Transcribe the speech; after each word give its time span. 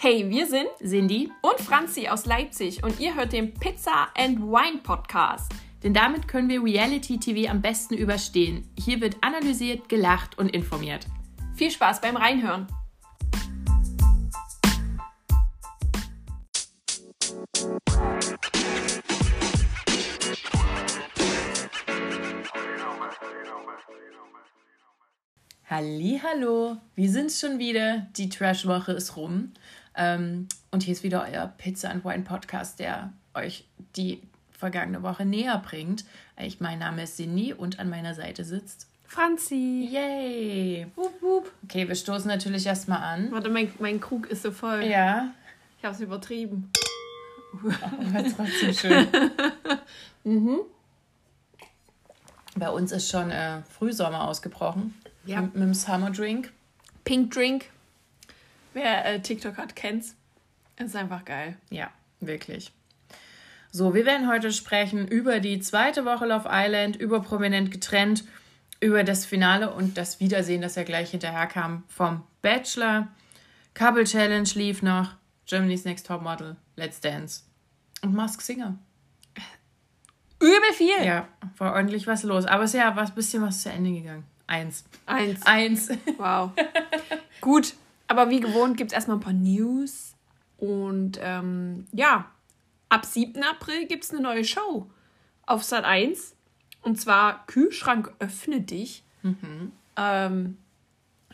Hey, 0.00 0.30
wir 0.30 0.46
sind 0.46 0.68
Cindy 0.78 1.28
und 1.42 1.58
Franzi 1.58 2.06
aus 2.06 2.24
Leipzig 2.24 2.84
und 2.84 3.00
ihr 3.00 3.16
hört 3.16 3.32
den 3.32 3.52
Pizza 3.52 4.06
and 4.16 4.38
Wine 4.38 4.78
Podcast. 4.80 5.50
Denn 5.82 5.92
damit 5.92 6.28
können 6.28 6.48
wir 6.48 6.62
Reality 6.62 7.18
TV 7.18 7.50
am 7.50 7.60
besten 7.60 7.94
überstehen. 7.94 8.70
Hier 8.78 9.00
wird 9.00 9.16
analysiert, 9.22 9.88
gelacht 9.88 10.38
und 10.38 10.54
informiert. 10.54 11.08
Viel 11.56 11.72
Spaß 11.72 12.00
beim 12.00 12.16
Reinhören. 12.16 12.68
Hallo, 25.70 26.76
wir 26.94 27.10
sind's 27.10 27.40
schon 27.40 27.58
wieder. 27.58 28.06
Die 28.16 28.28
Trash-Woche 28.28 28.92
ist 28.92 29.16
rum. 29.16 29.52
Ähm, 29.98 30.48
und 30.70 30.84
hier 30.84 30.92
ist 30.92 31.02
wieder 31.02 31.26
euer 31.30 31.52
Pizza 31.58 31.90
and 31.90 32.04
Wine 32.04 32.22
Podcast, 32.22 32.78
der 32.78 33.12
euch 33.34 33.66
die 33.96 34.22
vergangene 34.52 35.02
Woche 35.02 35.24
näher 35.24 35.58
bringt. 35.58 36.04
Ich, 36.38 36.60
mein 36.60 36.78
Name 36.78 37.02
ist 37.02 37.16
Cindy 37.16 37.52
und 37.52 37.78
an 37.78 37.90
meiner 37.90 38.14
Seite 38.14 38.44
sitzt 38.44 38.86
Franzi. 39.08 39.88
Yay! 39.90 40.86
Wup, 40.94 41.22
wup. 41.22 41.52
Okay, 41.64 41.88
wir 41.88 41.94
stoßen 41.94 42.28
natürlich 42.28 42.66
erstmal 42.66 43.02
an. 43.02 43.32
Warte, 43.32 43.48
mein, 43.48 43.72
mein 43.78 44.00
Krug 44.00 44.26
ist 44.26 44.42
so 44.42 44.52
voll. 44.52 44.84
Ja. 44.84 45.32
Ich 45.78 45.84
hab's 45.84 46.00
übertrieben. 46.00 46.70
Oh, 47.64 47.70
aber 47.80 48.24
trotzdem 48.36 48.74
schön. 48.74 49.08
mhm. 50.24 50.58
Bei 52.56 52.68
uns 52.68 52.92
ist 52.92 53.08
schon 53.08 53.30
äh, 53.30 53.62
Frühsommer 53.62 54.28
ausgebrochen. 54.28 54.94
Ja. 55.24 55.40
Mit, 55.40 55.54
mit 55.54 55.62
dem 55.62 55.74
Summer 55.74 56.10
Drink. 56.10 56.52
Pink 57.04 57.32
Drink. 57.32 57.70
Wer 58.78 59.06
äh, 59.06 59.20
TikTok 59.20 59.56
hat, 59.56 59.74
kennt's. 59.74 60.14
Ist 60.76 60.94
einfach 60.94 61.24
geil. 61.24 61.56
Ja, 61.68 61.90
wirklich. 62.20 62.70
So, 63.72 63.92
wir 63.92 64.06
werden 64.06 64.28
heute 64.28 64.52
sprechen 64.52 65.08
über 65.08 65.40
die 65.40 65.58
zweite 65.58 66.04
Woche 66.04 66.26
Love 66.26 66.48
Island, 66.48 66.94
über 66.94 67.20
Prominent 67.20 67.72
getrennt, 67.72 68.22
über 68.80 69.02
das 69.02 69.26
Finale 69.26 69.74
und 69.74 69.98
das 69.98 70.20
Wiedersehen, 70.20 70.62
das 70.62 70.76
ja 70.76 70.84
gleich 70.84 71.10
hinterher 71.10 71.48
kam 71.48 71.82
vom 71.88 72.22
Bachelor. 72.40 73.08
Couple 73.74 74.04
Challenge 74.04 74.48
lief 74.54 74.80
noch, 74.80 75.14
Germany's 75.46 75.84
Next 75.84 76.06
Top 76.06 76.22
Model, 76.22 76.54
Let's 76.76 77.00
Dance 77.00 77.42
und 78.02 78.14
Mask 78.14 78.40
Singer. 78.40 78.78
Übel 80.38 80.72
viel. 80.74 81.04
Ja, 81.04 81.26
war 81.56 81.72
ordentlich 81.72 82.06
was 82.06 82.22
los. 82.22 82.46
Aber 82.46 82.62
es 82.62 82.74
ist 82.74 82.78
ja 82.78 82.94
was 82.94 83.12
bisschen 83.12 83.42
was 83.42 83.60
zu 83.60 83.70
Ende 83.70 83.90
gegangen. 83.90 84.22
Eins. 84.46 84.84
Eins. 85.04 85.44
Eins. 85.44 85.88
Wow. 86.16 86.52
Gut, 87.40 87.74
aber 88.08 88.30
wie 88.30 88.40
gewohnt 88.40 88.76
gibt 88.76 88.90
es 88.90 88.94
erstmal 88.94 89.18
ein 89.18 89.20
paar 89.22 89.32
News. 89.32 90.14
Und 90.56 91.20
ähm, 91.22 91.86
ja, 91.92 92.30
ab 92.88 93.04
7. 93.04 93.42
April 93.42 93.86
gibt 93.86 94.04
es 94.04 94.10
eine 94.10 94.20
neue 94.20 94.44
Show 94.44 94.90
auf 95.46 95.62
Sat 95.62 95.84
1. 95.84 96.34
Und 96.82 97.00
zwar 97.00 97.46
Kühlschrank 97.46 98.12
öffne 98.18 98.60
dich. 98.60 99.04
Ähm, 99.96 100.56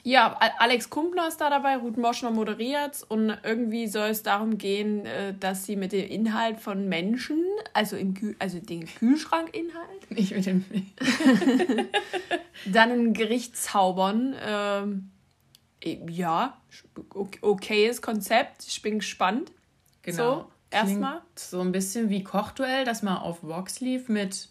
ja, 0.06 0.36
Alex 0.58 0.90
Kumpner 0.90 1.28
ist 1.28 1.40
da 1.40 1.48
dabei, 1.48 1.78
Ruth 1.78 1.96
Moschner 1.96 2.30
moderiert 2.30 3.02
und 3.08 3.34
irgendwie 3.42 3.86
soll 3.86 4.08
es 4.08 4.22
darum 4.22 4.58
gehen, 4.58 5.06
äh, 5.06 5.32
dass 5.32 5.64
sie 5.64 5.76
mit 5.76 5.92
dem 5.92 6.06
Inhalt 6.06 6.60
von 6.60 6.90
Menschen, 6.90 7.42
also, 7.72 7.96
im 7.96 8.12
Kühl 8.12 8.36
also 8.38 8.58
den 8.58 8.84
Kühlschrankinhalt, 8.84 10.10
Nicht 10.10 10.34
mit 10.34 10.44
dem. 10.44 10.64
dann 12.66 12.90
ein 12.90 13.14
Gericht 13.14 13.56
zaubern. 13.56 14.34
Ähm, 14.44 15.10
ja, 15.84 16.56
ok- 17.14 17.38
okayes 17.42 18.02
Konzept. 18.02 18.64
Ich 18.66 18.80
bin 18.82 18.98
gespannt. 19.00 19.52
Genau. 20.02 20.16
So, 20.16 20.50
erstmal. 20.70 21.20
So 21.36 21.60
ein 21.60 21.72
bisschen 21.72 22.10
wie 22.10 22.24
Kochduell, 22.24 22.84
das 22.84 23.02
mal 23.02 23.18
auf 23.18 23.42
Vox 23.42 23.80
lief 23.80 24.08
mit 24.08 24.48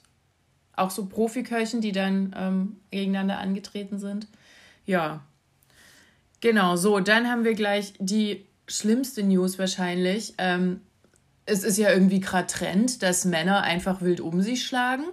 auch 0.76 0.90
so 0.90 1.06
Profiköchen, 1.06 1.82
die 1.82 1.92
dann 1.92 2.36
ähm, 2.38 2.78
gegeneinander 2.90 3.38
angetreten 3.38 4.00
sind. 4.00 4.28
Ja. 4.86 5.22
Genau, 6.42 6.76
so, 6.76 7.00
dann 7.00 7.30
haben 7.30 7.44
wir 7.44 7.54
gleich 7.54 7.94
die 8.00 8.46
schlimmste 8.68 9.24
News 9.24 9.60
wahrscheinlich. 9.60 10.34
Ähm, 10.40 10.82
es 11.46 11.64
ist 11.64 11.78
ja 11.78 11.92
irgendwie 11.92 12.20
gerade 12.20 12.48
Trend, 12.48 13.04
dass 13.04 13.26
Männer 13.26 13.62
einfach 13.62 14.02
wild 14.02 14.20
um 14.22 14.42
sich 14.42 14.66
schlagen. 14.66 15.04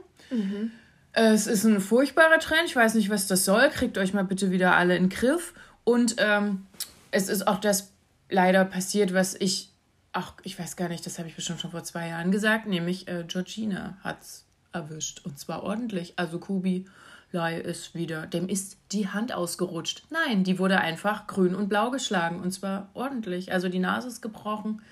Es 1.12 1.46
ist 1.46 1.64
ein 1.64 1.80
furchtbarer 1.80 2.38
Trend. 2.38 2.62
Ich 2.66 2.76
weiß 2.76 2.94
nicht, 2.94 3.10
was 3.10 3.26
das 3.26 3.44
soll. 3.44 3.68
Kriegt 3.70 3.98
euch 3.98 4.14
mal 4.14 4.24
bitte 4.24 4.50
wieder 4.50 4.76
alle 4.76 4.96
in 4.96 5.04
den 5.04 5.10
Griff. 5.10 5.54
Und 5.90 6.16
ähm, 6.18 6.66
es 7.10 7.28
ist 7.28 7.46
auch 7.48 7.58
das 7.58 7.92
leider 8.28 8.64
passiert, 8.64 9.12
was 9.12 9.34
ich, 9.34 9.70
ach, 10.12 10.34
ich 10.44 10.58
weiß 10.58 10.76
gar 10.76 10.88
nicht, 10.88 11.04
das 11.04 11.18
habe 11.18 11.28
ich 11.28 11.34
bestimmt 11.36 11.60
schon 11.60 11.70
vor 11.72 11.82
zwei 11.82 12.08
Jahren 12.08 12.30
gesagt, 12.30 12.66
nämlich 12.66 13.08
äh, 13.08 13.24
Georgina 13.26 13.98
hat's 14.04 14.44
erwischt. 14.72 15.22
Und 15.24 15.38
zwar 15.38 15.62
ordentlich. 15.64 16.14
Also 16.16 16.38
Kubi 16.38 16.86
Lai 17.32 17.58
ist 17.58 17.94
wieder, 17.94 18.26
dem 18.26 18.48
ist 18.48 18.76
die 18.92 19.08
Hand 19.08 19.32
ausgerutscht. 19.32 20.04
Nein, 20.10 20.44
die 20.44 20.58
wurde 20.58 20.80
einfach 20.80 21.26
grün 21.26 21.54
und 21.54 21.68
blau 21.68 21.90
geschlagen. 21.90 22.40
Und 22.40 22.52
zwar 22.52 22.88
ordentlich. 22.94 23.52
Also 23.52 23.68
die 23.68 23.78
Nase 23.78 24.08
ist 24.08 24.20
gebrochen. 24.20 24.82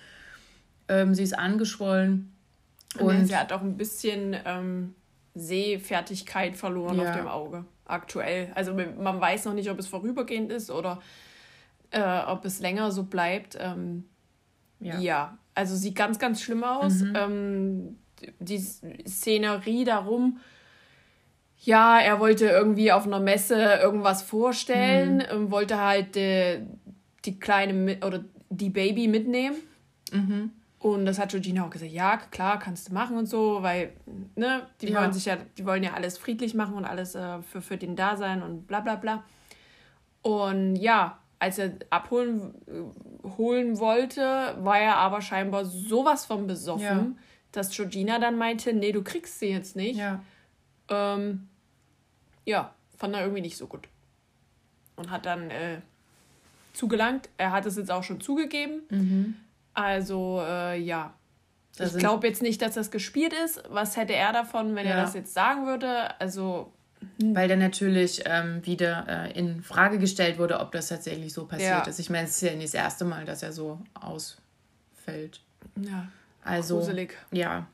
Ähm, 0.88 1.14
sie 1.14 1.22
ist 1.22 1.38
angeschwollen. 1.38 2.32
Und 2.98 3.06
Und 3.06 3.26
sie 3.26 3.36
hat 3.36 3.52
auch 3.52 3.60
ein 3.60 3.76
bisschen 3.76 4.36
ähm, 4.44 4.94
Sehfertigkeit 5.34 6.56
verloren 6.56 6.98
Ja. 6.98 7.10
auf 7.10 7.16
dem 7.16 7.28
Auge. 7.28 7.64
Aktuell. 7.88 8.52
Also 8.54 8.74
man 8.74 9.20
weiß 9.20 9.46
noch 9.46 9.54
nicht, 9.54 9.70
ob 9.70 9.78
es 9.78 9.88
vorübergehend 9.88 10.52
ist 10.52 10.70
oder 10.70 11.00
äh, 11.90 12.20
ob 12.26 12.44
es 12.44 12.60
länger 12.60 12.92
so 12.92 13.04
bleibt. 13.04 13.56
Ähm, 13.60 14.04
ja. 14.80 14.98
Ja, 15.00 15.38
also 15.54 15.74
sieht 15.74 15.96
ganz, 15.96 16.18
ganz 16.18 16.40
schlimm 16.40 16.62
aus. 16.62 17.02
Ähm, 17.14 17.98
die 18.38 18.58
Szenerie 18.58 19.84
darum, 19.84 20.38
ja, 21.60 21.98
er 21.98 22.20
wollte 22.20 22.46
irgendwie 22.46 22.92
auf 22.92 23.06
einer 23.06 23.20
Messe 23.20 23.60
irgendwas 23.82 24.22
vorstellen, 24.22 25.24
ähm, 25.30 25.50
wollte 25.50 25.80
halt 25.80 26.16
äh, 26.16 26.60
die 27.24 27.38
kleine 27.40 27.98
oder 28.06 28.24
die 28.50 28.70
Baby 28.70 29.08
mitnehmen. 29.08 29.56
Und 30.80 31.06
das 31.06 31.18
hat 31.18 31.30
Georgina 31.30 31.64
auch 31.66 31.70
gesagt, 31.70 31.90
ja, 31.90 32.16
klar, 32.18 32.58
kannst 32.60 32.88
du 32.88 32.94
machen 32.94 33.16
und 33.18 33.26
so, 33.26 33.62
weil, 33.62 33.92
ne, 34.36 34.66
die 34.80 34.88
Ja. 34.90 35.00
wollen 35.00 35.12
sich 35.12 35.24
ja, 35.24 35.36
die 35.56 35.66
wollen 35.66 35.82
ja 35.82 35.94
alles 35.94 36.18
friedlich 36.18 36.54
machen 36.54 36.74
und 36.74 36.84
alles 36.84 37.16
äh, 37.16 37.42
für, 37.42 37.60
für 37.60 37.76
den 37.76 37.96
Dasein 37.96 38.42
und 38.42 38.66
bla 38.68 38.80
bla 38.80 38.94
bla. 38.94 39.24
Und 40.22 40.76
ja, 40.76 41.18
als 41.40 41.58
er 41.58 41.72
abholen 41.90 42.54
äh, 42.66 43.28
holen 43.38 43.78
wollte, 43.78 44.54
war 44.60 44.78
er 44.78 44.96
aber 44.96 45.20
scheinbar 45.20 45.64
sowas 45.64 46.24
von 46.26 46.46
besoffen, 46.46 46.84
Ja. 46.84 47.06
dass 47.52 47.70
Georgina 47.70 48.18
dann 48.20 48.36
meinte, 48.38 48.72
nee, 48.72 48.92
du 48.92 49.02
kriegst 49.02 49.40
sie 49.40 49.48
jetzt 49.50 49.74
nicht. 49.74 49.98
ja. 49.98 50.22
Ähm, 50.90 51.48
ja, 52.46 52.72
fand 52.96 53.14
er 53.14 53.22
irgendwie 53.22 53.42
nicht 53.42 53.56
so 53.56 53.66
gut. 53.66 53.88
Und 54.96 55.10
hat 55.10 55.26
dann 55.26 55.50
äh, 55.50 55.80
zugelangt. 56.72 57.28
Er 57.36 57.50
hat 57.52 57.66
es 57.66 57.76
jetzt 57.76 57.90
auch 57.90 58.02
schon 58.04 58.20
zugegeben. 58.20 59.36
Also, 59.78 60.42
äh, 60.44 60.78
ja. 60.80 61.14
Da 61.76 61.84
ich 61.86 61.96
glaube 61.96 62.26
jetzt 62.26 62.42
nicht, 62.42 62.60
dass 62.60 62.74
das 62.74 62.90
gespielt 62.90 63.32
ist. 63.44 63.62
Was 63.68 63.96
hätte 63.96 64.12
er 64.14 64.32
davon, 64.32 64.74
wenn 64.74 64.84
er 64.86 64.96
Ja. 64.96 65.02
das 65.02 65.14
jetzt 65.14 65.32
sagen 65.32 65.66
würde? 65.66 66.18
Also, 66.20 66.72
Weil 67.22 67.46
dann 67.46 67.60
natürlich 67.60 68.22
ähm, 68.26 68.66
wieder 68.66 69.06
äh, 69.08 69.38
in 69.38 69.62
Frage 69.62 69.98
gestellt 69.98 70.38
wurde, 70.38 70.58
ob 70.58 70.72
das 70.72 70.88
tatsächlich 70.88 71.32
so 71.32 71.46
passiert 71.46 71.70
Ja. 71.70 71.82
ist. 71.86 72.00
Ich 72.00 72.10
meine, 72.10 72.24
es 72.26 72.30
ist 72.34 72.42
ja 72.42 72.54
nicht 72.56 72.74
das 72.74 72.74
erste 72.74 73.04
Mal, 73.04 73.24
dass 73.24 73.44
er 73.44 73.52
so 73.52 73.78
ausfällt. 73.94 75.40
ja, 75.76 76.08
Also, 76.42 76.78
gruselig. 76.78 77.16
ja. 77.30 77.66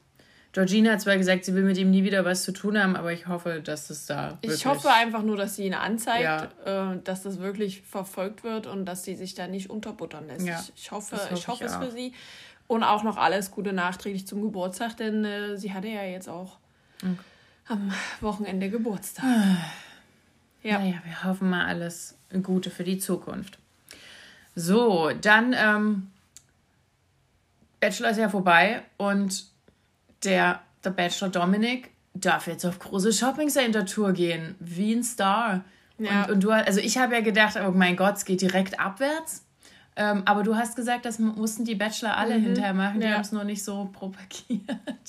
Georgina 0.54 0.92
hat 0.92 1.00
zwar 1.00 1.16
gesagt, 1.16 1.44
sie 1.44 1.52
will 1.56 1.64
mit 1.64 1.76
ihm 1.78 1.90
nie 1.90 2.04
wieder 2.04 2.24
was 2.24 2.44
zu 2.44 2.52
tun 2.52 2.80
haben, 2.80 2.94
aber 2.94 3.12
ich 3.12 3.26
hoffe, 3.26 3.60
dass 3.60 3.90
es 3.90 4.06
da. 4.06 4.38
Ich 4.40 4.64
hoffe 4.66 4.88
einfach 4.88 5.24
nur, 5.24 5.36
dass 5.36 5.56
sie 5.56 5.66
ihn 5.66 5.74
anzeigt, 5.74 6.48
äh, 6.64 6.96
dass 7.02 7.24
das 7.24 7.40
wirklich 7.40 7.82
verfolgt 7.82 8.44
wird 8.44 8.68
und 8.68 8.86
dass 8.86 9.02
sie 9.02 9.16
sich 9.16 9.34
da 9.34 9.48
nicht 9.48 9.68
unterbuttern 9.68 10.28
lässt. 10.28 10.46
Ja, 10.46 10.64
ich, 10.76 10.92
hoffe, 10.92 11.16
das 11.16 11.24
hoffe 11.24 11.34
ich 11.34 11.48
hoffe 11.48 11.64
ich 11.64 11.70
es 11.70 11.76
auch. 11.76 11.82
für 11.82 11.90
sie. 11.90 12.12
Und 12.68 12.84
auch 12.84 13.02
noch 13.02 13.16
alles 13.16 13.50
Gute 13.50 13.72
nachträglich 13.72 14.28
zum 14.28 14.42
Geburtstag, 14.42 14.96
denn 14.96 15.24
äh, 15.24 15.58
sie 15.58 15.72
hatte 15.72 15.88
ja 15.88 16.04
jetzt 16.04 16.28
auch 16.28 16.58
am 17.66 17.92
Wochenende 18.20 18.70
Geburtstag. 18.70 19.24
Ja. 20.66 20.78
Naja, 20.78 20.94
wir 21.04 21.24
hoffen 21.24 21.50
mal 21.50 21.66
alles 21.66 22.16
Gute 22.42 22.70
für 22.70 22.84
die 22.84 22.96
Zukunft. 22.96 23.58
So, 24.54 25.10
dann 25.10 25.54
ähm, 25.54 26.10
Bachelor 27.80 28.08
ist 28.08 28.16
ja 28.16 28.30
vorbei 28.30 28.82
und 28.96 29.44
der, 30.24 30.60
der 30.84 30.90
Bachelor 30.90 31.28
Dominik 31.30 31.90
darf 32.14 32.46
jetzt 32.46 32.64
auf 32.64 32.78
große 32.78 33.12
Shopping-Center-Tour 33.12 34.12
gehen, 34.12 34.54
wie 34.60 34.92
ein 34.94 35.02
Star. 35.02 35.64
Ja. 35.98 36.24
Und, 36.24 36.30
und 36.32 36.44
du, 36.44 36.50
also 36.50 36.80
ich 36.80 36.98
habe 36.98 37.14
ja 37.14 37.20
gedacht, 37.20 37.56
oh 37.66 37.70
mein 37.72 37.96
Gott, 37.96 38.16
es 38.16 38.24
geht 38.24 38.40
direkt 38.40 38.78
abwärts. 38.80 39.44
Ähm, 39.96 40.22
aber 40.24 40.42
du 40.42 40.56
hast 40.56 40.74
gesagt, 40.74 41.04
das 41.04 41.20
mussten 41.20 41.64
die 41.64 41.76
Bachelor 41.76 42.16
alle 42.16 42.34
hinterher 42.34 42.74
machen, 42.74 42.98
die 43.00 43.06
Ja. 43.06 43.12
haben 43.14 43.20
es 43.20 43.30
nur 43.30 43.44
nicht 43.44 43.62
so 43.62 43.88
propagiert. 43.92 44.62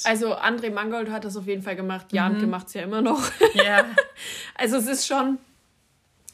Also 0.03 0.35
André 0.35 0.71
Mangold 0.71 1.09
hat 1.09 1.25
das 1.25 1.35
auf 1.37 1.47
jeden 1.47 1.63
Fall 1.63 1.75
gemacht. 1.75 2.13
Jan 2.13 2.47
macht 2.51 2.67
es 2.67 2.75
ja 2.75 2.83
immer 2.83 3.01
noch. 3.01 3.21
Ja. 3.55 3.85
Also 4.55 4.77
es 4.77 4.85
ist 4.87 5.07
schon, 5.07 5.39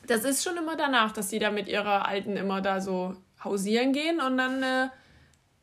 das 0.08 0.26
ist 0.26 0.44
schon 0.44 0.58
immer 0.58 0.76
danach, 0.76 1.12
dass 1.14 1.30
sie 1.30 1.40
da 1.40 1.50
mit 1.50 1.68
ihrer 1.70 2.08
Alten 2.08 2.36
immer 2.38 2.62
da 2.62 2.82
so 2.82 3.16
hausieren 3.44 3.94
gehen 3.94 4.20
und 4.20 4.38
dann 4.38 4.62
äh, 4.62 4.88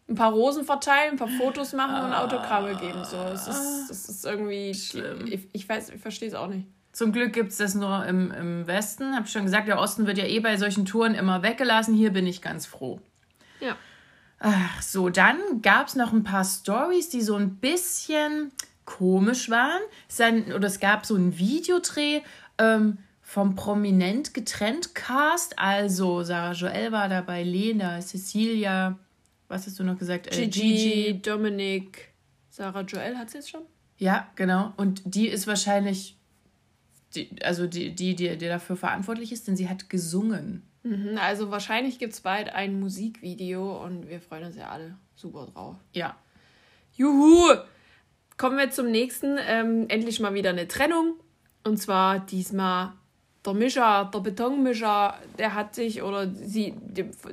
ein 0.09 0.15
paar 0.15 0.33
Rosen 0.33 0.65
verteilen, 0.65 1.13
ein 1.13 1.17
paar 1.17 1.29
Fotos 1.29 1.73
machen 1.75 2.07
und 2.07 2.15
Autogramme 2.15 2.75
geben. 2.77 3.05
So, 3.05 3.19
es 3.33 3.47
ist, 3.47 3.91
es 3.91 4.09
ist 4.09 4.25
irgendwie. 4.25 4.71
Ich, 4.71 4.97
ich 5.53 5.69
weiß, 5.69 5.91
ich 5.91 6.01
verstehe 6.01 6.29
es 6.29 6.35
auch 6.35 6.49
nicht. 6.49 6.67
Zum 6.93 7.13
Glück 7.13 7.33
gibt 7.33 7.53
es 7.53 7.59
das 7.59 7.75
nur 7.75 8.07
im, 8.07 8.33
im 8.33 8.67
Westen. 8.67 9.15
Habe 9.15 9.27
ich 9.27 9.33
schon 9.33 9.45
gesagt, 9.45 9.69
der 9.69 9.79
Osten 9.79 10.07
wird 10.07 10.19
ja 10.19 10.25
eh 10.25 10.41
bei 10.41 10.57
solchen 10.57 10.85
Touren 10.85 11.15
immer 11.15 11.43
weggelassen. 11.43 11.95
Hier 11.95 12.13
bin 12.13 12.27
ich 12.27 12.43
ganz 12.43 12.67
froh. 12.67 13.01
Ja. 13.61 13.77
Ach 14.41 14.83
so, 14.83 15.09
dann 15.09 15.39
gab 15.63 15.89
es 15.89 15.95
noch 15.95 16.13
ein 16.13 16.25
paar 16.25 16.45
Stories, 16.45 17.11
die 17.11 17.23
so 17.23 17.37
ein 17.37 17.57
bisschen 17.57 18.53
komisch 18.85 19.51
waren. 19.51 19.81
Es, 20.09 20.17
dann, 20.17 20.53
oder 20.53 20.67
es 20.67 20.81
gab 20.81 21.05
so 21.05 21.15
einen 21.15 21.39
Videodreh 21.39 22.23
ähm, 22.57 22.99
vom 23.21 23.55
prominent 23.55 24.33
getrennt 24.33 24.95
Cast. 24.95 25.59
Also 25.59 26.23
Sarah 26.23 26.53
Joel 26.53 26.93
war 26.93 27.09
dabei, 27.09 27.43
Lena, 27.43 28.01
Cecilia, 28.01 28.99
was 29.49 29.67
hast 29.67 29.79
du 29.79 29.85
noch 29.85 29.99
gesagt? 29.99 30.27
Äh, 30.27 30.47
Gigi, 30.47 30.61
Gigi, 30.61 31.23
Dominik, 31.23 32.13
Sarah 32.49 32.83
Joel 32.83 33.17
hat 33.17 33.31
sie 33.31 33.39
jetzt 33.39 33.51
schon? 33.51 33.63
Ja, 33.97 34.31
genau. 34.37 34.73
Und 34.77 35.03
die 35.05 35.29
ist 35.29 35.47
wahrscheinlich, 35.47 36.17
die, 37.15 37.31
also 37.43 37.67
die, 37.67 37.95
die, 37.95 38.15
die, 38.15 38.37
die 38.37 38.47
dafür 38.47 38.77
verantwortlich 38.77 39.33
ist, 39.33 39.49
denn 39.49 39.57
sie 39.57 39.69
hat 39.69 39.91
gesungen. 39.91 40.63
Mhm, 40.83 41.19
also 41.19 41.51
wahrscheinlich 41.51 41.99
gibt 41.99 42.13
es 42.13 42.21
bald 42.21 42.51
ein 42.51 42.79
Musikvideo 42.79 43.85
und 43.85 44.09
wir 44.09 44.21
freuen 44.21 44.45
uns 44.45 44.57
ja 44.57 44.69
alle 44.69 44.97
super 45.17 45.47
drauf. 45.47 45.77
Ja. 45.93 46.17
Juhu! 46.95 47.55
Kommen 48.37 48.57
wir 48.57 48.71
zum 48.71 48.91
nächsten. 48.91 49.37
Ähm, 49.41 49.87
endlich 49.89 50.21
mal 50.21 50.35
wieder 50.35 50.51
eine 50.51 50.69
Trennung. 50.69 51.15
Und 51.65 51.79
zwar 51.79 52.21
diesmal 52.21 52.93
der 53.49 53.55
Mischer, 53.55 54.11
der 54.13 54.21
Betonmischer, 54.21 55.15
der 55.39 55.55
hat 55.55 55.75
sich, 55.75 56.03
oder 56.03 56.29
sie, 56.33 56.75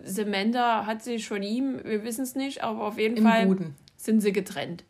Samantha 0.04 0.86
hat 0.86 1.04
sich 1.04 1.28
von 1.28 1.44
ihm, 1.44 1.80
wir 1.84 2.04
wissen 2.04 2.24
es 2.24 2.36
nicht, 2.36 2.64
aber 2.64 2.84
auf 2.84 2.98
jeden 2.98 3.18
Im 3.18 3.24
Fall 3.24 3.46
Guten. 3.48 3.76
sind 3.98 4.22
sie 4.22 4.32
getrennt. 4.34 4.84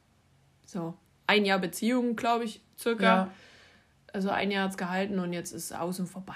So, 0.66 0.94
ein 1.28 1.46
Jahr 1.46 1.60
Beziehung, 1.60 2.16
glaube 2.16 2.46
ich, 2.46 2.62
circa. 2.78 3.04
Ja. 3.04 3.32
Also 4.14 4.30
ein 4.30 4.52
Jahr 4.52 4.64
hat 4.64 4.72
es 4.72 4.78
gehalten 4.78 5.20
und 5.20 5.34
jetzt 5.34 5.52
ist 5.52 5.66
es 5.66 5.72
aus 5.74 6.00
und 6.00 6.08
vorbei. 6.08 6.34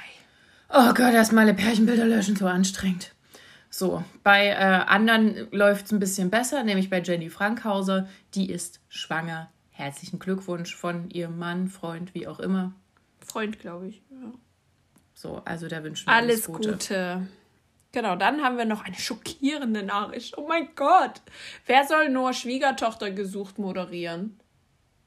Oh 0.70 0.94
Gott, 0.94 1.14
erstmal 1.14 1.46
alle 1.46 1.54
Pärchenbilder 1.54 2.06
löschen, 2.06 2.36
so 2.36 2.46
anstrengend. 2.46 3.14
So, 3.70 4.04
bei 4.24 4.48
äh, 4.48 4.54
anderen 4.54 5.48
läuft 5.52 5.86
es 5.86 5.92
ein 5.92 6.00
bisschen 6.00 6.30
besser, 6.30 6.64
nämlich 6.64 6.90
bei 6.90 7.02
Jenny 7.02 7.30
Frankhauser. 7.30 8.08
Die 8.34 8.50
ist 8.50 8.82
schwanger. 8.90 9.50
Herzlichen 9.72 10.20
Glückwunsch 10.20 10.76
von 10.76 11.10
ihrem 11.12 11.38
Mann, 11.38 11.68
Freund, 11.70 12.14
wie 12.14 12.28
auch 12.28 12.40
immer. 12.40 12.74
Freund, 13.22 13.60
glaube 13.60 13.88
ich. 13.88 14.02
Ja. 14.10 14.32
So, 15.20 15.42
also 15.44 15.68
da 15.68 15.84
wünschen 15.84 16.08
wir 16.08 16.14
alles, 16.14 16.48
alles 16.48 16.48
Gute. 16.48 16.72
Gute. 16.72 17.28
Genau, 17.92 18.16
dann 18.16 18.42
haben 18.42 18.58
wir 18.58 18.64
noch 18.64 18.86
eine 18.86 18.96
schockierende 18.96 19.84
Nachricht. 19.84 20.38
Oh 20.38 20.48
mein 20.48 20.70
Gott! 20.78 21.22
Wer 21.66 21.86
soll 21.86 22.08
nur 22.08 22.32
Schwiegertochter 22.32 23.12
gesucht 23.12 23.60
moderieren, 23.60 24.40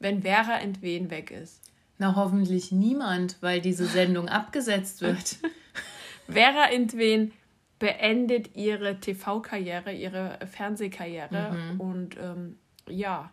wenn 0.00 0.20
Vera 0.20 0.58
Entwen 0.58 1.08
weg 1.08 1.30
ist? 1.30 1.62
Na, 1.96 2.14
hoffentlich 2.14 2.72
niemand, 2.72 3.38
weil 3.40 3.62
diese 3.62 3.86
Sendung 3.86 4.28
abgesetzt 4.28 5.00
wird. 5.00 5.38
Vera 6.28 6.66
Entwen 6.66 7.32
beendet 7.78 8.54
ihre 8.54 9.00
TV-Karriere, 9.00 9.94
ihre 9.94 10.38
Fernsehkarriere 10.46 11.52
mhm. 11.52 11.80
und 11.80 12.16
ähm, 12.18 12.58
ja, 12.86 13.32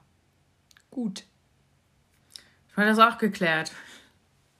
gut. 0.91 1.25
Ich 2.69 2.77
meine, 2.77 2.91
das 2.91 2.99
auch 2.99 3.17
geklärt. 3.17 3.73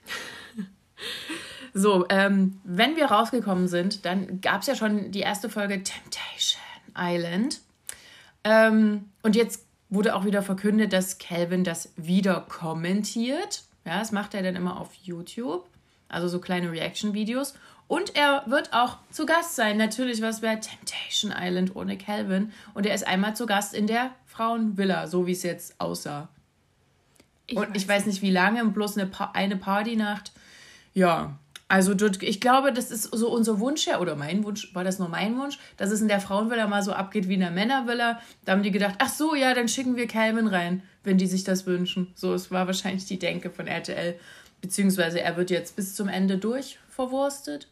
so, 1.79 2.05
ähm, 2.09 2.59
wenn 2.63 2.95
wir 2.95 3.05
rausgekommen 3.05 3.67
sind, 3.67 4.05
dann 4.05 4.41
gab 4.41 4.61
es 4.61 4.67
ja 4.67 4.75
schon 4.75 5.11
die 5.11 5.21
erste 5.21 5.49
Folge 5.49 5.81
Temptation 5.81 6.61
Island. 6.97 7.61
Ähm, 8.43 9.05
und 9.23 9.35
jetzt 9.35 9.65
wurde 9.89 10.15
auch 10.15 10.25
wieder 10.25 10.41
verkündet, 10.41 10.93
dass 10.93 11.17
Calvin 11.17 11.63
das 11.63 11.93
wieder 11.95 12.45
kommentiert. 12.49 13.63
Ja, 13.85 13.99
das 13.99 14.11
macht 14.11 14.33
er 14.33 14.43
dann 14.43 14.55
immer 14.55 14.79
auf 14.79 14.93
YouTube. 15.03 15.67
Also 16.09 16.27
so 16.27 16.39
kleine 16.39 16.71
Reaction-Videos. 16.71 17.53
Und 17.87 18.15
er 18.15 18.43
wird 18.45 18.73
auch 18.73 18.97
zu 19.09 19.25
Gast 19.25 19.55
sein. 19.55 19.77
Natürlich, 19.77 20.21
was 20.21 20.41
wäre 20.41 20.59
Temptation 20.59 21.33
Island 21.35 21.75
ohne 21.75 21.97
Calvin? 21.97 22.51
Und 22.73 22.85
er 22.85 22.93
ist 22.93 23.07
einmal 23.07 23.35
zu 23.35 23.45
Gast 23.45 23.73
in 23.73 23.87
der 23.87 24.11
Frauenvilla, 24.27 25.07
so 25.07 25.27
wie 25.27 25.31
es 25.31 25.43
jetzt 25.43 25.79
aussah. 25.79 26.27
Ich 27.47 27.57
und 27.57 27.69
weiß 27.69 27.75
ich 27.75 27.87
weiß 27.87 28.05
nicht, 28.05 28.21
wie 28.21 28.31
lange, 28.31 28.63
bloß 28.65 28.97
eine, 28.97 29.07
pa 29.07 29.31
eine 29.33 29.55
Partynacht. 29.55 30.33
Ja, 30.93 31.39
also 31.69 31.95
ich 32.21 32.41
glaube, 32.41 32.73
das 32.73 32.91
ist 32.91 33.03
so 33.03 33.31
unser 33.31 33.59
Wunsch 33.59 33.87
ja, 33.87 33.99
oder 33.99 34.15
mein 34.15 34.43
Wunsch, 34.43 34.75
war 34.75 34.83
das 34.83 34.99
nur 34.99 35.07
mein 35.07 35.37
Wunsch, 35.37 35.57
dass 35.77 35.91
es 35.91 36.01
in 36.01 36.07
der 36.09 36.19
Frauenvilla 36.19 36.67
mal 36.67 36.83
so 36.83 36.91
abgeht 36.91 37.29
wie 37.29 37.35
in 37.35 37.39
der 37.39 37.51
Männervilla. 37.51 38.19
Da 38.43 38.51
haben 38.51 38.63
die 38.63 38.71
gedacht, 38.71 38.95
ach 38.97 39.09
so, 39.09 39.35
ja, 39.35 39.53
dann 39.53 39.69
schicken 39.69 39.95
wir 39.95 40.07
Calvin 40.07 40.47
rein 40.47 40.83
wenn 41.03 41.17
die 41.17 41.27
sich 41.27 41.43
das 41.43 41.65
wünschen. 41.65 42.11
So, 42.15 42.33
es 42.33 42.51
war 42.51 42.67
wahrscheinlich 42.67 43.05
die 43.05 43.19
Denke 43.19 43.49
von 43.49 43.67
RTL. 43.67 44.19
Beziehungsweise 44.61 45.21
er 45.21 45.37
wird 45.37 45.49
jetzt 45.49 45.75
bis 45.75 45.95
zum 45.95 46.07
Ende 46.07 46.37
durch 46.37 46.79
verwurstet. 46.89 47.67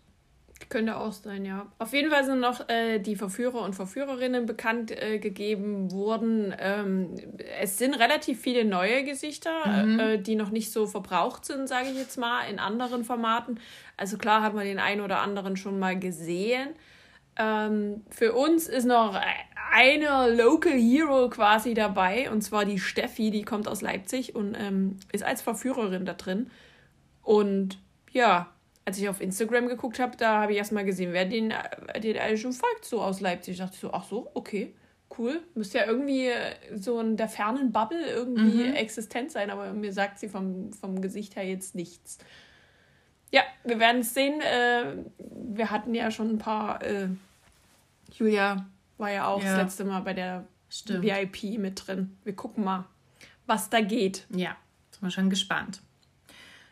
Könnte 0.69 0.97
auch 0.97 1.13
sein, 1.13 1.45
ja. 1.45 1.65
Auf 1.77 1.93
jeden 1.93 2.11
Fall 2.11 2.25
sind 2.25 2.39
noch 2.39 2.67
äh, 2.67 2.99
die 2.99 3.15
Verführer 3.15 3.61
und 3.61 3.73
Verführerinnen 3.73 4.45
bekannt 4.45 4.91
äh, 4.91 5.17
gegeben 5.17 5.91
worden. 5.91 6.53
Ähm, 6.59 7.15
es 7.61 7.77
sind 7.77 7.93
relativ 7.93 8.41
viele 8.41 8.65
neue 8.65 9.03
Gesichter, 9.03 9.67
mhm. 9.67 9.99
äh, 9.99 10.17
die 10.17 10.35
noch 10.35 10.49
nicht 10.49 10.73
so 10.73 10.85
verbraucht 10.85 11.45
sind, 11.45 11.69
sage 11.69 11.89
ich 11.89 11.97
jetzt 11.97 12.17
mal, 12.17 12.49
in 12.49 12.59
anderen 12.59 13.05
Formaten. 13.05 13.59
Also 13.95 14.17
klar 14.17 14.41
hat 14.41 14.55
man 14.55 14.65
den 14.65 14.79
einen 14.79 15.01
oder 15.01 15.19
anderen 15.19 15.55
schon 15.55 15.79
mal 15.79 15.97
gesehen. 15.97 16.69
Ähm, 17.37 18.03
für 18.09 18.33
uns 18.33 18.67
ist 18.67 18.85
noch 18.85 19.19
eine 19.71 20.35
Local 20.35 20.73
Hero 20.73 21.29
quasi 21.29 21.75
dabei, 21.75 22.31
und 22.31 22.41
zwar 22.41 22.65
die 22.65 22.79
Steffi, 22.79 23.31
die 23.31 23.43
kommt 23.43 23.67
aus 23.67 23.81
Leipzig 23.81 24.35
und 24.35 24.55
ähm, 24.59 24.97
ist 25.11 25.23
als 25.23 25.41
Verführerin 25.41 26.05
da 26.05 26.13
drin. 26.13 26.49
Und 27.21 27.79
ja, 28.11 28.49
als 28.87 28.97
ich 28.97 29.09
auf 29.09 29.19
Instagram 29.19 29.67
geguckt 29.67 29.99
habe, 29.99 30.15
da 30.15 30.43
habe 30.43 30.53
ich 30.53 30.57
erstmal 30.57 30.85
gesehen, 30.85 31.11
wer 31.11 31.25
den, 31.25 31.53
den 32.01 32.17
alle 32.17 32.37
schon 32.37 32.53
folgt, 32.53 32.85
so 32.85 33.01
aus 33.01 33.19
Leipzig. 33.19 33.57
Da 33.57 33.65
dachte 33.65 33.75
ich 33.75 33.81
so, 33.81 33.91
ach 33.91 34.05
so, 34.05 34.31
okay, 34.33 34.73
cool. 35.17 35.41
Müsste 35.55 35.79
ja 35.79 35.85
irgendwie 35.87 36.31
so 36.73 36.97
in 37.01 37.17
der 37.17 37.27
fernen 37.27 37.73
Bubble 37.73 38.09
irgendwie 38.09 38.63
mhm. 38.63 38.75
existent 38.75 39.29
sein, 39.29 39.49
aber 39.49 39.73
mir 39.73 39.91
sagt 39.91 40.19
sie 40.19 40.29
vom, 40.29 40.71
vom 40.71 41.01
Gesicht 41.01 41.35
her 41.35 41.45
jetzt 41.45 41.75
nichts. 41.75 42.17
Ja, 43.29 43.41
wir 43.65 43.77
werden 43.77 43.99
es 43.99 44.13
sehen. 44.13 44.39
Äh, 44.39 45.03
wir 45.17 45.69
hatten 45.69 45.93
ja 45.93 46.09
schon 46.09 46.29
ein 46.29 46.37
paar. 46.37 46.81
Äh, 46.81 47.09
Julia 48.13 48.67
war 48.97 49.11
ja 49.11 49.27
auch 49.27 49.43
ja. 49.43 49.49
das 49.49 49.63
letzte 49.63 49.83
Mal 49.83 49.99
bei 49.99 50.13
der 50.13 50.47
Stimmt. 50.69 51.03
VIP 51.03 51.59
mit 51.59 51.85
drin. 51.85 52.15
Wir 52.23 52.37
gucken 52.37 52.63
mal, 52.63 52.85
was 53.47 53.69
da 53.69 53.81
geht. 53.81 54.25
Ja, 54.29 54.55
sind 54.91 55.01
wir 55.01 55.11
schon 55.11 55.29
gespannt. 55.29 55.81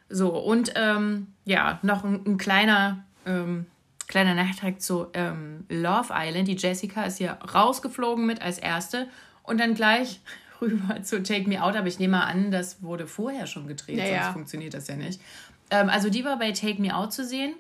So, 0.09 0.29
und 0.38 0.74
ähm, 0.75 1.27
ja, 1.45 1.79
noch 1.81 2.03
ein, 2.03 2.25
ein 2.25 2.38
kleiner, 2.38 3.03
ähm, 3.25 3.65
kleiner 4.07 4.35
Nachtrag 4.35 4.81
zu 4.81 5.07
ähm, 5.13 5.65
Love 5.69 6.13
Island. 6.13 6.47
Die 6.47 6.55
Jessica 6.55 7.03
ist 7.03 7.17
hier 7.17 7.31
rausgeflogen 7.53 8.25
mit 8.25 8.41
als 8.41 8.59
erste 8.59 9.07
und 9.43 9.59
dann 9.59 9.74
gleich 9.74 10.21
rüber 10.62 11.01
zu 11.01 11.24
Take 11.24 11.50
Me 11.50 11.62
Out. 11.63 11.75
Aber 11.75 11.88
ich 11.88 12.00
nehme 12.00 12.17
mal 12.17 12.25
an, 12.25 12.51
das 12.51 12.83
wurde 12.83 13.07
vorher 13.07 13.47
schon 13.47 13.67
gedreht, 13.67 13.97
ja, 13.97 14.24
sonst 14.24 14.33
funktioniert 14.33 14.74
das 14.74 14.88
ja 14.88 14.95
nicht. 14.95 15.19
Ähm, 15.71 15.89
also 15.89 16.09
die 16.09 16.24
war 16.24 16.38
bei 16.38 16.51
Take 16.51 16.81
Me 16.81 16.95
Out 16.95 17.13
zu 17.13 17.25
sehen. 17.25 17.55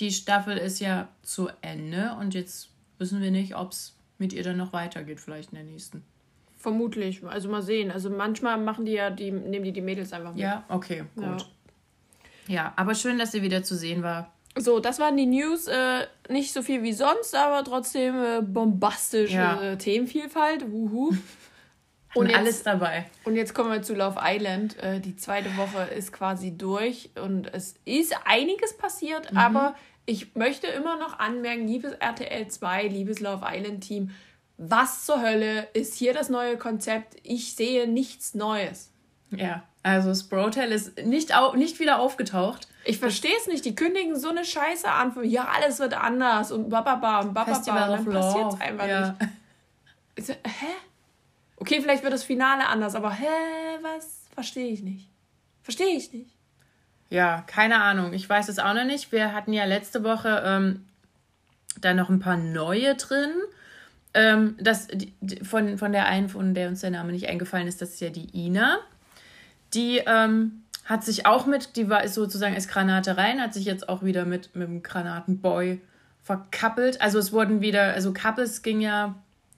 Die 0.00 0.10
Staffel 0.10 0.56
ist 0.56 0.80
ja 0.80 1.08
zu 1.22 1.48
Ende 1.60 2.16
und 2.18 2.34
jetzt 2.34 2.70
wissen 2.98 3.20
wir 3.20 3.30
nicht, 3.30 3.54
ob 3.54 3.70
es 3.70 3.94
mit 4.18 4.32
ihr 4.32 4.42
dann 4.42 4.56
noch 4.56 4.72
weitergeht, 4.72 5.20
vielleicht 5.20 5.52
in 5.52 5.56
der 5.56 5.64
nächsten. 5.64 6.02
Vermutlich. 6.56 7.22
Also 7.24 7.48
mal 7.48 7.62
sehen. 7.62 7.90
Also 7.90 8.10
manchmal 8.10 8.58
machen 8.58 8.86
die 8.86 8.92
ja, 8.92 9.10
die, 9.10 9.30
nehmen 9.30 9.64
die 9.64 9.72
die 9.72 9.82
Mädels 9.82 10.12
einfach 10.12 10.32
mit. 10.32 10.40
Ja, 10.40 10.64
okay, 10.68 11.04
gut. 11.14 11.24
Ja, 11.24 11.46
ja 12.46 12.72
aber 12.76 12.94
schön, 12.94 13.18
dass 13.18 13.32
sie 13.32 13.42
wieder 13.42 13.62
zu 13.62 13.76
sehen 13.76 14.02
war. 14.02 14.32
So, 14.56 14.78
das 14.78 14.98
waren 14.98 15.16
die 15.16 15.26
News. 15.26 15.66
Äh, 15.66 16.06
nicht 16.28 16.52
so 16.52 16.62
viel 16.62 16.82
wie 16.82 16.92
sonst, 16.92 17.34
aber 17.34 17.64
trotzdem 17.64 18.22
äh, 18.22 18.40
bombastische 18.42 19.34
ja. 19.34 19.60
äh, 19.60 19.78
Themenvielfalt. 19.78 20.70
Wuhu. 20.70 21.12
Und 22.14 22.28
jetzt, 22.28 22.38
alles 22.38 22.62
dabei. 22.62 23.06
Und 23.24 23.36
jetzt 23.36 23.54
kommen 23.54 23.72
wir 23.72 23.82
zu 23.82 23.94
Love 23.94 24.20
Island. 24.22 24.78
Äh, 24.78 25.00
die 25.00 25.16
zweite 25.16 25.56
Woche 25.56 25.82
ist 25.94 26.12
quasi 26.12 26.56
durch 26.56 27.10
und 27.20 27.52
es 27.52 27.74
ist 27.84 28.14
einiges 28.24 28.76
passiert, 28.76 29.32
mhm. 29.32 29.38
aber 29.38 29.74
ich 30.06 30.36
möchte 30.36 30.68
immer 30.68 30.96
noch 30.96 31.18
anmerken, 31.18 31.66
liebes 31.66 31.92
RTL 31.92 32.46
2, 32.46 32.86
liebes 32.88 33.18
Love 33.20 33.44
Island 33.44 33.82
Team, 33.82 34.10
was 34.56 35.04
zur 35.04 35.20
Hölle 35.20 35.66
ist 35.72 35.96
hier 35.96 36.14
das 36.14 36.28
neue 36.28 36.56
Konzept? 36.56 37.16
Ich 37.24 37.56
sehe 37.56 37.88
nichts 37.88 38.34
Neues. 38.34 38.92
Ja, 39.30 39.64
also 39.84 40.14
Sprotel 40.14 40.72
ist 40.72 41.04
nicht, 41.04 41.36
au 41.36 41.54
nicht 41.54 41.78
wieder 41.78 41.98
aufgetaucht. 42.00 42.66
Ich 42.86 42.98
verstehe 42.98 43.34
es 43.38 43.46
nicht. 43.46 43.66
Die 43.66 43.74
kündigen 43.74 44.18
so 44.18 44.30
eine 44.30 44.44
Scheiße 44.44 44.90
an. 44.90 45.12
Von, 45.12 45.24
ja, 45.24 45.46
alles 45.54 45.78
wird 45.78 45.92
anders 45.92 46.50
und 46.50 46.70
bababa 46.70 47.20
und 47.20 47.34
bababa. 47.34 47.54
Festival 47.54 47.90
und 47.90 48.06
dann 48.06 48.14
passiert 48.14 48.52
es 48.54 48.60
einfach 48.62 48.88
ja. 48.88 49.14
nicht. 50.16 50.28
Hä? 50.44 50.66
Okay, 51.56 51.82
vielleicht 51.82 52.02
wird 52.02 52.14
das 52.14 52.24
Finale 52.24 52.66
anders, 52.66 52.94
aber 52.94 53.10
hä, 53.12 53.26
was? 53.82 54.24
Verstehe 54.34 54.72
ich 54.72 54.82
nicht. 54.82 55.08
Verstehe 55.62 55.96
ich 55.96 56.12
nicht. 56.12 56.30
Ja, 57.10 57.42
keine 57.46 57.80
Ahnung. 57.80 58.12
Ich 58.12 58.28
weiß 58.28 58.48
es 58.48 58.58
auch 58.58 58.74
noch 58.74 58.84
nicht. 58.84 59.12
Wir 59.12 59.32
hatten 59.32 59.52
ja 59.52 59.64
letzte 59.64 60.02
Woche 60.02 60.42
ähm, 60.44 60.84
da 61.80 61.94
noch 61.94 62.08
ein 62.08 62.20
paar 62.20 62.36
neue 62.36 62.94
drin. 62.96 63.30
ähm, 64.14 64.56
das, 64.60 64.88
die, 64.88 65.12
von, 65.44 65.78
von 65.78 65.92
der 65.92 66.06
einen, 66.06 66.28
von 66.28 66.54
der 66.54 66.68
uns 66.68 66.80
der 66.80 66.90
Name 66.90 67.12
nicht 67.12 67.28
eingefallen 67.28 67.68
ist, 67.68 67.82
das 67.82 67.90
ist 67.90 68.00
ja 68.00 68.10
die 68.10 68.28
Ina. 68.34 68.78
Die 69.74 69.98
ähm, 70.06 70.62
hat 70.84 71.04
sich 71.04 71.26
auch 71.26 71.46
mit, 71.46 71.76
die 71.76 71.88
war 71.88 72.04
ist 72.04 72.14
sozusagen 72.14 72.54
als 72.54 72.68
Granate 72.68 73.16
rein, 73.16 73.40
hat 73.40 73.54
sich 73.54 73.64
jetzt 73.64 73.88
auch 73.88 74.02
wieder 74.02 74.24
mit, 74.24 74.54
mit 74.54 74.68
dem 74.68 74.82
Granatenboy 74.82 75.80
verkappelt. 76.22 77.00
Also 77.00 77.18
es 77.18 77.32
wurden 77.32 77.60
wieder, 77.60 77.94
also 77.94 78.12
Couples 78.12 78.62
ging 78.62 78.80
ja 78.80 79.14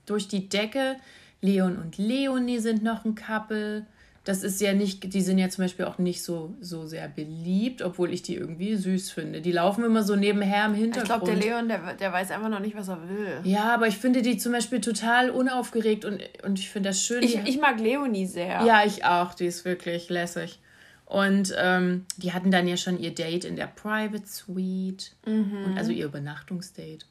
durch 0.06 0.28
die 0.28 0.48
Decke. 0.48 0.96
Leon 1.40 1.76
und 1.76 1.98
Leonie 1.98 2.58
sind 2.58 2.82
noch 2.82 3.04
ein 3.04 3.14
Couple. 3.14 3.86
Das 4.26 4.42
ist 4.42 4.60
ja 4.60 4.72
nicht, 4.72 5.14
die 5.14 5.20
sind 5.20 5.38
ja 5.38 5.48
zum 5.50 5.62
Beispiel 5.62 5.84
auch 5.84 5.98
nicht 5.98 6.24
so, 6.24 6.56
so 6.60 6.84
sehr 6.84 7.06
beliebt, 7.06 7.80
obwohl 7.80 8.12
ich 8.12 8.22
die 8.22 8.34
irgendwie 8.34 8.74
süß 8.74 9.12
finde. 9.12 9.40
Die 9.40 9.52
laufen 9.52 9.84
immer 9.84 10.02
so 10.02 10.16
nebenher 10.16 10.66
im 10.66 10.74
Hintergrund. 10.74 11.22
Ich 11.22 11.24
glaube, 11.24 11.26
der 11.26 11.36
Leon, 11.36 11.68
der, 11.68 11.94
der 11.94 12.12
weiß 12.12 12.32
einfach 12.32 12.48
noch 12.48 12.58
nicht, 12.58 12.76
was 12.76 12.88
er 12.88 13.08
will. 13.08 13.40
Ja, 13.44 13.72
aber 13.72 13.86
ich 13.86 13.98
finde 13.98 14.22
die 14.22 14.36
zum 14.36 14.50
Beispiel 14.50 14.80
total 14.80 15.30
unaufgeregt 15.30 16.04
und, 16.04 16.20
und 16.42 16.58
ich 16.58 16.70
finde 16.70 16.88
das 16.88 17.00
schön. 17.00 17.22
Ich, 17.22 17.36
ich 17.36 17.60
mag 17.60 17.78
Leonie 17.78 18.26
sehr. 18.26 18.64
Ja, 18.64 18.84
ich 18.84 19.04
auch. 19.04 19.32
Die 19.32 19.46
ist 19.46 19.64
wirklich 19.64 20.08
lässig. 20.10 20.58
Und 21.04 21.54
ähm, 21.56 22.04
die 22.16 22.32
hatten 22.32 22.50
dann 22.50 22.66
ja 22.66 22.76
schon 22.76 22.98
ihr 22.98 23.14
Date 23.14 23.44
in 23.44 23.54
der 23.54 23.68
Private 23.68 24.26
Suite. 24.26 25.12
Mhm. 25.24 25.66
Und 25.66 25.78
also 25.78 25.92
ihr 25.92 26.04
Übernachtungsdate. 26.04 27.06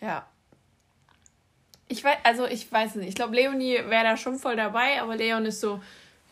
Ja. 0.00 0.26
Ich 1.86 2.02
weiß, 2.02 2.16
also 2.24 2.46
ich 2.46 2.70
weiß 2.70 2.96
nicht. 2.96 3.10
Ich 3.10 3.14
glaube, 3.14 3.36
Leonie 3.36 3.74
wäre 3.86 4.02
da 4.02 4.16
schon 4.16 4.40
voll 4.40 4.56
dabei, 4.56 5.00
aber 5.00 5.14
Leon 5.14 5.46
ist 5.46 5.60
so, 5.60 5.80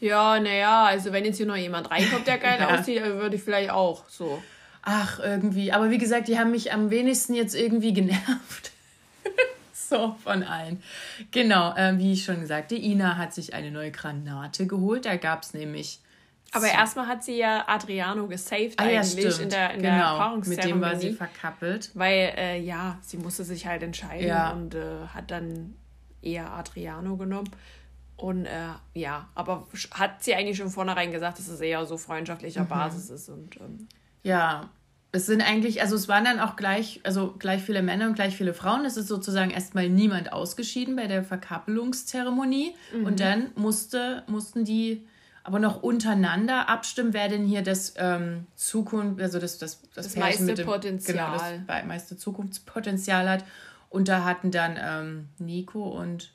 ja, 0.01 0.39
naja, 0.41 0.85
also 0.85 1.13
wenn 1.13 1.25
jetzt 1.25 1.37
hier 1.39 1.47
noch 1.47 1.57
jemand 1.57 1.91
reinkommt, 1.91 2.27
der 2.27 2.39
geil 2.39 2.59
Ja. 2.61 2.79
aussieht, 2.79 2.99
äh, 3.03 3.15
würde 3.19 3.37
ich 3.37 3.43
vielleicht 3.43 3.71
auch 3.71 4.09
so. 4.09 4.43
Ach, 4.83 5.19
irgendwie. 5.19 5.73
Aber 5.73 5.91
wie 5.91 5.99
gesagt, 5.99 6.29
die 6.29 6.39
haben 6.39 6.51
mich 6.53 6.73
am 6.73 6.91
wenigsten 6.91 7.35
jetzt 7.35 7.55
irgendwie 7.57 7.93
genervt. 7.93 8.71
so, 9.73 10.17
von 10.23 10.43
allen. 10.45 10.83
Genau, 11.33 11.75
ähm, 11.77 11.99
wie 11.99 12.13
ich 12.13 12.25
schon 12.25 12.41
gesagt, 12.41 12.71
die 12.71 12.85
Ina 12.93 13.17
hat 13.17 13.35
sich 13.35 13.55
eine 13.55 13.71
neue 13.71 13.91
Granate 13.91 14.67
geholt. 14.67 15.05
Da 15.07 15.17
gab 15.17 15.43
es 15.43 15.55
nämlich. 15.55 16.01
Aber 16.53 16.67
erstmal 16.69 17.09
hat 17.09 17.25
sie 17.25 17.37
ja 17.37 17.65
Adriano 17.67 18.29
gesaved 18.29 18.79
Ah, 18.81 18.85
ja, 18.89 19.01
eigentlich 19.01 19.35
stimmt. 19.35 19.41
in 19.43 19.49
der, 19.51 19.75
in 19.75 19.83
der 19.83 19.93
genau, 19.93 20.17
Paarungszeremonie. 20.19 20.73
mit 20.73 20.75
dem 20.75 20.81
war 20.81 20.97
sie 21.01 21.13
verkappelt. 21.13 21.91
Weil, 21.95 22.33
äh, 22.37 22.61
ja, 22.61 22.99
sie 23.03 23.17
musste 23.17 23.43
sich 23.45 23.67
halt 23.67 23.83
entscheiden 23.83 24.29
Ja. 24.29 24.53
und 24.53 24.75
äh, 24.77 25.07
hat 25.13 25.31
dann 25.33 25.75
eher 26.23 26.53
Adriano 26.53 27.17
genommen. 27.17 27.51
Und 28.17 28.47
äh, 28.47 28.69
ja, 28.95 29.29
aber 29.35 29.67
hat 29.93 30.25
sie 30.25 30.35
eigentlich 30.35 30.57
schon 30.57 30.71
vornherein 30.71 31.13
gesagt, 31.13 31.39
dass 31.39 31.49
es 31.49 31.61
eher 31.61 31.85
so 31.85 31.99
freundschaftlicher 31.99 32.65
Mhm. 32.65 32.69
Basis 32.69 33.11
ist. 33.11 33.29
Und 33.29 33.57
ähm, 33.61 33.89
Ja, 34.23 34.71
es 35.13 35.27
sind 35.27 35.43
eigentlich, 35.43 35.83
also 35.83 35.97
es 35.97 36.09
waren 36.09 36.25
dann 36.25 36.41
auch 36.41 36.57
gleich, 36.57 37.01
also 37.05 37.35
gleich 37.39 37.63
viele 37.63 37.83
Männer 37.83 38.07
und 38.07 38.15
gleich 38.15 38.37
viele 38.37 38.55
Frauen. 38.55 38.85
Es 38.85 38.97
ist 38.97 39.09
sozusagen 39.09 39.51
erstmal 39.51 39.89
niemand 39.89 40.33
ausgeschieden 40.33 40.97
bei 40.97 41.07
der 41.07 41.25
Verkappelungszeremonie. 41.25 42.75
Mhm. 42.95 43.07
Und 43.07 43.21
dann 43.21 43.51
musste, 43.55 44.23
mussten 44.27 44.65
die 44.65 45.07
aber 45.45 45.59
noch 45.61 45.83
untereinander 45.83 46.69
abstimmen, 46.69 47.13
wer 47.13 47.29
denn 47.29 47.45
hier 47.45 47.63
das 47.63 47.95
ähm, 47.99 48.47
Zukunft, 48.57 49.23
also 49.23 49.39
das, 49.39 49.59
das, 49.59 49.81
das, 49.95 50.07
Das 50.07 50.17
meiste 50.17 50.65
Potenzial. 50.65 51.39
Genau, 51.39 51.65
das 51.67 51.85
meiste 51.87 52.17
Zukunftspotenzial 52.17 53.29
hat. 53.29 53.45
Und 53.89 54.09
da 54.09 54.25
hatten 54.25 54.51
dann 54.51 54.77
ähm, 54.79 55.29
Nico 55.39 55.89
und 55.89 56.33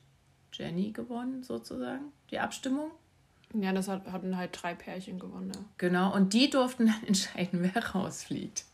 Jenny 0.62 0.92
gewonnen, 0.92 1.44
sozusagen, 1.44 2.12
die 2.30 2.40
Abstimmung. 2.40 2.92
ja, 3.54 3.74
das 3.74 3.88
hat, 3.88 4.06
hatten 4.12 4.38
halt 4.38 4.52
drei 4.62 4.74
Pärchen 4.76 5.20
gewonnen. 5.20 5.52
Ja. 5.54 5.62
Genau, 5.78 6.14
und 6.14 6.34
die 6.34 6.50
durften 6.50 6.88
dann 6.88 7.04
entscheiden, 7.08 7.60
wer 7.74 7.86
rausfliegt. 7.96 8.66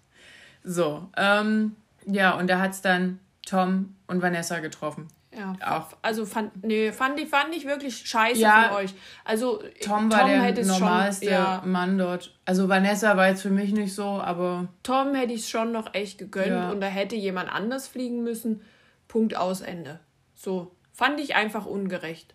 So, 0.64 1.10
ähm, 1.16 1.76
ja, 2.06 2.38
und 2.38 2.48
da 2.50 2.60
hat 2.60 2.72
es 2.72 2.82
dann 2.82 3.20
Tom 3.46 3.96
und 4.08 4.22
Vanessa 4.22 4.60
getroffen. 4.60 5.08
Ja, 5.38 5.56
Auch. 5.64 5.96
also 6.02 6.26
fand, 6.26 6.64
nee, 6.66 6.92
fand, 6.92 7.20
ich, 7.20 7.30
fand 7.30 7.54
ich 7.56 7.66
wirklich 7.66 7.96
scheiße 7.98 8.40
Ja, 8.42 8.70
von 8.70 8.78
euch. 8.78 8.94
Also 9.24 9.62
Tom 9.84 10.12
war 10.12 10.26
der 10.26 10.42
hätte 10.42 10.62
es 10.62 10.68
normalste 10.68 11.26
schon, 11.26 11.34
ja, 11.34 11.62
Mann 11.64 11.98
dort. 11.98 12.36
Also 12.46 12.68
Vanessa 12.70 13.16
war 13.18 13.28
jetzt 13.28 13.44
für 13.44 13.52
mich 13.52 13.72
nicht 13.72 13.94
so, 13.94 14.04
aber 14.04 14.68
Tom 14.82 15.14
hätte 15.14 15.34
ich 15.34 15.42
es 15.42 15.50
schon 15.50 15.72
noch 15.72 15.94
echt 15.94 16.18
gegönnt 16.18 16.48
Ja. 16.48 16.72
und 16.72 16.82
da 16.82 16.88
hätte 16.88 17.16
jemand 17.16 17.52
anders 17.52 17.88
fliegen 17.88 18.24
müssen. 18.24 18.62
Punkt 19.08 19.36
aus 19.38 19.62
Ende. 19.62 20.00
So 20.34 20.72
fand 20.98 21.20
ich 21.20 21.36
einfach 21.36 21.66
ungerecht. 21.68 22.34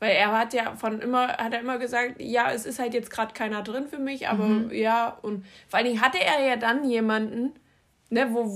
Weil 0.00 0.12
er 0.16 0.32
hat 0.36 0.52
ja 0.54 0.74
von 0.74 1.00
immer, 1.00 1.28
hat 1.28 1.52
er 1.52 1.60
immer 1.60 1.78
gesagt, 1.78 2.14
ja, 2.20 2.50
es 2.50 2.66
ist 2.66 2.78
halt 2.80 2.94
jetzt 2.94 3.10
gerade 3.10 3.34
keiner 3.34 3.62
drin 3.62 3.86
für 3.88 3.98
mich, 3.98 4.28
aber 4.28 4.46
Mhm. 4.46 4.72
ja, 4.72 5.16
und 5.22 5.44
vor 5.68 5.76
allen 5.78 5.86
Dingen 5.86 6.00
hatte 6.00 6.18
er 6.18 6.44
ja 6.44 6.56
dann 6.56 6.88
jemanden, 6.88 7.52
ne, 8.10 8.28
wo 8.32 8.50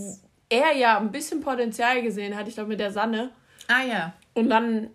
er 0.48 0.72
ja 0.76 0.98
ein 0.98 1.12
bisschen 1.12 1.40
Potenzial 1.42 2.02
gesehen 2.02 2.34
hat, 2.36 2.48
ich 2.48 2.54
glaube 2.54 2.70
mit 2.70 2.80
der 2.80 2.90
Sanne. 2.90 3.30
ah 3.68 3.82
ja. 3.82 4.12
Und 4.34 4.48
dann 4.50 4.90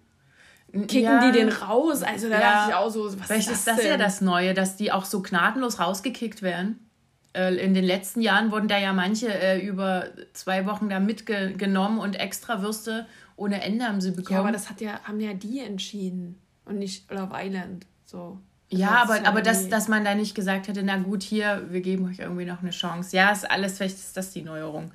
kicken 0.71 1.01
ja, 1.03 1.19
die 1.31 1.31
den 1.38 1.50
raus. 1.50 2.01
Also 2.03 2.29
da 2.29 2.39
Ja. 2.39 2.51
dachte 2.53 2.69
ich 2.69 2.75
auch 2.75 2.89
so, 2.89 3.05
was 3.05 3.27
Vielleicht 3.27 3.48
ist 3.50 3.53
ist 3.60 3.67
das, 3.67 3.75
das 3.77 3.86
ja 3.86 3.98
das 3.98 4.21
Neue, 4.21 4.53
dass 4.53 4.75
die 4.77 4.91
auch 4.91 5.05
so 5.05 5.21
gnadenlos 5.21 5.79
rausgekickt 5.79 6.41
werden. 6.41 6.88
Äh, 7.33 7.55
In 7.63 7.74
den 7.74 7.83
letzten 7.86 8.21
Jahren 8.21 8.51
wurden 8.51 8.67
da 8.67 8.77
ja 8.77 8.91
manche 8.93 9.33
äh, 9.33 9.60
über 9.65 10.07
zwei 10.33 10.65
Wochen 10.65 10.89
da 10.89 11.00
mitgenommen 11.00 12.00
und 12.00 12.17
extra 12.19 12.62
Würste 12.62 13.05
ohne 13.41 13.62
Ende 13.63 13.86
haben 13.86 14.01
sie 14.01 14.12
bekommen. 14.12 14.36
Ja, 14.36 14.39
aber 14.41 14.51
das 14.51 14.69
hat 14.69 14.81
ja, 14.81 15.00
haben 15.03 15.19
ja 15.19 15.33
die 15.33 15.60
entschieden 15.60 16.39
und 16.65 16.77
nicht 16.79 17.10
Love 17.12 17.31
Island. 17.36 17.86
So. 18.05 18.39
Also 18.71 18.83
Ja, 18.83 18.91
das 18.91 19.01
aber, 19.10 19.15
ist 19.17 19.25
aber 19.25 19.41
dass, 19.41 19.57
irgendwie- 19.57 19.71
dass 19.71 19.88
man 19.88 20.05
da 20.05 20.15
nicht 20.15 20.36
gesagt 20.36 20.67
hätte, 20.67 20.83
na 20.83 20.98
gut, 20.98 21.24
hier, 21.24 21.65
wir 21.69 21.81
geben 21.81 22.05
euch 22.07 22.19
irgendwie 22.19 22.45
noch 22.45 22.62
eine 22.62 22.71
Chance. 22.71 23.15
Ja, 23.15 23.31
ist 23.31 23.50
alles, 23.50 23.77
vielleicht 23.77 23.95
ist 23.95 24.15
das 24.15 24.31
die 24.31 24.43
Neuerung. 24.43 24.91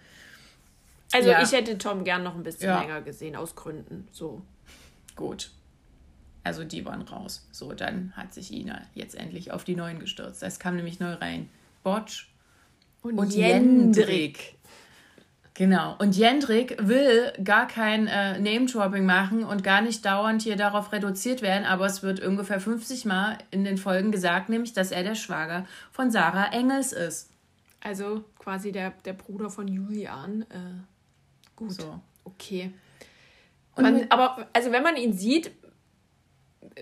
Also 1.13 1.31
ja. 1.31 1.43
ich 1.43 1.53
hätte 1.53 1.77
Tom 1.79 2.05
gern 2.05 2.23
noch 2.23 2.35
ein 2.35 2.43
bisschen 2.43 2.69
Ja. 2.69 2.81
länger 2.81 3.01
gesehen, 3.03 3.37
aus 3.37 3.55
Gründen. 3.55 4.09
So. 4.13 4.43
Gut. 5.15 5.51
Also 6.45 6.63
die 6.65 6.85
waren 6.85 7.03
raus. 7.03 7.47
So, 7.53 7.73
dann 7.73 8.13
hat 8.17 8.33
sich 8.33 8.53
Ina 8.53 8.81
jetzt 8.95 9.15
endlich 9.17 9.51
auf 9.53 9.65
die 9.65 9.75
Neuen 9.77 9.99
gestürzt. 9.99 10.43
Es 10.43 10.59
kam 10.59 10.77
nämlich 10.77 11.01
neu 11.01 11.13
rein. 11.15 11.49
Botsch 11.83 12.29
und 13.03 13.33
Jendrik. 13.33 14.56
Genau. 15.57 15.97
Und 15.99 16.15
Jendrik 16.17 16.77
will 16.79 17.33
gar 17.43 17.67
kein 17.67 18.07
äh, 18.09 18.39
Name-Dropping 18.39 19.07
machen 19.07 19.43
und 19.43 19.65
gar 19.65 19.81
nicht 19.81 20.05
dauernd 20.05 20.43
hier 20.43 20.57
darauf 20.57 20.93
reduziert 20.93 21.41
werden, 21.41 21.65
aber 21.65 21.87
es 21.87 22.03
wird 22.03 22.21
ungefähr 22.21 22.61
50 22.61 23.07
Mal 23.07 23.39
in 23.51 23.65
den 23.65 23.79
Folgen 23.79 24.13
gesagt, 24.13 24.51
nämlich, 24.51 24.75
dass 24.75 24.91
er 24.93 25.03
der 25.03 25.15
Schwager 25.15 25.65
von 25.93 26.11
Sarah 26.11 26.53
Engels 26.53 26.93
ist. 26.93 27.31
Also 27.83 28.25
quasi 28.39 28.71
der, 28.71 28.93
der 29.07 29.15
Bruder 29.15 29.49
von 29.49 29.67
Julian. 29.67 30.43
Äh, 30.51 30.57
gut. 31.57 31.73
So. 31.73 32.01
Okay. 32.25 32.73
Man, 33.79 33.95
mit- 33.95 34.13
aber 34.13 34.47
also 34.53 34.73
wenn 34.73 34.83
man 34.83 34.97
ihn 34.97 35.15
sieht, 35.15 35.53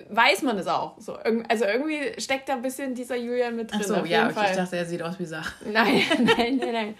weiß 0.08 0.42
man 0.42 0.58
es 0.58 0.66
auch. 0.66 0.98
So, 1.00 1.16
also 1.48 1.64
irgendwie 1.64 2.20
steckt 2.20 2.48
da 2.48 2.54
ein 2.54 2.62
bisschen 2.62 2.94
dieser 2.96 3.16
Julian 3.16 3.54
mit 3.54 3.70
drin. 3.70 3.80
Ach 3.82 3.86
so, 3.86 4.04
ja, 4.04 4.28
okay, 4.28 4.46
ich 4.50 4.56
dachte, 4.56 4.76
er 4.76 4.84
sieht 4.84 5.02
aus 5.02 5.18
wie 5.20 5.26
Sarah. 5.26 5.46
Nein, 5.70 6.02
nein, 6.24 6.56
nein, 6.56 6.72
nein. 6.72 6.94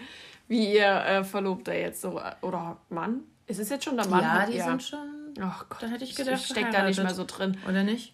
Wie 0.47 0.73
ihr 0.75 0.87
äh, 0.87 1.23
Verlobter 1.23 1.73
jetzt 1.77 2.01
so. 2.01 2.19
äh, 2.19 2.33
Oder 2.41 2.77
Mann? 2.89 3.21
Ist 3.47 3.59
es 3.59 3.69
jetzt 3.69 3.85
schon 3.85 3.97
der 3.97 4.07
Mann? 4.07 4.21
Ja, 4.21 4.45
die 4.45 4.59
sind 4.59 4.83
schon. 4.83 5.33
Ach 5.41 5.65
Gott, 5.69 5.83
Dann 5.83 5.89
hätte 5.91 6.03
ich 6.03 6.15
gedacht, 6.15 6.35
ich 6.39 6.45
steck 6.45 6.71
da 6.71 6.83
nicht 6.83 7.01
mehr 7.01 7.13
so 7.13 7.25
drin. 7.25 7.57
Oder 7.67 7.83
nicht? 7.83 8.13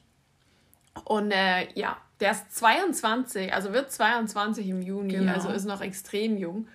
Und 1.06 1.32
äh, 1.32 1.68
ja, 1.74 1.98
der 2.20 2.32
ist 2.32 2.56
22, 2.56 3.54
also 3.54 3.74
wird 3.74 3.92
22 3.92 4.68
im 4.68 4.82
Juni, 4.82 5.14
Genau. 5.14 5.32
also 5.34 5.50
ist 5.50 5.66
noch 5.66 5.82
extrem 5.82 6.38
jung. 6.38 6.68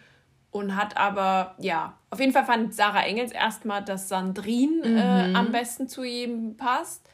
Und 0.50 0.74
hat 0.74 0.96
aber, 0.96 1.54
ja, 1.58 1.98
auf 2.10 2.18
jeden 2.20 2.32
Fall 2.32 2.46
fand 2.46 2.74
Sarah 2.74 3.02
Engels 3.02 3.32
erstmal, 3.32 3.84
dass 3.84 4.08
Sandrine 4.08 4.82
äh, 4.84 5.28
Mhm. 5.28 5.36
am 5.36 5.52
besten 5.52 5.88
zu 5.88 6.02
ihm 6.02 6.56
passt. 6.56 7.06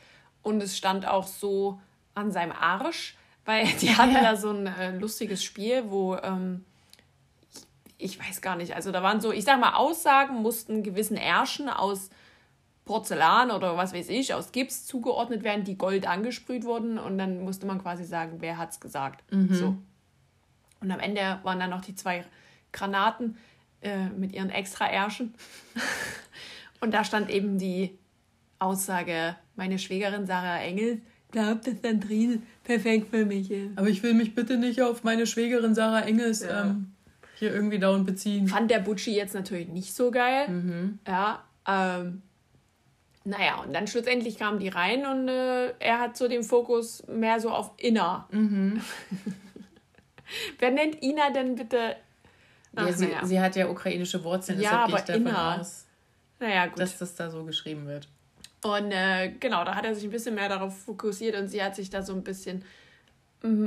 Und 0.42 0.62
es 0.62 0.76
stand 0.76 1.06
auch 1.08 1.26
so 1.26 1.80
an 2.14 2.30
seinem 2.30 2.52
Arsch, 2.52 3.16
weil 3.44 3.64
die 3.80 3.96
hatten 3.96 4.14
da 4.14 4.36
so 4.36 4.50
ein 4.50 4.66
äh, 4.66 4.96
lustiges 4.96 5.42
Spiel, 5.42 5.84
wo, 5.88 6.14
ähm, 6.16 6.64
ich, 8.02 8.18
weiß 8.18 8.40
gar 8.40 8.56
nicht, 8.56 8.74
also 8.74 8.92
da 8.92 9.02
waren 9.02 9.20
so, 9.20 9.32
ich 9.32 9.44
sag 9.44 9.60
mal, 9.60 9.74
Aussagen 9.74 10.42
mussten 10.42 10.82
gewissen 10.82 11.16
Ärschen 11.16 11.68
aus 11.68 12.10
Porzellan 12.84 13.50
oder 13.50 13.76
was 13.76 13.94
weiß 13.94 14.08
ich, 14.08 14.34
aus 14.34 14.52
Gips 14.52 14.86
zugeordnet 14.86 15.44
werden, 15.44 15.64
die 15.64 15.78
Gold 15.78 16.06
angesprüht 16.06 16.64
wurden 16.64 16.98
und 16.98 17.16
dann 17.16 17.44
musste 17.44 17.66
man 17.66 17.80
quasi 17.80 18.04
sagen, 18.04 18.36
wer 18.40 18.58
hat's 18.58 18.80
gesagt. 18.80 19.22
So. 19.54 19.76
Und 20.80 20.90
am 20.90 20.98
Ende 20.98 21.38
waren 21.44 21.60
dann 21.60 21.70
noch 21.70 21.82
die 21.82 21.94
zwei 21.94 22.24
Granaten 22.72 23.36
äh, 23.82 24.06
mit 24.08 24.32
ihren 24.32 24.50
extra 24.50 24.86
Ärschen. 24.86 25.34
und 26.80 26.92
da 26.92 27.04
stand 27.04 27.30
eben 27.30 27.56
die 27.58 27.96
Aussage, 28.58 29.36
meine 29.54 29.78
Schwägerin 29.78 30.26
Sarah 30.26 30.60
Engel 30.60 31.00
glaubt, 31.30 31.66
dass 31.66 31.80
Sandrine 31.82 32.42
perfekt 32.64 33.10
für 33.10 33.24
mich 33.24 33.50
ist. 33.50 33.76
Aber 33.76 33.88
ich 33.88 34.02
will 34.02 34.14
mich 34.14 34.34
bitte 34.34 34.56
nicht 34.56 34.82
auf 34.82 35.04
meine 35.04 35.26
Schwägerin 35.26 35.74
Sarah 35.74 36.02
Engels 36.02 36.42
Ja. 36.42 36.66
ähm, 36.66 36.92
hier 37.34 37.52
irgendwie 37.54 37.78
dauernd 37.78 38.06
beziehen. 38.06 38.46
Fand 38.48 38.70
der 38.70 38.78
Butchi 38.80 39.14
jetzt 39.14 39.34
natürlich 39.34 39.68
nicht 39.68 39.94
so 39.94 40.10
geil. 40.10 40.96
Ja, 41.06 41.42
ähm, 41.66 42.22
naja, 43.24 43.60
und 43.60 43.72
dann 43.72 43.86
schlussendlich 43.86 44.36
kamen 44.38 44.58
die 44.58 44.68
rein 44.68 45.06
und 45.06 45.28
äh, 45.28 45.72
er 45.78 46.00
hat 46.00 46.16
so 46.16 46.26
den 46.28 46.42
Fokus 46.42 47.06
mehr 47.06 47.38
so 47.40 47.50
auf 47.50 47.70
Inna. 47.76 48.28
Wer 50.58 50.70
nennt 50.70 51.02
Ina 51.02 51.30
denn 51.30 51.54
bitte? 51.54 51.96
Ach, 52.74 52.86
Ja, 52.86 52.92
sie, 52.92 53.06
naja. 53.06 53.24
sie 53.26 53.40
hat 53.40 53.54
ja 53.56 53.68
ukrainische 53.68 54.22
Wurzeln, 54.24 54.60
Ja, 54.60 54.86
deshalb 54.86 55.06
gehe 55.06 55.16
ich 55.16 55.20
aber 55.22 55.30
davon 55.30 55.42
Inna. 55.54 55.60
aus. 55.60 55.86
Naja, 56.40 56.66
gut. 56.66 56.80
dass 56.80 56.98
das 56.98 57.14
da 57.14 57.30
so 57.30 57.44
geschrieben 57.44 57.86
wird. 57.86 58.08
Und 58.64 58.92
äh, 58.92 59.30
genau, 59.40 59.64
da 59.64 59.74
hat 59.74 59.84
er 59.84 59.94
sich 59.94 60.04
ein 60.04 60.10
bisschen 60.10 60.34
mehr 60.34 60.48
darauf 60.48 60.76
fokussiert 60.84 61.36
und 61.36 61.48
sie 61.48 61.62
hat 61.62 61.76
sich 61.76 61.90
da 61.90 62.02
so 62.02 62.14
ein 62.14 62.22
bisschen 62.24 62.64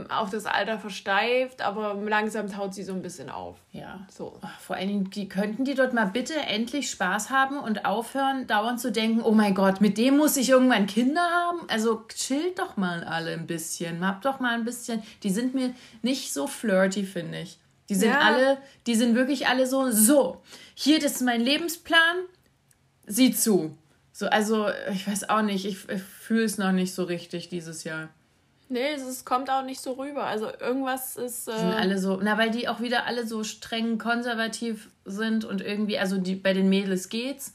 auf 0.10 0.30
das 0.30 0.46
Alter 0.46 0.80
versteift, 0.80 1.62
aber 1.62 1.96
langsam 1.96 2.50
taut 2.50 2.74
sie 2.74 2.84
so 2.84 2.94
ein 2.94 3.02
bisschen 3.02 3.30
auf. 3.30 3.58
Ja. 3.72 4.08
So. 4.10 4.38
Ach, 4.42 4.60
vor 4.60 4.78
allen 4.78 4.88
Dingen, 4.88 5.10
die 5.10 5.28
könnten 5.28 5.66
die 5.66 5.74
dort 5.76 5.94
mal 5.94 6.06
bitte 6.06 6.34
endlich 6.36 6.90
Spaß 6.90 7.30
haben 7.30 7.60
und 7.60 7.86
aufhören, 7.86 8.48
dauernd 8.48 8.80
zu 8.80 8.92
denken, 8.92 9.22
oh 9.22 9.32
mein 9.32 9.54
Gott, 9.54 9.82
mit 9.82 9.98
dem 9.98 10.16
muss 10.18 10.38
ich 10.38 10.50
irgendwann 10.50 10.86
Kinder 10.88 11.22
haben. 11.22 11.60
Also 11.68 12.04
chillt 12.08 12.58
doch 12.60 12.78
mal 12.78 13.04
alle 13.04 13.34
ein 13.34 13.48
bisschen. 13.48 14.06
Habt 14.08 14.24
doch 14.24 14.40
mal 14.40 14.54
ein 14.54 14.64
bisschen. 14.64 15.04
Die 15.24 15.30
sind 15.30 15.54
mir 15.54 15.74
nicht 16.02 16.32
so 16.34 16.48
flirty, 16.48 17.04
finde 17.04 17.42
ich. 17.42 17.60
Die 17.90 17.96
sind 17.96 18.10
Ja. 18.12 18.20
alle, 18.22 18.58
die 18.88 18.96
sind 18.96 19.14
wirklich 19.16 19.48
alle 19.48 19.68
so, 19.68 19.92
so, 19.92 20.42
hier, 20.74 21.00
das 21.00 21.14
ist 21.14 21.22
mein 21.22 21.42
Lebensplan, 21.42 22.16
sieh 23.06 23.32
zu. 23.32 23.78
So, 24.12 24.28
also, 24.28 24.70
ich 24.92 25.06
weiß 25.08 25.30
auch 25.30 25.42
nicht, 25.42 25.66
ich, 25.66 25.90
ich 25.90 26.02
fühle 26.02 26.46
es 26.46 26.58
noch 26.58 26.72
nicht 26.72 26.94
so 26.96 27.04
richtig 27.04 27.50
dieses 27.50 27.84
Jahr. 27.84 28.10
Nee, 28.68 28.94
es 28.94 29.26
kommt 29.26 29.50
auch 29.50 29.64
nicht 29.64 29.80
so 29.80 29.94
rüber. 29.94 30.24
Also 30.24 30.50
irgendwas 30.60 31.18
ist. 31.18 31.48
Die 31.48 31.52
sind 31.52 31.72
Äh, 31.72 31.76
alle 31.76 31.98
so, 32.00 32.20
na, 32.22 32.38
weil 32.38 32.50
die 32.50 32.68
auch 32.68 32.80
wieder 32.82 33.06
alle 33.06 33.28
so 33.28 33.44
streng 33.44 33.98
konservativ 34.00 34.90
sind 35.06 35.46
und 35.46 35.62
irgendwie, 35.62 36.00
also 36.00 36.18
die, 36.18 36.36
bei 36.36 36.54
den 36.54 36.68
Mädels 36.70 37.10
geht's. 37.10 37.54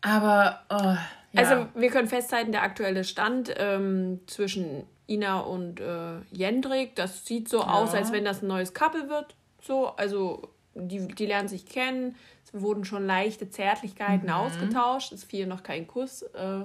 Aber, 0.00 0.60
oh, 0.70 0.74
ja. 0.74 0.98
Also 1.34 1.66
wir 1.74 1.90
können 1.90 2.08
festhalten, 2.08 2.52
der 2.52 2.62
aktuelle 2.62 3.04
Stand 3.04 3.52
ähm, 3.58 4.20
zwischen 4.26 4.84
Ina 5.08 5.40
und 5.40 5.80
äh, 5.80 6.18
Jendrik, 6.32 6.94
das 6.96 7.26
sieht 7.26 7.48
so 7.48 7.62
aus, 7.62 7.94
als 7.94 8.10
wenn 8.12 8.24
das 8.24 8.42
ein 8.42 8.48
neues 8.48 8.72
Couple 8.72 9.08
wird. 9.08 9.34
So, 9.62 9.88
also 9.96 10.48
die, 10.74 11.06
die 11.08 11.26
lernen 11.26 11.48
sich 11.48 11.66
kennen. 11.66 12.14
Es 12.44 12.60
wurden 12.60 12.84
schon 12.84 13.06
leichte 13.06 13.50
Zärtlichkeiten 13.50 14.30
ausgetauscht. 14.30 15.12
Es 15.12 15.24
fiel 15.24 15.46
noch 15.46 15.62
kein 15.62 15.86
Kuss. 15.86 16.22
Äh, 16.22 16.62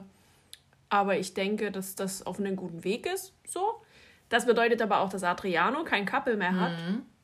aber 0.92 1.18
ich 1.18 1.34
denke, 1.34 1.72
dass 1.72 1.96
das 1.96 2.24
auf 2.28 2.38
einem 2.40 2.56
guten 2.56 2.84
Weg 2.84 3.08
ist. 3.08 3.34
So. 3.48 3.82
Das 4.30 4.46
bedeutet 4.46 4.82
aber 4.82 5.00
auch, 5.00 5.10
dass 5.10 5.24
Adriano 5.24 5.84
kein 5.84 6.06
Couple 6.06 6.38
mehr 6.38 6.60
hat. 6.60 6.72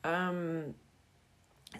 Ähm, 0.02 0.74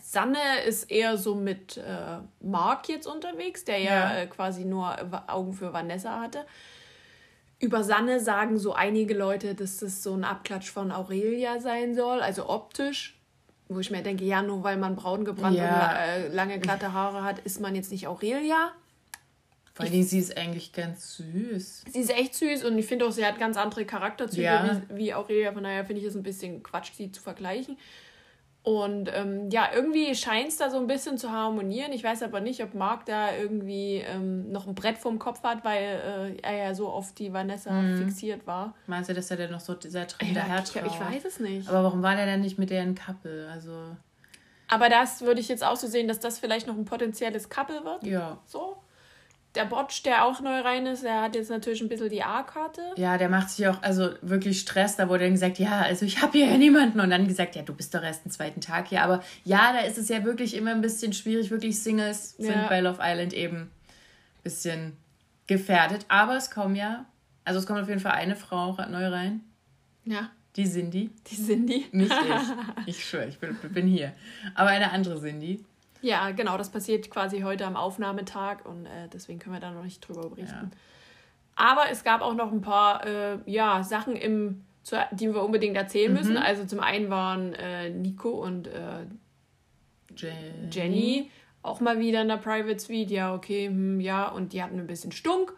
Sanne 0.01 0.39
ist 0.67 0.91
eher 0.91 1.17
so 1.17 1.35
mit 1.35 1.79
äh, 1.79 2.19
Mark 2.41 2.89
jetzt 2.89 3.07
unterwegs, 3.07 3.65
der 3.65 3.79
ja, 3.79 3.91
Ja. 4.13 4.17
äh, 4.19 4.27
quasi 4.27 4.65
nur 4.65 4.95
Augen 5.27 5.55
für 5.55 5.73
Vanessa 5.73 6.21
hatte. 6.21 6.45
Über 7.59 7.83
Sanne 7.83 8.21
sagen 8.21 8.59
so 8.59 8.75
einige 8.75 9.15
Leute, 9.15 9.55
dass 9.55 9.79
das 9.79 10.03
so 10.03 10.15
ein 10.15 10.25
Abklatsch 10.25 10.71
von 10.71 10.93
Aurelia 10.93 11.59
sein 11.59 11.95
soll, 11.95 12.21
also 12.21 12.49
optisch. 12.49 13.19
Wo 13.71 13.81
ich 13.81 13.91
mir 13.91 14.03
denke, 14.03 14.25
ja, 14.25 14.41
nur 14.41 14.63
weil 14.65 14.77
man 14.79 14.95
braun 14.97 15.25
gebrannt 15.25 15.57
Ja. 15.57 15.91
und 15.91 15.97
äh, 15.99 16.29
lange 16.29 16.59
glatte 16.59 16.93
Haare 16.93 17.23
hat, 17.25 17.39
ist 17.41 17.61
man 17.61 17.75
jetzt 17.75 17.91
nicht 17.91 18.07
Aurelia. 18.07 18.73
Vor 19.79 19.87
allem, 19.87 20.03
sie 20.03 20.19
ist 20.19 20.37
eigentlich 20.37 20.73
ganz 20.73 21.17
süß. 21.17 21.85
Sie 21.89 22.01
ist 22.01 22.11
echt 22.11 22.35
süß 22.35 22.65
und 22.65 22.77
ich 22.79 22.87
finde 22.87 23.07
auch, 23.07 23.13
sie 23.13 23.25
hat 23.25 23.39
ganz 23.39 23.57
andere 23.57 23.85
Charakterzüge 23.85 24.43
Ja. 24.43 24.83
wie, 24.91 24.97
wie 24.99 25.15
Aurelia. 25.15 25.53
Von 25.53 25.63
daher 25.63 25.85
finde 25.85 26.01
ich 26.03 26.07
es 26.09 26.15
ein 26.17 26.23
bisschen 26.23 26.63
Quatsch, 26.63 26.93
sie 26.95 27.11
zu 27.13 27.23
vergleichen. 27.23 27.77
Und 28.65 29.09
ähm, 29.15 29.49
ja, 29.51 29.69
irgendwie 29.73 30.15
scheint 30.15 30.49
es 30.49 30.57
da 30.59 30.69
so 30.69 30.79
ein 30.79 30.87
bisschen 30.89 31.17
zu 31.17 31.31
harmonieren. 31.31 31.93
Ich 31.93 32.03
weiß 32.05 32.23
aber 32.25 32.41
nicht, 32.41 32.63
ob 32.63 32.75
Marc 32.75 33.07
da 33.07 33.35
irgendwie 33.35 34.03
ähm, 34.05 34.51
noch 34.51 34.67
ein 34.67 34.75
Brett 34.75 34.99
vorm 34.99 35.19
Kopf 35.19 35.43
hat, 35.45 35.65
weil 35.65 36.37
äh, 36.43 36.43
er 36.43 36.57
ja 36.67 36.75
so 36.75 36.89
auf 36.89 37.15
die 37.15 37.33
Vanessa 37.33 37.71
Mhm. 37.71 37.97
fixiert 37.99 38.47
war. 38.47 38.75
Meinst 38.89 39.09
du, 39.09 39.15
dass 39.15 39.31
er 39.31 39.37
denn 39.39 39.53
noch 39.53 39.61
so 39.61 39.77
sehr 39.81 40.07
Ich, 40.21 40.27
hinterher 40.27 40.63
ich, 40.65 40.75
ich 40.77 41.01
weiß 41.01 41.25
es 41.25 41.39
nicht. 41.41 41.69
Aber 41.69 41.85
warum 41.85 42.03
war 42.03 42.17
der 42.17 42.27
denn 42.27 42.41
nicht 42.41 42.59
mit 42.59 42.71
der 42.71 42.83
ein 42.83 42.95
Couple? 42.97 43.49
Also, 43.51 43.97
Aber 44.67 44.89
das 44.91 45.23
würde 45.23 45.41
ich 45.41 45.49
jetzt 45.49 45.65
auch 45.65 45.77
so 45.77 45.87
sehen, 45.87 46.09
dass 46.09 46.19
das 46.21 46.39
vielleicht 46.41 46.67
noch 46.67 46.77
ein 46.77 46.85
potenzielles 46.85 47.49
Couple 47.49 47.85
wird. 47.85 48.05
ja. 48.05 48.39
So. 48.45 48.77
Der 49.55 49.65
Botsch, 49.65 50.03
der 50.05 50.25
auch 50.25 50.41
neu 50.41 50.61
rein 50.61 50.87
ist, 50.87 51.03
der 51.03 51.23
hat 51.23 51.35
jetzt 51.35 51.49
natürlich 51.51 51.81
ein 51.81 51.89
bisschen 51.89 52.11
die 52.11 52.23
A-Karte. 52.23 52.83
Ja, 52.97 53.17
der 53.17 53.29
macht 53.29 53.51
sich 53.51 53.67
auch 53.67 53.83
also 53.83 54.11
wirklich 54.21 54.61
Stress. 54.61 54.97
Da 54.97 55.09
wurde 55.09 55.25
dann 55.25 55.33
gesagt, 55.33 55.59
ja, 55.59 55.81
also 55.81 56.05
ich 56.05 56.21
habe 56.23 56.37
hier 56.39 56.47
ja 56.47 56.57
niemanden. 56.59 57.01
Und 57.01 57.11
dann 57.11 57.27
gesagt, 57.27 57.57
ja, 57.57 57.63
du 57.63 57.75
bist 57.75 57.95
doch 57.95 58.03
erst 58.03 58.25
den 58.27 58.31
zweiten 58.31 58.61
Tag 58.61 58.89
hier. 58.89 59.03
Aber 59.03 59.23
ja, 59.45 59.73
da 59.73 59.81
ist 59.81 59.97
es 59.99 60.09
ja 60.11 60.23
wirklich 60.25 60.55
immer 60.55 60.71
ein 60.73 60.83
bisschen 60.83 61.13
schwierig. 61.15 61.51
Wirklich 61.51 61.81
Singles 61.83 62.37
sind 62.37 62.55
Ja. 62.55 62.69
bei 62.69 62.81
Love 62.81 62.99
Island 63.03 63.33
eben 63.33 63.57
ein 63.57 63.71
bisschen 64.43 64.97
gefährdet. 65.47 66.05
Aber 66.09 66.37
es 66.37 66.51
kommen 66.51 66.77
ja, 66.77 67.07
also 67.45 67.59
es 67.59 67.67
kommt 67.67 67.81
auf 67.81 67.89
jeden 67.89 68.01
Fall 68.01 68.13
eine 68.13 68.37
Frau 68.37 68.77
neu 68.91 69.09
rein. 69.09 69.41
Ja, 70.05 70.31
Die 70.57 70.65
Cindy. 70.71 71.11
die 71.27 71.37
Cindy. 71.37 71.87
Nicht 71.93 72.13
ich. 72.13 72.87
Ich 72.87 73.05
schwöre, 73.05 73.27
ich 73.29 73.39
bin, 73.39 73.55
bin 73.73 73.87
hier. 73.87 74.13
Aber 74.55 74.69
eine 74.71 74.91
andere 74.93 75.19
Cindy. 75.21 75.65
Ja, 76.01 76.31
genau, 76.31 76.57
das 76.57 76.71
passiert 76.71 77.11
quasi 77.11 77.41
heute 77.41 77.67
am 77.67 77.77
Aufnahmetag 77.77 78.65
und 78.65 78.87
äh, 78.87 79.09
deswegen 79.13 79.39
können 79.39 79.55
wir 79.55 79.61
da 79.61 79.71
noch 79.71 79.85
nicht 79.85 80.07
drüber 80.07 80.29
berichten. 80.29 80.71
Ja. 80.71 80.79
Aber 81.57 81.91
es 81.91 82.05
gab 82.05 82.21
auch 82.21 82.35
noch 82.35 82.53
ein 82.53 82.61
paar 82.61 83.05
äh, 83.05 83.39
ja, 83.47 83.83
Sachen, 83.83 84.15
im, 84.15 84.65
zu, 84.85 84.97
die 85.11 85.33
wir 85.35 85.43
unbedingt 85.43 85.77
erzählen 85.77 86.13
müssen. 86.13 86.37
Also 86.37 86.65
zum 86.65 86.81
einen 86.81 87.11
waren 87.11 87.53
äh, 87.55 87.91
Nico 87.91 88.31
und 88.31 88.69
äh, 88.69 89.07
Jenny. 90.17 90.69
Jenny 90.71 91.31
auch 91.63 91.81
mal 91.81 91.99
wieder 91.99 92.23
in 92.23 92.29
der 92.29 92.37
Private 92.37 92.79
Suite. 92.79 93.11
Ja, 93.11 93.35
okay, 93.35 93.67
hm, 93.67 94.01
ja, 94.01 94.29
und 94.29 94.53
die 94.53 94.63
hatten 94.63 94.79
ein 94.79 94.87
bisschen 94.87 95.13
Stunk. 95.13 95.53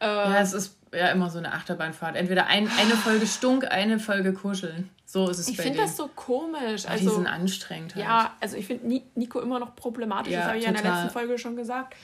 Ja, 0.00 0.38
es 0.40 0.52
ist 0.52 0.78
ja 0.96 1.08
immer 1.08 1.30
so 1.30 1.38
eine 1.38 1.52
Achterbahnfahrt. 1.52 2.16
Entweder 2.16 2.46
ein, 2.46 2.68
eine 2.68 2.94
Folge 2.94 3.26
Stunk, 3.26 3.70
eine 3.70 3.98
Folge 3.98 4.32
Kuscheln. 4.32 4.90
So 5.04 5.28
ist 5.28 5.38
es 5.38 5.48
ich 5.48 5.56
bei 5.56 5.64
finde 5.64 5.78
denen. 5.78 5.88
das 5.88 5.96
so 5.96 6.08
komisch. 6.14 6.86
Also, 6.86 7.08
die 7.08 7.14
sind 7.14 7.26
anstrengend 7.26 7.94
halt. 7.94 8.04
Ja, 8.04 8.34
also 8.40 8.56
ich 8.56 8.66
finde 8.66 8.86
Ni- 8.86 9.04
Nico 9.14 9.40
immer 9.40 9.58
noch 9.58 9.76
problematisch. 9.76 10.32
Ja, 10.32 10.40
das 10.40 10.48
habe 10.48 10.58
ich 10.58 10.64
ja 10.64 10.70
in 10.70 10.76
der 10.76 10.84
letzten 10.84 11.10
Folge 11.10 11.38
schon 11.38 11.56
gesagt. 11.56 11.94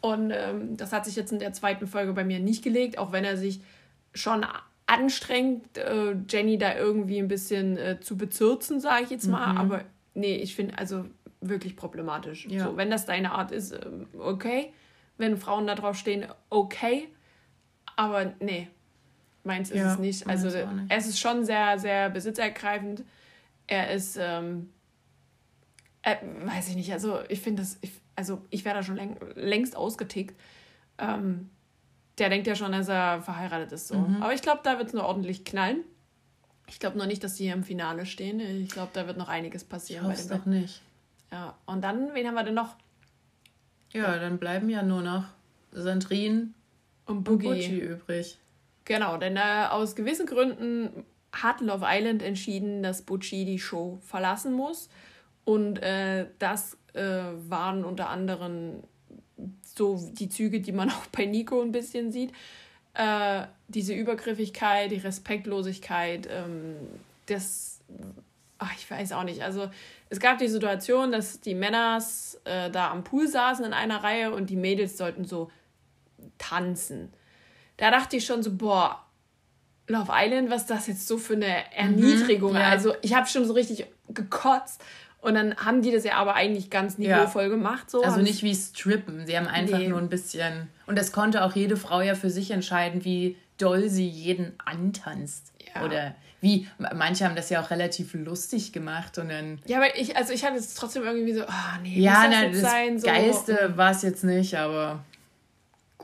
Und 0.00 0.30
ähm, 0.30 0.76
das 0.76 0.92
hat 0.92 1.04
sich 1.04 1.16
jetzt 1.16 1.32
in 1.32 1.38
der 1.38 1.52
zweiten 1.52 1.86
Folge 1.86 2.12
bei 2.12 2.24
mir 2.24 2.38
nicht 2.38 2.62
gelegt, 2.62 2.98
auch 2.98 3.12
wenn 3.12 3.24
er 3.24 3.36
sich 3.36 3.60
schon 4.14 4.46
anstrengt, 4.86 5.78
äh, 5.78 6.14
Jenny 6.28 6.58
da 6.58 6.74
irgendwie 6.76 7.18
ein 7.18 7.28
bisschen 7.28 7.76
äh, 7.76 8.00
zu 8.00 8.16
bezirzen, 8.16 8.80
sage 8.80 9.04
ich 9.04 9.10
jetzt 9.10 9.26
mal. 9.26 9.56
Aber 9.56 9.82
nee, 10.14 10.36
ich 10.36 10.54
finde 10.54 10.78
also 10.78 11.04
wirklich 11.40 11.76
problematisch. 11.76 12.46
Ja. 12.48 12.64
So, 12.64 12.76
wenn 12.76 12.90
das 12.90 13.06
deine 13.06 13.32
Art 13.32 13.50
ist, 13.50 13.72
ähm, 13.72 14.06
okay. 14.18 14.72
Wenn 15.18 15.38
Frauen 15.38 15.66
da 15.66 15.74
drauf 15.74 15.96
stehen, 15.96 16.26
okay. 16.50 17.08
Aber 17.96 18.34
nee, 18.40 18.68
meins 19.44 19.70
ist 19.70 19.78
Ja, 19.78 19.92
es 19.94 19.98
nicht. 19.98 20.26
Also 20.28 20.48
nicht. 20.48 20.86
es 20.90 21.06
ist 21.06 21.18
schon 21.18 21.44
sehr, 21.44 21.78
sehr 21.78 22.10
besitzergreifend. 22.10 23.04
Er 23.66 23.90
ist, 23.92 24.16
ähm, 24.20 24.70
äh, 26.02 26.16
weiß 26.44 26.68
ich 26.68 26.76
nicht, 26.76 26.92
also 26.92 27.20
ich 27.28 27.40
finde 27.40 27.62
das, 27.62 27.78
ich, 27.80 27.90
also 28.14 28.42
ich 28.50 28.64
wäre 28.64 28.76
da 28.76 28.82
schon 28.82 28.96
läng, 28.96 29.16
längst 29.34 29.74
ausgetickt. 29.76 30.38
Ähm, 30.98 31.50
der 32.18 32.28
denkt 32.30 32.46
ja 32.46 32.54
schon, 32.54 32.72
dass 32.72 32.88
er 32.88 33.20
verheiratet 33.22 33.72
ist. 33.72 33.88
So. 33.88 33.98
Mhm. 33.98 34.22
Aber 34.22 34.32
ich 34.32 34.40
glaube, 34.42 34.60
da 34.62 34.78
wird 34.78 34.88
es 34.88 34.94
nur 34.94 35.04
ordentlich 35.04 35.44
knallen. 35.44 35.80
Ich 36.68 36.78
glaube 36.80 36.96
noch 36.98 37.06
nicht, 37.06 37.22
dass 37.22 37.34
die 37.34 37.44
hier 37.44 37.52
im 37.54 37.62
Finale 37.64 38.06
stehen. 38.06 38.40
Ich 38.40 38.70
glaube, 38.70 38.90
da 38.92 39.06
wird 39.06 39.16
noch 39.18 39.28
einiges 39.28 39.62
Ich 39.62 39.68
passieren. 39.68 40.06
hoffe 40.06 40.28
bei 40.28 40.36
doch 40.36 40.46
nicht. 40.46 40.82
ja. 41.30 41.56
Und 41.66 41.82
dann, 41.82 42.12
wen 42.14 42.26
haben 42.26 42.34
wir 42.34 42.42
denn 42.42 42.54
noch? 42.54 42.76
Ja, 43.92 44.18
dann 44.18 44.38
bleiben 44.38 44.68
ja 44.68 44.82
nur 44.82 45.00
noch 45.02 45.24
Sandrine 45.72 46.48
Und 47.06 47.18
und 47.18 47.24
Boogie. 47.24 47.78
Übrig. 47.78 48.38
Genau, 48.84 49.16
denn 49.16 49.36
äh, 49.36 49.66
aus 49.70 49.96
gewissen 49.96 50.26
Gründen 50.26 51.04
hat 51.32 51.60
Love 51.60 51.84
Island 51.88 52.22
entschieden, 52.22 52.82
dass 52.82 53.02
Butchie 53.02 53.44
die 53.44 53.58
Show 53.58 53.98
verlassen 54.02 54.52
muss. 54.52 54.88
Und 55.44 55.78
äh, 55.78 56.26
das 56.38 56.76
äh, 56.94 57.02
waren 57.48 57.84
unter 57.84 58.08
anderem 58.08 58.82
so 59.62 60.10
die 60.12 60.28
Züge, 60.28 60.60
die 60.60 60.72
man 60.72 60.90
auch 60.90 61.06
bei 61.06 61.26
Nico 61.26 61.60
ein 61.60 61.72
bisschen 61.72 62.12
sieht. 62.12 62.32
Äh, 62.94 63.42
diese 63.68 63.92
Übergriffigkeit, 63.92 64.90
die 64.90 64.96
Respektlosigkeit, 64.96 66.28
ähm, 66.30 66.76
das, 67.26 67.80
ach, 68.58 68.72
ich 68.76 68.90
weiß 68.90 69.12
auch 69.12 69.24
nicht. 69.24 69.42
Also 69.42 69.68
es 70.08 70.20
gab 70.20 70.38
die 70.38 70.48
Situation, 70.48 71.12
dass 71.12 71.40
die 71.40 71.54
Männers 71.54 72.40
äh, 72.44 72.70
da 72.70 72.90
am 72.90 73.04
Pool 73.04 73.28
saßen 73.28 73.64
in 73.64 73.72
einer 73.72 74.02
Reihe 74.02 74.32
und 74.32 74.48
die 74.48 74.56
Mädels 74.56 74.96
sollten 74.96 75.24
so 75.24 75.50
tanzen. 76.38 77.12
Da 77.76 77.90
dachte 77.90 78.16
ich 78.16 78.24
schon 78.26 78.42
so, 78.42 78.54
boah, 78.54 79.02
Love 79.88 80.10
Island, 80.12 80.50
was 80.50 80.62
ist 80.62 80.70
das 80.70 80.86
jetzt 80.88 81.06
so 81.06 81.16
für 81.18 81.34
eine 81.34 81.72
Erniedrigung? 81.74 82.52
Mhm, 82.52 82.58
ja. 82.58 82.68
Also 82.68 82.94
ich 83.02 83.14
habe 83.14 83.26
schon 83.28 83.44
so 83.44 83.52
richtig 83.52 83.86
gekotzt. 84.08 84.82
Und 85.20 85.34
dann 85.34 85.56
haben 85.56 85.82
die 85.82 85.90
das 85.90 86.04
ja 86.04 86.14
aber 86.16 86.34
eigentlich 86.34 86.70
ganz 86.70 86.96
Ja. 86.98 87.16
niveauvoll 87.18 87.48
gemacht. 87.48 87.90
So. 87.90 88.02
Also 88.02 88.20
nicht 88.20 88.42
wie 88.44 88.54
Strippen. 88.54 89.26
Sie 89.26 89.36
haben 89.36 89.48
einfach 89.48 89.78
Nee. 89.78 89.88
nur 89.88 89.98
ein 89.98 90.08
bisschen. 90.08 90.68
Und 90.86 90.96
das 90.96 91.10
konnte 91.10 91.42
auch 91.44 91.54
jede 91.56 91.76
Frau 91.76 92.00
ja 92.00 92.14
für 92.14 92.30
sich 92.30 92.50
entscheiden, 92.52 93.04
wie 93.04 93.36
doll 93.58 93.88
sie 93.88 94.06
jeden 94.06 94.52
antanzt. 94.64 95.52
Ja. 95.74 95.84
Oder 95.84 96.14
wie. 96.40 96.68
Manche 96.94 97.24
haben 97.24 97.34
das 97.34 97.50
ja 97.50 97.60
auch 97.62 97.70
relativ 97.70 98.14
lustig 98.14 98.72
gemacht 98.72 99.18
und 99.18 99.30
dann. 99.30 99.60
Ja, 99.66 99.78
aber 99.78 99.96
ich, 99.98 100.16
also 100.16 100.32
ich 100.32 100.44
hatte 100.44 100.56
es 100.58 100.74
trotzdem 100.74 101.02
irgendwie 101.02 101.32
so, 101.34 101.42
ah 101.42 101.78
nee, 101.82 101.98
Ja, 101.98 102.12
muss 102.12 102.22
das 102.22 102.30
na, 102.30 102.42
jetzt 102.46 102.62
das 102.62 102.70
sein? 102.70 102.98
So, 103.00 103.06
Geilste 103.06 103.72
war 103.76 103.90
es 103.92 104.02
jetzt 104.02 104.22
nicht, 104.22 104.54
aber. 104.56 105.02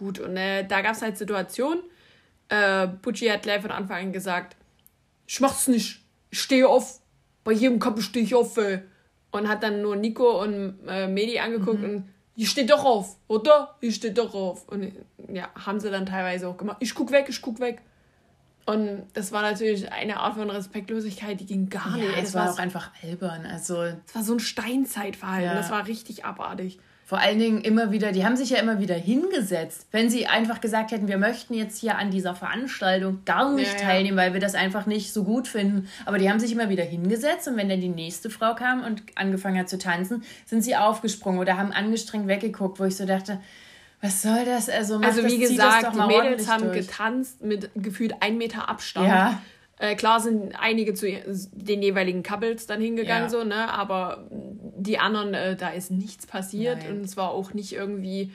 Gut, 0.03 0.19
und 0.19 0.37
äh, 0.37 0.67
da 0.67 0.81
gab 0.83 0.95
es 0.95 1.03
halt 1.03 1.17
Situationen. 1.17 1.81
Äh, 2.49 2.89
Butchie 2.89 3.31
hat 3.31 3.43
gleich 3.43 3.63
von 3.63 3.71
Anfang 3.71 4.07
an 4.07 4.13
gesagt, 4.13 4.57
ich 5.29 5.41
mach's 5.41 5.69
nicht, 5.69 6.01
ich 6.31 6.41
stehe 6.41 6.69
auf, 6.69 7.01
bei 7.45 7.53
jedem 7.53 7.79
Couple 7.79 8.03
stehe 8.03 8.25
ich 8.25 8.35
auf. 8.35 8.57
Ey. 8.57 8.81
Und 9.31 9.49
hat 9.49 9.63
dann 9.63 9.81
nur 9.81 9.95
Nico 9.97 10.43
und 10.43 10.79
äh, 10.89 11.07
Medi 11.07 11.39
angeguckt 11.39 11.79
Mhm. 11.81 11.85
und 11.85 12.09
hier 12.37 12.47
steht 12.47 12.71
doch 12.71 12.85
auf, 12.85 13.17
oder? 13.29 13.77
Hier 13.81 13.93
steht 13.93 14.19
doch 14.19 14.35
auf. 14.35 14.69
Und 14.69 14.93
ja, 15.33 15.49
haben 15.55 15.79
sie 15.81 15.91
dann 15.91 16.05
teilweise 16.05 16.49
auch 16.49 16.57
gemacht. 16.57 16.79
Ich 16.81 16.95
guck 16.95 17.13
weg, 17.13 17.27
ich 17.29 17.41
guck 17.41 17.61
weg. 17.61 17.81
Und 18.67 19.07
das 19.15 19.33
war 19.33 19.43
natürlich 19.43 19.91
eine 19.91 20.19
Art 20.19 20.35
von 20.35 20.49
Respektlosigkeit, 20.51 21.41
die 21.41 21.47
ging 21.47 21.69
gar 21.69 21.97
Ja, 21.97 22.05
nicht. 22.09 22.23
es 22.23 22.35
war 22.35 22.51
auch 22.53 22.59
einfach 22.59 22.91
albern. 23.03 23.45
Also 23.47 23.83
Es 23.83 24.15
war 24.15 24.23
so 24.23 24.35
ein 24.35 24.41
Steinzeitverhalten. 24.41 25.47
Ja. 25.51 25.55
Das 25.55 25.71
war 25.71 25.87
richtig 25.87 26.25
abartig. 26.25 26.79
Vor 27.13 27.21
allen 27.21 27.39
Dingen 27.39 27.61
immer 27.61 27.93
wieder, 27.93 28.11
die 28.11 28.25
haben 28.25 28.37
sich 28.39 28.49
ja 28.49 28.59
immer 28.59 28.81
wieder 28.81 28.95
hingesetzt. 28.95 29.87
Wenn 29.91 30.09
sie 30.09 30.29
einfach 30.29 30.63
gesagt 30.63 30.93
hätten, 30.93 31.09
wir 31.09 31.19
möchten 31.19 31.53
jetzt 31.53 31.79
hier 31.79 31.99
an 31.99 32.11
dieser 32.11 32.35
Veranstaltung 32.35 33.19
gar 33.27 33.53
nicht 33.53 33.71
Ja, 33.75 33.81
ja. 33.81 33.85
teilnehmen, 33.87 34.17
weil 34.17 34.33
wir 34.33 34.41
das 34.41 34.55
einfach 34.55 34.87
nicht 34.87 35.13
so 35.13 35.23
gut 35.23 35.47
finden. 35.47 35.91
Aber 36.07 36.17
die 36.17 36.31
haben 36.31 36.41
sich 36.41 36.51
immer 36.53 36.71
wieder 36.71 36.85
hingesetzt 36.85 37.47
und 37.49 37.59
wenn 37.59 37.69
dann 37.69 37.83
die 37.83 37.91
nächste 37.91 38.31
Frau 38.31 38.55
kam 38.55 38.83
und 38.83 39.03
angefangen 39.15 39.59
hat 39.59 39.69
zu 39.69 39.77
tanzen, 39.77 40.23
sind 40.47 40.63
sie 40.63 40.75
aufgesprungen 40.75 41.39
oder 41.39 41.59
haben 41.59 41.71
angestrengt 41.71 42.29
weggeguckt, 42.29 42.81
wo 42.81 42.85
ich 42.85 42.97
so 42.97 43.05
dachte, 43.05 43.43
was 44.01 44.23
soll 44.23 44.47
das? 44.47 44.71
Also, 44.71 44.97
Also 44.97 45.23
wie 45.23 45.39
das 45.39 45.51
gesagt, 45.51 45.95
die 45.95 46.01
Mädels 46.07 46.49
haben 46.49 46.65
durch. 46.73 46.79
getanzt 46.87 47.43
mit 47.43 47.69
gefühlt 47.77 48.15
ein 48.21 48.39
Meter 48.39 48.71
Abstand. 48.71 49.09
Ja. 49.09 49.43
Äh, 49.83 49.97
klar 49.97 50.21
sind 50.21 50.55
einige 50.61 50.95
zu 50.95 51.07
den 51.11 51.83
jeweiligen 51.83 52.23
Couples 52.23 52.67
dann 52.67 52.81
hingegangen, 52.81 53.25
Ja. 53.25 53.29
so, 53.29 53.43
ne? 53.43 53.69
Aber 53.73 54.29
die 54.31 54.99
anderen, 55.01 55.35
äh, 55.35 55.57
da 55.57 55.71
ist 55.71 55.91
nichts 55.91 56.25
passiert 56.25 56.85
Nein. 56.85 56.99
und 56.99 57.05
es 57.05 57.17
war 57.17 57.31
auch 57.33 57.53
nicht 57.53 57.73
irgendwie, 57.73 58.31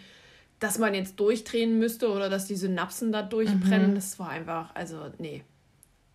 dass 0.60 0.78
man 0.78 0.94
jetzt 0.94 1.22
durchdrehen 1.22 1.80
müsste 1.80 2.12
oder 2.12 2.30
dass 2.30 2.48
die 2.48 2.56
Synapsen 2.58 3.14
da 3.14 3.22
durchbrennen. 3.22 3.92
Mhm. 3.92 3.96
Das 3.96 4.20
war 4.20 4.28
einfach, 4.30 4.76
also 4.76 4.98
nee. 5.20 5.44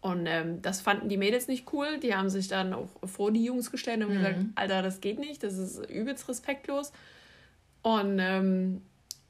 Und 0.03 0.27
ähm, 0.27 0.61
das 0.61 0.83
fanden 0.83 1.09
die 1.09 1.17
Mädels 1.17 1.49
nicht 1.49 1.73
cool. 1.73 1.99
Die 2.03 2.15
haben 2.15 2.29
sich 2.29 2.49
dann 2.49 2.75
auch 2.75 2.89
vor 3.05 3.33
die 3.33 3.45
Jungs 3.45 3.71
gestellt 3.71 4.05
und 4.05 4.11
Mhm. 4.11 4.19
gesagt, 4.19 4.39
Alter, 4.57 4.83
das 4.83 5.01
geht 5.01 5.19
nicht, 5.19 5.43
das 5.45 5.57
ist 5.57 5.79
übelst 5.89 6.29
respektlos. 6.29 6.93
Und 7.81 8.19
ähm, 8.21 8.83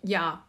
ja, 0.03 0.43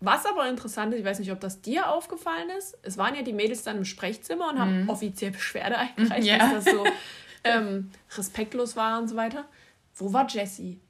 was 0.00 0.26
aber 0.26 0.48
interessant 0.48 0.92
ist, 0.92 1.00
ich 1.00 1.06
weiß 1.06 1.18
nicht, 1.20 1.32
ob 1.32 1.40
das 1.40 1.60
dir 1.62 1.90
aufgefallen 1.90 2.50
ist, 2.58 2.76
es 2.82 2.98
waren 2.98 3.14
ja 3.14 3.22
die 3.22 3.32
Mädels 3.32 3.62
dann 3.62 3.78
im 3.78 3.84
Sprechzimmer 3.84 4.50
und 4.50 4.58
haben 4.58 4.88
offiziell 4.90 5.30
Beschwerde 5.30 5.78
eingereicht, 5.78 6.22
Mhm. 6.22 6.26
Ja. 6.26 6.38
dass 6.38 6.64
das 6.64 6.74
so 6.74 6.84
ähm, 7.44 7.90
respektlos 8.16 8.76
war 8.76 8.98
und 9.00 9.08
so 9.08 9.16
weiter. 9.16 9.46
Wo 9.94 10.12
war 10.12 10.26
Jessie? 10.28 10.80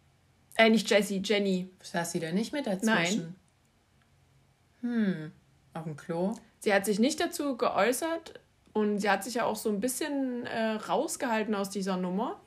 Äh, 0.57 0.71
nicht 0.71 0.88
Jessie, 0.90 1.23
Jenny. 1.25 1.71
Saß 1.83 2.12
sie 2.12 2.21
da 2.21 2.33
nicht 2.33 2.53
mit 2.53 2.66
dazwischen? 2.66 3.23
Nein. 3.23 3.35
Hm, 4.81 5.33
auf 5.75 5.85
dem 5.85 5.97
Klo? 5.97 6.35
Sie 6.61 6.73
hat 6.73 6.85
sich 6.85 6.99
nicht 6.99 7.21
dazu 7.21 7.57
geäußert 7.57 8.40
und 8.73 8.99
sie 8.99 9.11
hat 9.11 9.25
sich 9.25 9.35
ja 9.35 9.45
auch 9.45 9.57
so 9.57 9.69
ein 9.69 9.81
bisschen 9.81 10.47
äh, 10.47 10.73
rausgehalten 10.73 11.55
aus 11.55 11.71
dieser 11.71 11.97
Nummer, 11.97 12.40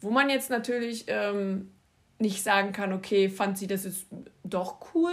wo 0.00 0.10
man 0.10 0.30
jetzt 0.30 0.50
natürlich 0.50 1.04
ähm, 1.08 1.72
nicht 2.18 2.42
sagen 2.42 2.72
kann, 2.72 2.92
okay, 2.92 3.28
fand 3.28 3.58
sie 3.58 3.66
das 3.66 3.84
jetzt 3.84 4.06
doch 4.44 4.94
cool? 4.94 5.12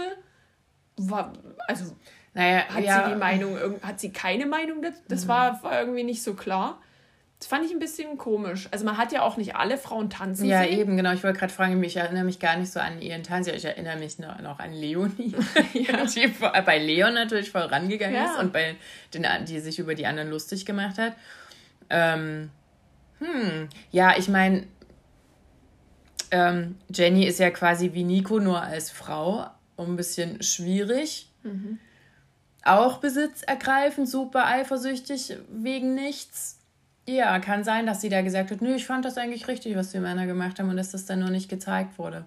War, 0.96 1.32
also 1.68 1.94
Naja, 2.34 2.64
hat 2.68 2.82
ja, 2.84 2.98
Mhm. 2.98 3.04
sie 3.04 3.10
die 3.12 3.18
Meinung, 3.18 3.58
hat 3.82 4.00
sie 4.00 4.12
keine 4.12 4.46
Meinung 4.46 4.82
dazu? 4.82 4.98
Das 5.08 5.26
war, 5.28 5.62
war 5.62 5.80
irgendwie 5.80 6.04
nicht 6.04 6.22
so 6.22 6.34
klar. 6.34 6.78
Das 7.38 7.48
fand 7.48 7.66
ich 7.66 7.70
ein 7.70 7.78
bisschen 7.78 8.16
komisch. 8.16 8.66
Also 8.70 8.86
man 8.86 8.96
hat 8.96 9.12
ja 9.12 9.20
auch 9.20 9.36
nicht 9.36 9.56
alle 9.56 9.76
Frauen 9.76 10.08
tanzen 10.08 10.46
Ja, 10.46 10.62
sehen. 10.62 10.78
eben, 10.78 10.96
genau. 10.96 11.12
Ich 11.12 11.22
wollte 11.22 11.38
gerade 11.38 11.52
fragen, 11.52 11.82
ich 11.84 11.96
erinnere 11.96 12.24
mich 12.24 12.38
gar 12.38 12.56
nicht 12.56 12.72
so 12.72 12.80
an 12.80 13.02
ihren 13.02 13.22
Tanz. 13.22 13.46
Ich 13.46 13.64
erinnere 13.64 13.98
mich 13.98 14.18
noch, 14.18 14.40
noch 14.40 14.58
an 14.58 14.72
Leonie, 14.72 15.34
die 15.74 16.28
vor- 16.28 16.52
bei 16.64 16.78
Leon 16.78 17.12
natürlich 17.12 17.50
voll 17.50 17.62
rangegangen 17.62 18.16
Ja. 18.16 18.32
ist 18.32 18.38
und 18.38 18.54
bei 18.54 18.76
den, 19.12 19.44
die 19.44 19.60
sich 19.60 19.78
über 19.78 19.94
die 19.94 20.06
anderen 20.06 20.30
lustig 20.30 20.64
gemacht 20.64 20.96
hat. 20.96 21.12
Ähm, 21.90 22.50
hm, 23.18 23.68
ja, 23.92 24.14
ich 24.16 24.28
meine, 24.28 24.66
ähm, 26.30 26.76
Jenny 26.92 27.24
ist 27.26 27.38
ja 27.38 27.50
quasi 27.50 27.92
wie 27.92 28.04
Nico, 28.04 28.40
nur 28.40 28.60
als 28.62 28.90
Frau. 28.90 29.46
Ein 29.78 29.96
bisschen 29.96 30.42
schwierig. 30.42 31.28
Auch 32.64 32.98
besitzergreifend, 32.98 34.08
super 34.08 34.46
eifersüchtig, 34.46 35.36
wegen 35.50 35.94
nichts. 35.94 36.58
Ja, 37.08 37.38
kann 37.38 37.62
sein, 37.62 37.86
dass 37.86 38.00
sie 38.00 38.08
da 38.08 38.22
gesagt 38.22 38.50
hat, 38.50 38.60
nö, 38.60 38.74
ich 38.74 38.86
fand 38.86 39.04
das 39.04 39.16
eigentlich 39.16 39.46
richtig, 39.46 39.76
was 39.76 39.92
die 39.92 40.00
Männer 40.00 40.26
gemacht 40.26 40.58
haben 40.58 40.68
und 40.68 40.76
dass 40.76 40.90
das 40.90 41.04
dann 41.06 41.20
nur 41.20 41.30
nicht 41.30 41.48
gezeigt 41.48 41.98
wurde. 41.98 42.26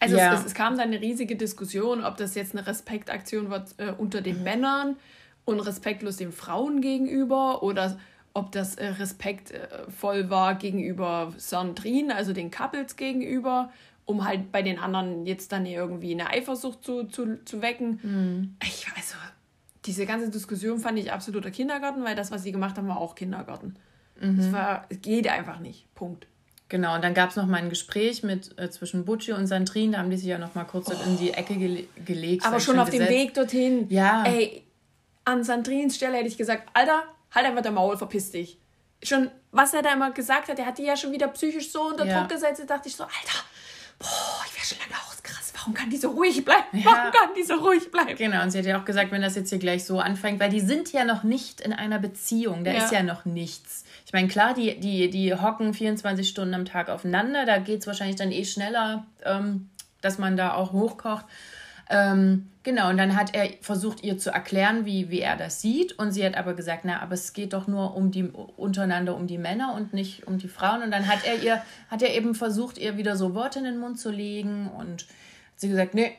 Also 0.00 0.16
Ja. 0.16 0.34
es, 0.34 0.40
es, 0.40 0.46
es 0.46 0.54
kam 0.54 0.76
dann 0.76 0.88
eine 0.88 1.00
riesige 1.00 1.36
Diskussion, 1.36 2.04
ob 2.04 2.16
das 2.16 2.34
jetzt 2.34 2.56
eine 2.56 2.66
Respektaktion 2.66 3.50
war 3.50 3.64
äh, 3.76 3.92
unter 3.92 4.20
den 4.20 4.42
Männern 4.42 4.96
und 5.44 5.60
respektlos 5.60 6.16
den 6.16 6.32
Frauen 6.32 6.80
gegenüber 6.80 7.62
oder 7.62 7.96
ob 8.32 8.50
das 8.50 8.74
äh, 8.74 8.86
respektvoll 8.86 10.28
war 10.28 10.56
gegenüber 10.56 11.32
Sandrine, 11.36 12.16
also 12.16 12.32
den 12.32 12.50
Couples 12.50 12.96
gegenüber, 12.96 13.72
um 14.04 14.24
halt 14.24 14.52
bei 14.52 14.62
den 14.62 14.78
anderen 14.78 15.26
jetzt 15.26 15.52
dann 15.52 15.66
irgendwie 15.66 16.12
eine 16.12 16.30
Eifersucht 16.30 16.84
zu, 16.84 17.04
zu, 17.04 17.44
zu 17.44 17.62
wecken. 17.62 18.00
Mhm. 18.02 18.56
Ich 18.62 18.86
also 18.94 19.14
diese 19.86 20.06
ganze 20.06 20.30
Diskussion 20.30 20.78
fand 20.78 20.98
ich 20.98 21.12
absoluter 21.12 21.50
Kindergarten, 21.50 22.04
weil 22.04 22.16
das, 22.16 22.30
was 22.30 22.42
sie 22.42 22.52
gemacht 22.52 22.76
haben, 22.76 22.88
war 22.88 23.00
auch 23.00 23.14
Kindergarten. 23.14 23.76
Mhm. 24.20 24.38
Es 24.38 24.52
war, 24.52 24.86
es 24.88 25.00
geht 25.00 25.28
einfach 25.28 25.58
nicht. 25.60 25.92
Punkt. 25.94 26.26
Genau, 26.68 26.94
und 26.94 27.04
dann 27.04 27.14
gab 27.14 27.30
es 27.30 27.36
noch 27.36 27.46
mal 27.46 27.58
ein 27.58 27.68
Gespräch 27.68 28.22
mit, 28.22 28.58
äh, 28.58 28.70
zwischen 28.70 29.04
Butchi 29.04 29.32
und 29.32 29.46
Sandrine, 29.46 29.92
da 29.92 29.98
haben 29.98 30.10
die 30.10 30.16
sich 30.16 30.26
ja 30.26 30.38
noch 30.38 30.54
mal 30.54 30.64
kurz 30.64 30.88
in 30.88 31.18
die 31.18 31.32
Ecke 31.32 31.56
gele 31.56 31.84
gelegt. 32.04 32.46
Aber 32.46 32.58
schon 32.58 32.78
auf 32.78 32.90
dem. 32.90 33.06
Weg 33.06 33.34
dorthin. 33.34 33.86
Ja. 33.90 34.24
Ey, 34.24 34.64
an 35.24 35.44
Sandrins 35.44 35.96
Stelle 35.96 36.16
hätte 36.16 36.28
ich 36.28 36.38
gesagt, 36.38 36.68
Alter, 36.72 37.02
halt 37.32 37.46
einfach 37.46 37.62
der 37.62 37.72
Maul, 37.72 37.96
verpiss 37.96 38.30
dich. 38.30 38.58
Schon, 39.02 39.30
was 39.52 39.74
er 39.74 39.82
da 39.82 39.92
immer 39.92 40.12
gesagt 40.12 40.48
hat, 40.48 40.58
er 40.58 40.66
hat 40.66 40.78
die 40.78 40.84
ja 40.84 40.96
schon 40.96 41.12
wieder 41.12 41.28
psychisch 41.28 41.70
so 41.70 41.82
unter 41.82 42.06
Ja. 42.06 42.20
Druck 42.20 42.30
gesetzt, 42.30 42.60
da 42.60 42.76
dachte 42.76 42.88
ich 42.88 42.96
so, 42.96 43.04
Alter, 43.04 43.44
boah, 43.98 44.44
ich 44.46 44.54
wäre 44.54 44.64
schon 44.66 44.78
lange 44.78 45.00
ausgerastet. 45.08 45.54
Warum 45.58 45.74
kann 45.74 45.90
die 45.90 45.96
so 45.96 46.10
ruhig 46.10 46.44
bleiben? 46.44 46.64
Ja. 46.72 46.84
Warum 46.84 47.12
kann 47.12 47.30
die 47.36 47.42
so 47.42 47.54
ruhig 47.54 47.90
bleiben? 47.90 48.16
Genau, 48.16 48.42
und 48.42 48.50
sie 48.50 48.58
hat 48.58 48.66
ja 48.66 48.78
auch 48.80 48.84
gesagt, 48.84 49.10
wenn 49.12 49.22
das 49.22 49.34
jetzt 49.36 49.50
hier 49.50 49.58
gleich 49.58 49.84
so 49.84 49.98
anfängt, 50.00 50.40
weil 50.40 50.50
die 50.50 50.60
sind 50.60 50.92
ja 50.92 51.04
noch 51.04 51.22
nicht 51.22 51.60
in 51.60 51.72
einer 51.72 51.98
Beziehung, 51.98 52.64
da 52.64 52.72
Ja. 52.72 52.84
ist 52.84 52.92
ja 52.92 53.02
noch 53.02 53.24
nichts. 53.24 53.84
Ich 54.06 54.12
meine, 54.12 54.28
klar, 54.28 54.54
die, 54.54 54.78
die, 54.78 55.08
die 55.10 55.34
hocken 55.34 55.72
24 55.74 56.28
Stunden 56.28 56.54
am 56.54 56.64
Tag 56.66 56.88
aufeinander, 56.90 57.46
da 57.46 57.58
geht 57.58 57.80
es 57.80 57.86
wahrscheinlich 57.86 58.16
dann 58.16 58.30
eh 58.32 58.44
schneller, 58.44 59.06
ähm, 59.24 59.70
dass 60.02 60.18
man 60.18 60.36
da 60.36 60.54
auch 60.54 60.72
hochkocht. 60.72 61.24
Ähm, 61.90 62.50
genau, 62.62 62.88
und 62.88 62.96
dann 62.96 63.16
hat 63.16 63.34
er 63.34 63.50
versucht, 63.60 64.02
ihr 64.02 64.16
zu 64.18 64.30
erklären, 64.30 64.86
wie, 64.86 65.10
wie 65.10 65.20
er 65.20 65.36
das 65.36 65.60
sieht. 65.60 65.92
Und 65.98 66.12
sie 66.12 66.24
hat 66.24 66.36
aber 66.36 66.54
gesagt, 66.54 66.84
na, 66.84 67.00
aber 67.00 67.14
es 67.14 67.32
geht 67.32 67.52
doch 67.52 67.66
nur 67.66 67.94
um 67.96 68.10
die 68.10 68.24
untereinander 68.24 69.14
um 69.14 69.26
die 69.26 69.38
Männer 69.38 69.74
und 69.74 69.92
nicht 69.92 70.26
um 70.26 70.38
die 70.38 70.48
Frauen. 70.48 70.82
Und 70.82 70.90
dann 70.90 71.06
hat 71.08 71.26
er 71.26 71.42
ihr, 71.42 71.62
hat 71.90 72.02
er 72.02 72.14
eben 72.14 72.34
versucht, 72.34 72.78
ihr 72.78 72.96
wieder 72.96 73.16
so 73.16 73.34
Worte 73.34 73.58
in 73.58 73.64
den 73.64 73.78
Mund 73.78 73.98
zu 73.98 74.10
legen 74.10 74.68
und 74.68 75.02
hat 75.02 75.08
sie 75.56 75.68
gesagt, 75.68 75.94
nee, 75.94 76.12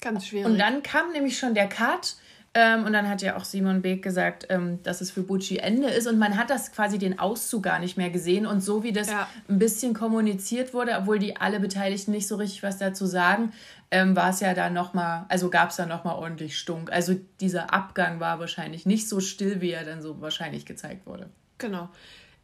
Ganz 0.00 0.26
schwierig. 0.26 0.46
und 0.46 0.58
dann 0.58 0.82
kam 0.82 1.12
nämlich 1.12 1.38
schon 1.38 1.54
der 1.54 1.68
Cut. 1.68 2.16
Ähm, 2.54 2.84
und 2.84 2.92
dann 2.92 3.08
hat 3.08 3.22
ja 3.22 3.36
auch 3.36 3.44
Simon 3.44 3.80
Beek 3.80 4.02
gesagt, 4.02 4.46
ähm, 4.50 4.82
dass 4.82 5.00
es 5.00 5.10
für 5.10 5.22
Bucci 5.22 5.56
Ende 5.56 5.88
ist. 5.88 6.06
Und 6.06 6.18
man 6.18 6.36
hat 6.36 6.50
das 6.50 6.70
quasi 6.72 6.98
den 6.98 7.18
Auszug 7.18 7.62
gar 7.62 7.78
nicht 7.78 7.96
mehr 7.96 8.10
gesehen. 8.10 8.46
Und 8.46 8.60
so 8.60 8.82
wie 8.82 8.92
das 8.92 9.08
Ja. 9.08 9.26
ein 9.48 9.58
bisschen 9.58 9.94
kommuniziert 9.94 10.74
wurde, 10.74 10.94
obwohl 10.98 11.18
die 11.18 11.36
alle 11.36 11.60
Beteiligten 11.60 12.10
nicht 12.10 12.28
so 12.28 12.36
richtig 12.36 12.62
was 12.62 12.76
dazu 12.76 13.06
sagen, 13.06 13.52
ähm, 13.90 14.14
war 14.16 14.30
es 14.30 14.40
ja 14.40 14.52
da 14.52 14.68
nochmal, 14.68 15.24
also 15.30 15.48
gab 15.48 15.70
es 15.70 15.76
da 15.76 15.86
nochmal 15.86 16.16
ordentlich 16.16 16.58
Stunk. 16.58 16.92
Also 16.92 17.14
dieser 17.40 17.72
Abgang 17.72 18.20
war 18.20 18.38
wahrscheinlich 18.38 18.84
nicht 18.84 19.08
so 19.08 19.20
still, 19.20 19.62
wie 19.62 19.70
er 19.70 19.84
dann 19.84 20.02
so 20.02 20.20
wahrscheinlich 20.20 20.66
gezeigt 20.66 21.06
wurde. 21.06 21.30
Genau. 21.56 21.88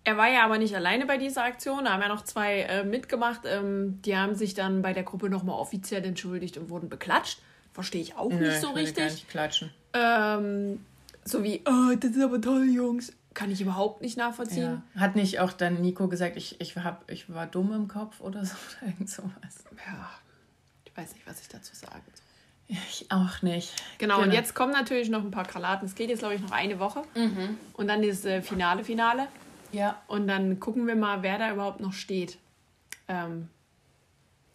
Er 0.05 0.17
war 0.17 0.31
ja 0.31 0.43
aber 0.43 0.57
nicht 0.57 0.75
alleine 0.75 1.05
bei 1.05 1.19
dieser 1.19 1.45
Aktion, 1.45 1.85
da 1.85 1.93
haben 1.93 2.01
ja 2.01 2.09
noch 2.09 2.25
zwei 2.25 2.61
äh, 2.61 2.83
mitgemacht. 2.85 3.43
Ähm, 3.45 4.01
die 4.07 4.17
haben 4.17 4.35
sich 4.35 4.55
dann 4.55 4.81
bei 4.81 4.95
der 4.95 5.03
Gruppe 5.03 5.29
nochmal 5.29 5.57
offiziell 5.59 6.03
entschuldigt 6.03 6.57
und 6.57 6.71
wurden 6.71 6.89
beklatscht. 6.89 7.41
Verstehe 7.75 8.01
ich 8.01 8.17
auch 8.17 8.31
Nö, 8.31 8.39
nicht 8.49 8.61
so 8.61 8.71
richtig. 8.71 9.05
Nicht 9.05 9.29
klatschen. 9.29 9.71
Ähm, 9.93 10.85
so 11.25 11.43
wie, 11.43 11.63
oh, 11.67 11.95
das 11.99 12.13
ist 12.13 12.23
aber 12.23 12.41
toll, 12.41 12.69
Jungs. 12.69 13.13
Kann 13.35 13.51
ich 13.51 13.61
überhaupt 13.61 14.01
nicht 14.03 14.17
nachvollziehen. 14.17 14.83
Ja. 14.95 15.01
Hat 15.01 15.15
nicht 15.15 15.39
auch 15.41 15.53
dann 15.53 15.81
Nico 15.81 16.09
gesagt, 16.09 16.37
ich, 16.37 16.61
ich, 16.61 16.77
hab, 16.77 17.09
ich 17.11 17.33
war 17.33 17.47
dumm 17.47 17.73
im 17.73 17.87
Kopf 17.87 18.21
oder 18.21 18.45
so? 18.45 18.55
Oder 18.81 18.89
irgend 18.91 19.11
sowas. 19.11 19.65
Ja. 19.87 20.11
Ich 20.85 20.97
weiß 20.97 21.15
nicht, 21.15 21.27
was 21.27 21.41
ich 21.41 21.49
dazu 21.49 21.75
sagen 21.75 22.03
soll. 22.13 22.29
Ich 22.69 23.07
auch 23.11 23.41
nicht. 23.43 23.73
Genau, 23.99 24.21
und 24.21 24.33
jetzt 24.33 24.55
kommen 24.55 24.73
natürlich 24.73 25.09
noch 25.09 25.23
ein 25.23 25.31
paar 25.31 25.47
Kralaten. 25.47 25.87
Es 25.87 25.95
geht 25.95 26.11
jetzt, 26.11 26.19
glaube 26.19 26.35
ich, 26.35 26.43
noch 26.43 26.51
eine 26.51 26.79
Woche. 26.79 27.03
Mhm. 27.15 27.57
Und 27.75 27.89
dann 27.89 28.03
das 28.03 28.25
äh, 28.25 28.43
Finale, 28.43 28.85
Finale. 28.85 29.29
Ja. 29.73 30.01
Und 30.07 30.27
dann 30.27 30.61
gucken 30.61 30.87
wir 30.87 30.97
mal, 30.97 31.23
wer 31.23 31.39
da 31.39 31.53
überhaupt 31.53 31.81
noch 31.81 31.93
steht. 31.93 32.39
Ähm, 33.07 33.49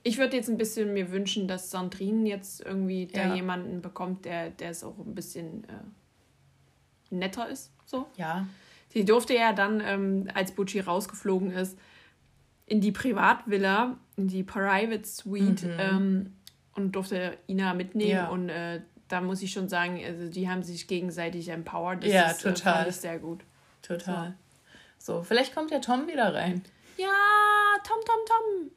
ich 0.04 0.18
würde 0.18 0.36
jetzt 0.38 0.50
ein 0.50 0.58
bisschen 0.58 0.94
mir 0.94 1.12
wünschen, 1.12 1.48
dass 1.48 1.72
Sandrine 1.72 2.28
jetzt 2.30 2.62
irgendwie 2.62 3.08
da 3.08 3.28
Ja. 3.30 3.36
jemanden 3.36 3.82
bekommt, 3.82 4.26
der, 4.26 4.50
der 4.50 4.72
es 4.72 4.84
auch 4.84 4.98
ein 4.98 5.16
bisschen 5.16 5.64
äh, 5.66 7.16
netter 7.16 7.48
ist. 7.50 7.72
So. 7.86 8.08
Ja. 8.18 8.46
Sie 8.90 9.06
durfte 9.06 9.34
ja 9.34 9.54
dann, 9.54 9.82
ähm, 9.82 10.28
als 10.34 10.52
Bucci 10.52 10.80
rausgeflogen 10.80 11.52
ist, 11.52 11.78
in 12.66 12.80
die 12.82 12.92
Privatvilla, 12.92 13.98
in 14.18 14.28
die 14.28 14.44
Private 14.44 15.06
Suite 15.06 15.66
ähm, 15.80 16.34
und 16.76 16.94
durfte 16.96 17.38
Ina 17.48 17.74
mitnehmen. 17.74 18.12
Mhm. 18.12 18.16
Ja. 18.18 18.30
Und 18.30 18.50
äh, 18.50 18.82
da 19.08 19.22
muss 19.22 19.42
ich 19.42 19.52
schon 19.52 19.68
sagen, 19.70 20.00
also 20.06 20.30
die 20.30 20.50
haben 20.50 20.64
sich 20.64 20.88
gegenseitig 20.88 21.50
empowered. 21.50 22.04
Das 22.04 22.12
Ja, 22.12 22.30
ist, 22.32 22.46
Äh, 22.46 22.54
total. 22.54 22.74
fand 22.76 22.88
ich 22.90 22.96
sehr 22.96 23.20
gut. 23.20 23.44
Total. 23.82 24.36
So. 24.98 25.22
vielleicht 25.24 25.54
kommt 25.54 25.72
der 25.72 25.82
Tom 25.82 26.08
wieder 26.08 26.34
rein. 26.34 26.64
Ja, 26.98 27.08
Tom, 27.86 27.98
Tom, 28.06 28.16
Tom. 28.26 28.72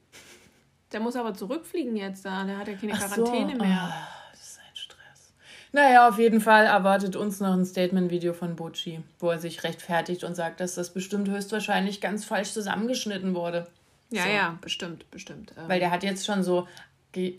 Der 0.92 1.00
muss 1.00 1.16
aber 1.16 1.34
zurückfliegen 1.34 1.96
jetzt 1.96 2.24
da. 2.24 2.44
Der 2.44 2.58
hat 2.58 2.68
ja 2.68 2.74
keine 2.74 2.92
Quarantäne 2.92 3.52
so. 3.52 3.58
mehr. 3.58 3.92
Ah, 3.92 4.08
das 4.30 4.40
ist 4.40 4.58
ein 4.60 4.76
Stress. 4.76 5.32
Naja, 5.72 6.08
auf 6.08 6.18
jeden 6.18 6.40
Fall 6.40 6.66
erwartet 6.66 7.16
uns 7.16 7.40
noch 7.40 7.52
ein 7.52 7.64
Statement-Video 7.64 8.32
von 8.32 8.56
Bocci, 8.56 9.00
wo 9.18 9.30
er 9.30 9.38
sich 9.38 9.64
rechtfertigt 9.64 10.24
und 10.24 10.34
sagt, 10.34 10.60
dass 10.60 10.74
das 10.74 10.92
bestimmt 10.92 11.28
höchstwahrscheinlich 11.28 12.00
ganz 12.00 12.24
falsch 12.24 12.52
zusammengeschnitten 12.52 13.34
wurde. 13.34 13.66
Ja, 14.10 14.22
so. 14.22 14.28
ja, 14.28 14.58
bestimmt, 14.60 15.10
bestimmt. 15.10 15.52
Ähm. 15.58 15.68
Weil 15.68 15.80
der 15.80 15.90
hat 15.90 16.04
jetzt 16.04 16.24
schon 16.24 16.44
so, 16.44 16.68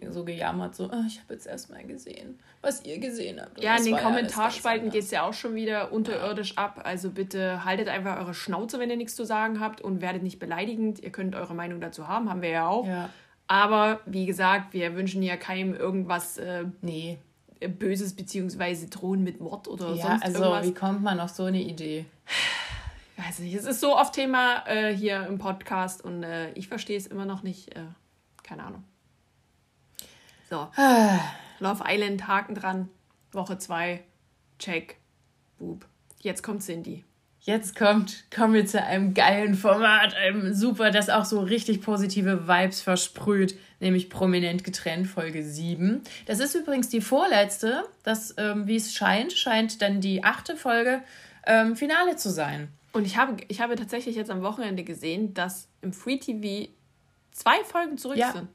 so 0.10 0.26
gejammert, 0.26 0.76
so, 0.76 0.86
oh, 0.86 1.04
ich 1.08 1.20
habe 1.20 1.36
jetzt 1.36 1.48
erstmal 1.48 1.84
gesehen, 1.84 2.40
was 2.62 2.84
ihr 2.84 2.98
gesehen 3.00 3.40
habt. 3.40 3.64
ja, 3.64 3.78
in 3.78 3.86
den 3.86 3.98
Kommentarspalten 3.98 4.90
geht 4.90 5.04
es 5.04 5.12
ja 5.12 5.22
auch 5.24 5.34
schon 5.34 5.56
wieder 5.56 5.94
unterirdisch 5.94 6.56
ja. 6.58 6.66
ab. 6.66 6.82
Also 6.84 7.12
bitte 7.12 7.64
haltet 7.64 7.88
einfach 7.88 8.20
eure 8.20 8.34
Schnauze, 8.34 8.80
wenn 8.80 8.90
ihr 8.90 8.98
nichts 8.98 9.16
zu 9.16 9.24
sagen 9.24 9.60
habt 9.60 9.80
und 9.80 10.02
werdet 10.02 10.24
nicht 10.24 10.40
beleidigend. 10.40 11.00
Ihr 11.00 11.12
könnt 11.12 11.36
eure 11.36 11.56
Meinung 11.56 11.80
dazu 11.80 12.08
haben, 12.08 12.30
haben 12.30 12.42
wir 12.42 12.50
ja 12.50 12.68
auch. 12.68 12.86
Ja. 12.86 13.10
Aber 13.48 14.02
wie 14.06 14.26
gesagt, 14.26 14.74
wir 14.74 14.96
wünschen 14.96 15.24
ja 15.24 15.38
keinem 15.38 15.74
irgendwas 15.74 16.38
äh, 16.38 16.66
nee. 16.82 17.18
Böses 17.60 18.16
beziehungsweise 18.16 18.88
drohen 18.88 19.24
mit 19.24 19.40
Mord 19.40 19.68
oder 19.68 19.94
ja, 19.96 20.08
sonst 20.10 20.24
also, 20.24 20.44
irgendwas. 20.44 20.66
wie 20.68 20.74
kommt 20.74 21.02
man 21.02 21.20
auf 21.20 21.32
so 21.32 21.46
eine 21.46 21.62
Idee? 21.62 22.06
Ich 23.18 23.26
weiß 23.26 23.40
nicht, 23.40 23.56
es 23.56 23.66
ist 23.66 23.80
so 23.80 23.98
oft 23.98 24.14
Thema 24.14 24.64
äh, 24.68 24.96
hier 24.96 25.26
im 25.26 25.40
Podcast 25.40 26.04
und 26.04 26.22
äh, 26.22 26.52
ich 26.52 26.68
verstehe 26.68 26.98
es 26.98 27.08
immer 27.08 27.26
noch 27.26 27.42
nicht. 27.42 27.76
Äh, 27.76 27.86
keine 28.44 28.64
Ahnung. 28.64 28.84
So. 30.50 30.68
Love 31.60 31.84
Island, 31.88 32.28
Haken 32.28 32.54
dran. 32.54 32.90
Woche 33.32 33.58
2. 33.58 34.04
Check. 34.60 34.98
Boop. 35.58 35.86
Jetzt 36.22 36.44
kommt 36.44 36.62
Cindy. 36.62 37.04
Jetzt 37.48 37.78
kommt, 37.78 38.26
kommen 38.30 38.54
wir 38.54 38.66
zu 38.66 38.84
einem 38.84 39.14
geilen 39.14 39.56
Format, 39.56 40.14
einem 40.16 40.54
super, 40.54 40.92
das 40.92 41.10
auch 41.10 41.24
so 41.24 41.40
richtig 41.40 41.82
positive 41.82 42.46
Vibes 42.46 42.82
versprüht, 42.82 43.58
nämlich 43.80 44.10
prominent 44.10 44.66
getrennt, 44.66 45.08
Folge 45.08 45.46
7. 45.46 46.02
Das 46.26 46.42
ist 46.42 46.56
übrigens 46.56 46.90
die 46.90 47.00
vorletzte, 47.00 47.86
das, 48.04 48.36
ähm, 48.38 48.68
wie 48.68 48.76
es 48.76 48.94
scheint, 48.94 49.32
scheint 49.32 49.82
dann 49.82 50.02
die 50.02 50.26
achte 50.26 50.58
Folge 50.58 51.02
ähm, 51.46 51.78
Finale 51.78 52.18
zu 52.18 52.32
sein. 52.32 52.68
Und 52.92 53.08
ich 53.08 53.16
habe, 53.16 53.38
ich 53.48 53.62
habe 53.62 53.76
tatsächlich 53.76 54.18
jetzt 54.18 54.30
am 54.30 54.42
Wochenende 54.42 54.84
gesehen, 54.84 55.34
dass 55.34 55.70
im 55.82 55.94
Free 55.94 56.18
TV 56.18 56.70
zwei 57.32 57.64
Folgen 57.64 57.98
zurück 57.98 58.18
ja. 58.18 58.34
sind. 58.34 58.50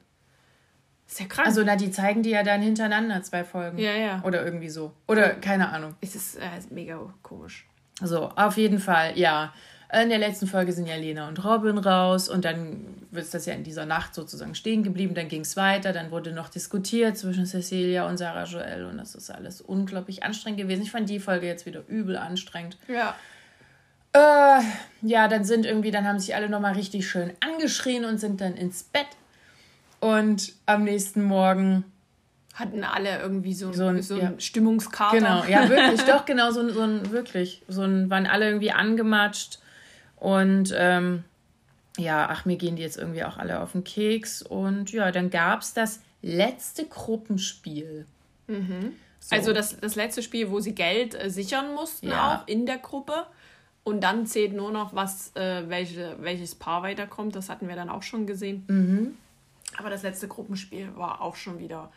ist 1.08 1.18
ja 1.18 1.24
krank. 1.24 1.48
Also, 1.48 1.62
na, 1.64 1.76
die 1.76 1.90
zeigen 1.90 2.22
die 2.22 2.30
ja 2.30 2.42
dann 2.42 2.60
hintereinander, 2.60 3.22
zwei 3.22 3.42
Folgen. 3.42 3.78
Ja, 3.78 3.94
ja. 3.94 4.22
Oder 4.22 4.44
irgendwie 4.44 4.68
so. 4.68 4.92
Oder 5.08 5.30
keine 5.30 5.70
Ahnung. 5.70 5.94
Es 6.02 6.14
ist, 6.14 6.36
äh, 6.36 6.58
ist 6.58 6.70
mega 6.70 6.98
komisch. 7.22 7.66
So, 8.04 8.30
auf 8.36 8.56
jeden 8.56 8.78
Fall, 8.78 9.18
ja. 9.18 9.52
In 9.92 10.08
der 10.08 10.18
letzten 10.18 10.46
Folge 10.46 10.72
sind 10.72 10.86
ja 10.86 10.96
Lena 10.96 11.28
und 11.28 11.44
Robin 11.44 11.76
raus 11.76 12.30
und 12.30 12.46
dann 12.46 12.86
wird 13.10 13.32
das 13.34 13.44
ja 13.44 13.52
in 13.52 13.62
dieser 13.62 13.84
Nacht 13.84 14.14
sozusagen 14.14 14.54
stehen 14.54 14.82
geblieben. 14.82 15.14
Dann 15.14 15.28
ging 15.28 15.42
es 15.42 15.54
weiter, 15.54 15.92
dann 15.92 16.10
wurde 16.10 16.32
noch 16.32 16.48
diskutiert 16.48 17.18
zwischen 17.18 17.44
Cecilia 17.44 18.08
und 18.08 18.16
Sarah 18.16 18.44
Joel 18.44 18.86
und 18.86 18.96
das 18.96 19.14
ist 19.14 19.30
alles 19.30 19.60
unglaublich 19.60 20.22
anstrengend 20.22 20.60
gewesen. 20.60 20.82
Ich 20.82 20.90
fand 20.90 21.10
die 21.10 21.20
Folge 21.20 21.46
jetzt 21.46 21.66
wieder 21.66 21.82
übel 21.88 22.16
anstrengend. 22.16 22.78
Ja. 22.88 23.14
Äh, 24.14 24.62
ja, 25.02 25.28
dann 25.28 25.44
sind 25.44 25.66
irgendwie, 25.66 25.90
dann 25.90 26.06
haben 26.06 26.18
sich 26.18 26.34
alle 26.34 26.48
nochmal 26.48 26.72
richtig 26.72 27.06
schön 27.06 27.32
angeschrien 27.40 28.06
und 28.06 28.18
sind 28.18 28.40
dann 28.40 28.54
ins 28.54 28.82
Bett. 28.84 29.08
Und 30.00 30.54
am 30.64 30.84
nächsten 30.84 31.22
Morgen 31.22 31.84
hatten 32.54 32.84
alle 32.84 33.20
irgendwie 33.20 33.54
so, 33.54 33.72
so 33.72 33.86
ein, 33.86 34.02
so 34.02 34.14
ein 34.14 34.20
ja. 34.20 34.32
Stimmungskater. 34.38 35.16
Genau, 35.16 35.44
ja, 35.44 35.68
wirklich, 35.68 36.02
doch, 36.06 36.26
genau, 36.26 36.50
so, 36.50 36.68
so 36.68 36.82
ein, 36.82 37.10
wirklich. 37.10 37.62
So 37.68 37.82
ein, 37.82 38.10
waren 38.10 38.26
alle 38.26 38.46
irgendwie 38.46 38.72
angematscht. 38.72 39.58
Und 40.16 40.72
ähm, 40.76 41.24
ja, 41.96 42.28
ach, 42.30 42.44
mir 42.44 42.56
gehen 42.56 42.76
die 42.76 42.82
jetzt 42.82 42.98
irgendwie 42.98 43.24
auch 43.24 43.38
alle 43.38 43.60
auf 43.60 43.72
den 43.72 43.84
Keks. 43.84 44.42
Und 44.42 44.92
ja, 44.92 45.10
dann 45.12 45.30
gab 45.30 45.62
es 45.62 45.72
das 45.72 46.00
letzte 46.20 46.84
Gruppenspiel. 46.86 48.06
Mhm. 48.46 48.92
So. 49.18 49.36
Also 49.36 49.52
das, 49.52 49.78
das 49.80 49.94
letzte 49.94 50.22
Spiel, 50.22 50.50
wo 50.50 50.60
sie 50.60 50.74
Geld 50.74 51.14
äh, 51.14 51.30
sichern 51.30 51.74
mussten, 51.74 52.08
ja. 52.08 52.36
auch 52.36 52.48
in 52.48 52.66
der 52.66 52.78
Gruppe. 52.78 53.26
Und 53.84 54.02
dann 54.02 54.26
zählt 54.26 54.52
nur 54.52 54.70
noch, 54.70 54.94
was, 54.94 55.34
äh, 55.36 55.68
welche, 55.68 56.16
welches 56.20 56.54
Paar 56.54 56.82
weiterkommt. 56.82 57.34
Das 57.34 57.48
hatten 57.48 57.66
wir 57.68 57.76
dann 57.76 57.88
auch 57.88 58.02
schon 58.02 58.26
gesehen. 58.26 58.64
Mhm. 58.68 59.16
Aber 59.78 59.90
das 59.90 60.02
letzte 60.02 60.28
Gruppenspiel 60.28 60.90
war 60.96 61.22
auch 61.22 61.36
schon 61.36 61.58
wieder 61.58 61.90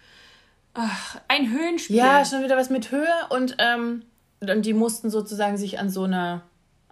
Ach, 0.75 1.17
ein 1.27 1.49
Höhenspiel. 1.51 1.95
Ja, 1.95 2.25
schon 2.25 2.43
wieder 2.43 2.57
was 2.57 2.69
mit 2.69 2.91
Höhe 2.91 3.13
und, 3.29 3.55
ähm, 3.59 4.03
und 4.41 4.65
die 4.65 4.73
mussten 4.73 5.09
sozusagen 5.09 5.57
sich 5.57 5.79
an 5.79 5.89
so 5.89 6.03
einer, 6.03 6.43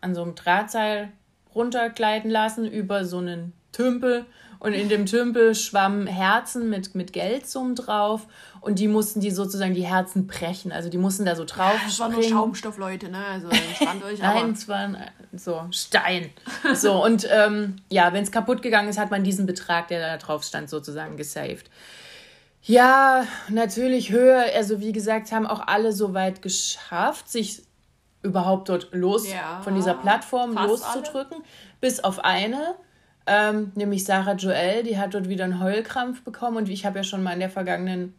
an 0.02 0.16
so 0.16 0.24
einem 0.24 0.36
Drahtseil 0.36 1.12
runtergleiten 1.54 2.32
lassen 2.32 2.66
über 2.66 3.06
so 3.06 3.20
einen 3.20 3.54
Tümpel 3.72 4.26
und 4.60 4.72
in 4.74 4.88
dem 4.88 5.06
Tümpel 5.06 5.56
schwammen 5.56 6.08
Herzen 6.08 6.70
mit, 6.70 6.96
mit 6.96 7.12
Geldsummen 7.12 7.76
drauf 7.76 8.28
und 8.62 8.80
die 8.80 8.88
mussten 8.88 9.20
die 9.20 9.30
sozusagen 9.30 9.74
die 9.74 9.86
Herzen 9.86 10.26
brechen. 10.26 10.72
Also 10.72 10.88
die 10.88 10.98
mussten 10.98 11.26
da 11.26 11.36
so 11.36 11.44
drauf. 11.44 11.76
Das 11.84 12.00
war 12.00 12.08
nur 12.08 12.24
Schaumstoff, 12.24 12.78
Leute, 12.78 13.10
ne? 13.10 13.26
Also 13.26 13.50
entspannt 13.50 14.04
euch. 14.06 14.20
Nein, 14.22 14.52
es 14.52 14.70
waren 14.70 14.98
so 15.34 15.66
Stein. 15.72 16.30
So, 16.74 17.04
und 17.04 17.28
ähm, 17.30 17.76
ja, 17.90 18.14
wenn 18.14 18.24
es 18.24 18.32
kaputt 18.32 18.62
gegangen 18.62 18.88
ist, 18.88 18.98
hat 18.98 19.12
man 19.12 19.26
diesen 19.26 19.46
Betrag, 19.46 19.90
der 19.90 20.00
da 20.00 20.18
drauf 20.18 20.46
stand, 20.46 20.70
sozusagen 20.70 21.18
gesaved. 21.18 21.70
Ja, 22.66 23.28
natürlich 23.50 24.12
höher. 24.12 24.46
Also 24.56 24.80
wie 24.80 24.92
gesagt, 24.92 25.32
haben 25.32 25.46
auch 25.46 25.68
alle 25.68 25.92
so 25.92 26.14
weit 26.14 26.42
geschafft, 26.42 27.30
sich 27.30 27.64
überhaupt 28.22 28.70
dort 28.70 28.90
los 28.94 29.30
ja, 29.30 29.62
von 29.64 29.76
dieser 29.76 29.96
Plattform 29.96 30.54
loszudrücken. 30.54 31.38
Alle. 31.38 31.46
Bis 31.82 32.00
auf 32.00 32.24
eine, 32.24 32.76
ähm, 33.28 33.74
nämlich 33.76 34.06
Sarah 34.06 34.36
Joel, 34.36 34.84
die 34.84 34.98
hat 34.98 35.14
dort 35.14 35.28
wieder 35.28 35.44
einen 35.44 35.60
Heulkrampf 35.60 36.24
bekommen. 36.24 36.58
Und 36.58 36.70
ich 36.70 36.86
habe 36.86 37.00
ja 37.00 37.04
schon 37.04 37.22
mal 37.22 37.34
in 37.34 37.42
der 37.42 37.50
vergangenen 37.50 38.14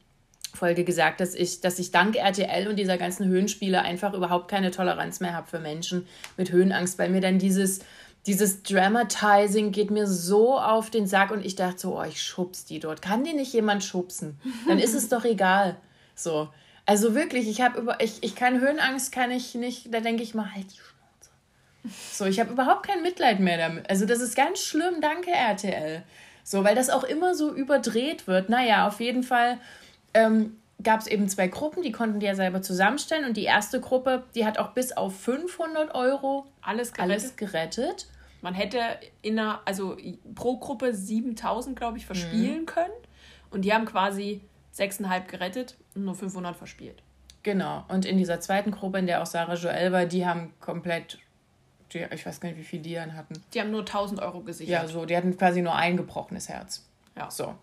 Folge 0.55 0.85
gesagt, 0.85 1.21
dass 1.21 1.35
ich, 1.35 1.63
dass 1.63 1.79
ich 1.79 1.91
dank 1.91 2.17
RTL 2.17 2.69
und 2.69 2.77
dieser 2.77 2.99
ganzen 2.99 3.27
Höhenspiele 3.27 3.81
einfach 3.81 4.13
überhaupt 4.13 4.49
keine 4.49 4.71
Toleranz 4.71 5.21
mehr 5.21 5.35
habe 5.35 5.47
für 5.47 5.59
Menschen 5.59 6.07
mit 6.37 6.53
Höhenangst, 6.53 6.99
weil 6.99 7.09
mir 7.09 7.21
dann 7.21 7.39
dieses 7.39 7.81
dieses 8.27 8.63
Dramatizing 8.63 9.71
geht 9.71 9.91
mir 9.91 10.07
so 10.07 10.59
auf 10.59 10.91
den 10.91 11.07
Sack 11.07 11.31
und 11.31 11.45
ich 11.45 11.57
dachte 11.57 11.79
so, 11.79 11.99
oh, 11.99 12.05
ich 12.05 12.23
schubs 12.23 12.65
die 12.65 12.81
dort. 12.81 13.03
Kann 13.03 13.25
die 13.25 13.35
nicht 13.35 13.53
jemand 13.53 13.85
schubsen? 13.85 14.41
Dann 14.67 14.79
ist 14.79 14.95
es 14.95 15.09
doch 15.11 15.25
egal. 15.25 15.77
So. 16.15 16.49
Also 16.87 17.15
wirklich, 17.15 17.49
ich 17.49 17.61
habe 17.61 17.81
über, 17.81 18.01
ich, 18.01 18.23
ich 18.23 18.35
kann 18.35 18.61
Höhenangst, 18.61 19.13
kann 19.13 19.31
ich 19.31 19.55
nicht, 19.55 19.93
da 19.93 20.01
denke 20.01 20.23
ich 20.23 20.35
mal, 20.35 20.55
halt 20.55 20.67
die 20.67 20.77
Schnauze. 20.77 21.95
So, 22.13 22.25
ich 22.25 22.41
habe 22.41 22.53
überhaupt 22.53 22.87
kein 22.87 23.03
Mitleid 23.03 23.41
mehr 23.41 23.59
damit. 23.59 23.89
Also 23.91 24.07
das 24.07 24.21
ist 24.21 24.37
ganz 24.37 24.61
schlimm, 24.61 25.01
danke 25.01 25.31
RTL. 25.31 26.03
So, 26.43 26.65
weil 26.65 26.75
das 26.75 26.91
auch 26.91 27.05
immer 27.05 27.35
so 27.35 27.55
überdreht 27.55 28.27
wird. 28.27 28.49
Naja, 28.49 28.87
auf 28.87 29.01
jeden 29.01 29.23
Fall 29.23 29.59
ähm, 30.13 30.57
gab 30.83 31.01
es 31.01 31.07
eben 31.07 31.29
zwei 31.29 31.49
Gruppen, 31.49 31.83
die 31.83 31.93
konnten 31.93 32.21
die 32.21 32.27
ja 32.27 32.35
selber 32.35 32.61
zusammenstellen. 32.63 33.25
Und 33.25 33.37
die 33.37 33.45
erste 33.45 33.81
Gruppe, 33.81 34.25
die 34.35 34.45
hat 34.45 34.59
auch 34.59 34.73
bis 34.73 34.93
auf 34.93 35.19
500 35.19 35.95
Euro 35.95 36.47
alles 36.61 36.93
gerettet. 36.93 37.13
Alles 37.13 37.37
gerettet. 37.37 38.07
Man 38.45 38.53
hätte 38.53 38.79
in 39.23 39.39
einer, 39.39 39.63
also 39.65 39.97
pro 40.35 40.59
Gruppe 40.59 40.93
7000, 40.93 41.79
glaube 41.79 41.97
ich, 41.97 42.05
verspielen 42.05 42.61
mhm. 42.61 42.67
können. 42.67 42.93
Und 43.49 43.63
die 43.63 43.73
haben 43.73 43.87
quasi 43.87 44.43
6,5 44.77 45.29
gerettet 45.29 45.79
und 45.95 46.05
nur 46.05 46.15
500 46.15 46.55
verspielt. 46.55 47.03
Genau. 47.43 47.87
Und 47.89 48.05
in 48.05 48.19
dieser 48.19 48.41
zweiten 48.41 48.71
Gruppe, 48.71 48.99
in 48.99 49.07
der 49.07 49.23
auch 49.23 49.27
Sarah 49.27 49.55
Joel 49.55 49.93
war, 49.93 50.05
die 50.05 50.27
haben 50.27 50.53
komplett, 50.61 51.21
die, 51.95 52.05
ich 52.13 52.27
weiß 52.27 52.39
gar 52.39 52.51
nicht, 52.51 52.59
wie 52.59 52.65
viel 52.65 52.81
die 52.81 52.93
dann 52.93 53.17
hatten. 53.17 53.33
Die 53.55 53.61
haben 53.63 53.71
nur 53.71 53.81
1000 53.81 54.21
Euro 54.21 54.41
gesichert. 54.41 54.83
Ja, 54.83 54.87
so, 54.89 55.07
die 55.07 55.17
hatten 55.17 55.35
quasi 55.39 55.63
nur 55.63 55.75
ein 55.75 55.97
gebrochenes 55.97 56.51
Herz. 56.51 56.87
Ja. 57.17 57.31
So. 57.31 57.55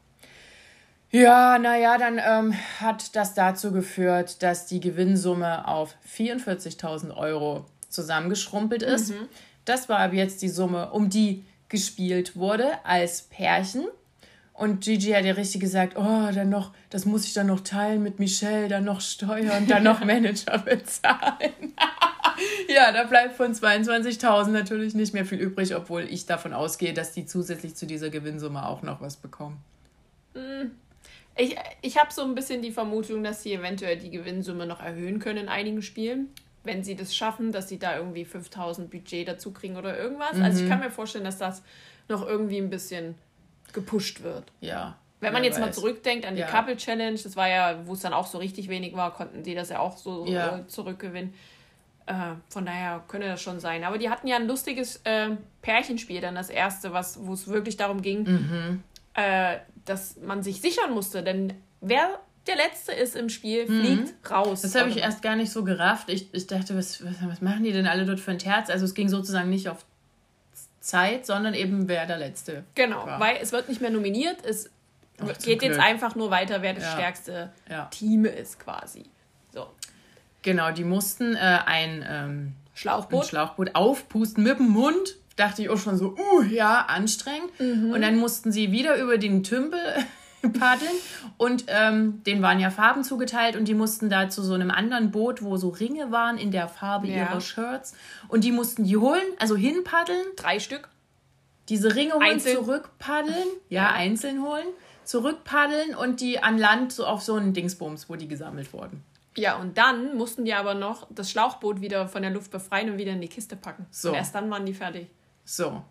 Ja, 1.12 1.60
naja, 1.60 2.00
dann 2.00 2.20
ähm, 2.26 2.56
hat 2.80 3.16
das 3.16 3.36
dazu 3.36 3.72
geführt, 3.72 4.42
dass 4.42 4.66
die 4.66 4.80
Gewinnsumme 4.80 5.68
auf 5.68 5.96
44.000 6.12 7.16
Euro 7.16 7.66
zusammengeschrumpelt 7.88 8.82
ist. 8.82 9.12
Mhm. 9.12 9.28
Das 9.66 9.90
war 9.90 10.00
ab 10.00 10.14
jetzt 10.14 10.42
die 10.42 10.50
Summe, 10.50 10.92
um 10.92 11.10
die 11.10 11.46
gespielt 11.70 12.36
wurde 12.36 12.84
als 12.86 13.24
Pärchen. 13.24 13.88
Und 14.54 14.82
Gigi 14.82 15.12
hat 15.12 15.26
ja 15.26 15.34
richtig 15.34 15.62
gesagt, 15.62 15.98
oh, 15.98 16.30
dann 16.32 16.50
noch, 16.50 16.72
das 16.90 17.06
muss 17.06 17.26
ich 17.26 17.34
dann 17.34 17.48
noch 17.48 17.62
teilen 17.62 18.04
mit 18.04 18.20
Michelle, 18.20 18.68
dann 18.68 18.84
noch 18.84 19.02
Steuern, 19.02 19.66
dann 19.68 19.84
noch 19.84 20.04
Manager 20.04 20.60
bezahlen. 20.60 21.74
ja, 22.68 22.92
da 22.92 23.06
bleibt 23.06 23.36
von 23.36 23.54
22.000 23.54 24.50
natürlich 24.50 24.94
nicht 24.94 25.14
mehr 25.14 25.26
viel 25.26 25.40
übrig, 25.40 25.76
obwohl 25.76 26.04
ich 26.04 26.26
davon 26.26 26.54
ausgehe, 26.54 26.94
dass 26.94 27.14
die 27.14 27.26
zusätzlich 27.26 27.76
zu 27.76 27.88
dieser 27.88 28.10
Gewinnsumme 28.10 28.68
auch 28.68 28.84
noch 28.84 29.02
was 29.02 29.16
bekommen. 29.18 29.58
Hm. 30.36 30.72
Ich, 31.38 31.56
ich 31.82 31.98
habe 31.98 32.14
so 32.14 32.24
ein 32.24 32.36
bisschen 32.36 32.62
die 32.62 32.72
Vermutung, 32.72 33.24
dass 33.24 33.42
sie 33.42 33.54
eventuell 33.54 33.98
die 33.98 34.12
Gewinnsumme 34.12 34.66
noch 34.66 34.82
erhöhen 34.82 35.20
können 35.20 35.40
in 35.40 35.50
einigen 35.50 35.82
Spielen 35.82 36.28
wenn 36.64 36.84
sie 36.84 36.96
das 36.96 37.16
schaffen, 37.16 37.52
dass 37.52 37.70
sie 37.70 37.80
da 37.80 37.98
irgendwie 37.98 38.26
5000 38.26 38.90
Budget 38.90 39.28
dazu 39.28 39.52
kriegen 39.52 39.78
oder 39.78 39.98
irgendwas. 39.98 40.34
Mhm. 40.34 40.44
Also 40.44 40.60
ich 40.60 40.66
mhm. 40.66 40.70
kann 40.70 40.80
mir 40.80 40.92
vorstellen, 40.92 41.26
dass 41.26 41.38
das 41.38 41.64
noch 42.08 42.26
irgendwie 42.26 42.58
ein 42.58 42.70
bisschen 42.70 43.16
gepusht 43.74 44.22
wird. 44.22 44.52
Ja. 44.60 44.98
Wenn 45.20 45.34
man 45.34 45.44
jetzt 45.44 45.56
weiß. 45.56 45.66
mal 45.66 45.74
zurückdenkt 45.74 46.26
an 46.26 46.36
die 46.36 46.42
ja. 46.42 46.48
Couple 46.48 46.78
Challenge, 46.78 47.18
das 47.22 47.36
war 47.36 47.48
ja, 47.48 47.86
wo 47.86 47.94
es 47.94 48.02
dann 48.02 48.14
auch 48.14 48.26
so 48.26 48.40
richtig 48.40 48.70
wenig 48.70 48.96
war, 48.96 49.14
konnten 49.14 49.44
die 49.44 49.54
das 49.54 49.70
ja 49.70 49.80
auch 49.80 49.98
so 49.98 50.26
ja. 50.26 50.60
äh, 50.60 50.68
zurückgewinnen. 50.68 51.34
Äh, 52.08 52.14
von 52.50 52.66
daher 52.66 53.04
könnte 53.08 53.28
das 53.28 53.42
schon 53.42 53.60
sein. 53.60 53.84
Aber 53.84 54.00
die 54.00 54.10
hatten 54.10 54.28
ja 54.28 54.36
ein 54.38 54.48
lustiges 54.48 54.98
äh, 55.04 55.30
Pärchenspiel, 55.62 56.22
dann 56.22 56.36
das 56.36 56.50
erste, 56.50 56.92
wo 56.92 57.34
es 57.34 57.48
wirklich 57.48 57.78
darum 57.78 58.02
ging, 58.02 58.24
mhm. 58.24 58.84
Äh, 59.14 59.58
dass 59.84 60.16
man 60.22 60.42
sich 60.42 60.62
sichern 60.62 60.94
musste. 60.94 61.22
Denn 61.22 61.54
wer 61.82 62.22
der 62.48 62.56
Letzte 62.56 62.92
ist 62.92 63.16
im 63.16 63.30
Spiel, 63.30 63.66
fliegt 63.68 64.14
raus. 64.32 64.62
Das 64.62 64.74
habe 64.76 64.90
ich 64.90 64.98
erst 64.98 65.22
gar 65.22 65.36
nicht 65.36 65.52
so 65.52 65.64
gerafft. 65.64 66.10
Ich, 66.10 66.34
ich 66.34 66.48
dachte, 66.48 66.76
was, 66.76 67.04
was, 67.06 67.14
was 67.24 67.42
machen 67.42 67.64
die 67.64 67.72
denn 67.72 67.86
alle 67.88 68.06
dort 68.06 68.20
für 68.20 68.32
ein 68.32 68.40
Terz? 68.40 68.70
Also 68.70 68.86
es 68.86 68.94
ging 68.96 69.10
sozusagen 69.10 69.50
nicht 69.50 69.70
auf 69.70 69.86
Zeit, 70.80 71.26
sondern 71.28 71.54
eben 71.54 71.88
wer 71.88 72.06
der 72.08 72.18
Letzte 72.18 72.64
Genau, 72.76 73.06
war. 73.06 73.20
weil 73.20 73.38
es 73.42 73.52
wird 73.52 73.70
nicht 73.70 73.82
mehr 73.82 73.92
nominiert. 73.92 74.38
Es 74.44 74.70
Ach, 75.20 75.38
geht 75.44 75.62
jetzt 75.62 75.80
einfach 75.80 76.16
nur 76.16 76.32
weiter, 76.32 76.64
wer 76.64 76.74
das 76.74 76.84
Ja. 76.86 76.92
stärkste 76.94 77.52
Ja. 77.70 77.86
Team 77.86 78.26
ist 78.26 78.60
quasi. 78.60 79.04
So. 79.54 79.68
Genau, 80.42 80.72
die 80.72 80.84
mussten 80.84 81.36
äh, 81.36 81.60
ein, 81.66 82.04
ähm, 82.08 82.08
ein 82.10 82.56
Schlauchboot. 82.74 83.28
Schlauchboot 83.28 83.76
aufpusten 83.76 84.44
mit 84.44 84.58
dem 84.58 84.70
Mund. 84.70 85.18
Dachte 85.36 85.62
ich 85.62 85.70
auch 85.70 85.78
schon 85.78 85.98
so, 85.98 86.18
uh, 86.18 86.42
ja, 86.42 86.86
anstrengend. 86.88 87.52
Mhm. 87.60 87.92
Und 87.92 88.02
dann 88.02 88.18
mussten 88.18 88.52
sie 88.52 88.72
wieder 88.72 88.98
über 88.98 89.20
den 89.20 89.44
Tümpel 89.44 89.80
paddeln. 90.42 90.92
Und 91.38 91.66
ähm, 91.68 92.24
denen 92.24 92.42
waren 92.42 92.60
ja 92.60 92.70
Farben 92.70 93.04
zugeteilt 93.04 93.56
und 93.56 93.66
die 93.68 93.74
mussten 93.74 94.10
da 94.10 94.30
zu 94.30 94.42
so 94.44 94.54
einem 94.54 94.72
anderen 94.72 95.12
Boot, 95.12 95.42
wo 95.44 95.58
so 95.58 95.70
Ringe 95.70 96.12
waren 96.12 96.38
in 96.38 96.52
der 96.52 96.68
Farbe 96.68 97.08
Ja. 97.08 97.18
ihrer 97.30 97.42
Shirts. 97.42 97.94
Und 98.28 98.44
die 98.44 98.52
mussten 98.52 98.84
die 98.84 98.98
holen, 98.98 99.24
also 99.40 99.56
hinpaddeln, 99.56 100.26
Drei 100.36 100.60
Stück. 100.60 100.90
diese 101.70 101.96
Ringe 101.96 102.14
holen, 102.14 102.24
Einzeln. 102.24 102.58
zurückpaddeln. 102.58 103.48
Ja, 103.70 103.84
Ja. 103.84 103.92
einzeln 103.94 104.42
holen. 104.44 104.68
Zurückpaddeln 105.04 105.96
und 105.96 106.22
die 106.22 106.42
an 106.42 106.58
Land 106.58 106.94
so 106.94 107.06
auf 107.06 107.22
so 107.22 107.36
einen 107.36 107.54
Dingsbums, 107.54 108.10
wo 108.10 108.16
die 108.16 108.28
gesammelt 108.28 108.72
wurden. 108.72 109.04
Ja, 109.38 109.56
und 109.56 109.78
dann 109.78 110.16
mussten 110.18 110.46
die 110.46 110.54
aber 110.54 110.74
noch 110.74 111.08
das 111.10 111.32
Schlauchboot 111.32 111.82
wieder 111.82 112.08
von 112.08 112.22
der 112.22 112.32
Luft 112.32 112.52
befreien 112.52 112.90
und 112.92 112.98
wieder 112.98 113.14
in 113.14 113.22
die 113.22 113.28
Kiste 113.30 113.56
packen. 113.56 113.86
So. 113.90 114.10
Und 114.10 114.16
erst 114.16 114.36
dann 114.36 114.50
waren 114.52 114.66
die 114.66 114.74
fertig. 114.74 115.08
So. 115.46 115.82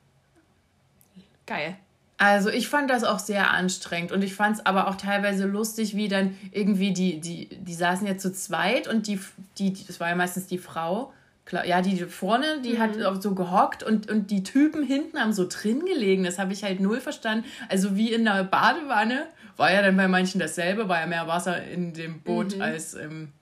Geil. 1.47 1.77
Also 2.23 2.51
ich 2.51 2.69
fand 2.69 2.91
das 2.91 3.03
auch 3.03 3.19
sehr 3.19 3.51
anstrengend 3.51 4.13
und 4.13 4.23
ich 4.23 4.35
fand 4.35 4.59
es 4.59 4.67
aber 4.67 4.89
auch 4.89 4.97
teilweise 4.97 5.47
lustig, 5.47 5.97
wie 5.97 6.07
dann 6.07 6.37
irgendwie 6.53 6.93
die, 6.93 7.19
die, 7.19 7.49
die 7.49 7.75
saßen 7.75 8.07
ja 8.07 8.19
zu 8.19 8.31
zweit 8.31 8.89
und 8.89 9.07
die, 9.07 9.19
die, 9.57 9.73
das 9.87 10.01
war 10.01 10.11
ja 10.11 10.15
meistens 10.15 10.47
die 10.47 10.59
Frau, 10.59 11.15
klar, 11.47 11.65
ja, 11.65 11.81
die 11.81 11.97
vorne, 12.05 12.61
die 12.63 12.79
hat 12.79 13.03
auch 13.03 13.23
so 13.23 13.35
gehockt 13.35 13.83
und, 13.83 14.11
und 14.11 14.31
die 14.31 14.43
Typen 14.43 14.83
hinten 14.83 15.19
haben 15.19 15.33
so 15.33 15.47
drin 15.49 15.87
gelegen. 15.87 16.23
Das 16.25 16.39
habe 16.39 16.53
ich 16.53 16.63
halt 16.63 16.79
null 16.81 17.01
verstanden. 17.01 17.47
Also 17.71 17.97
wie 17.97 18.13
in 18.13 18.27
der 18.27 18.45
Badewanne 18.45 19.27
war 19.57 19.73
ja 19.73 19.81
dann 19.81 19.97
bei 19.97 20.07
manchen 20.07 20.41
dasselbe, 20.41 20.91
war 20.91 21.01
ja 21.01 21.07
mehr 21.07 21.27
Wasser 21.27 21.65
in 21.65 21.95
dem 21.95 22.21
Boot 22.21 22.61
als 22.61 22.93
im 22.93 23.33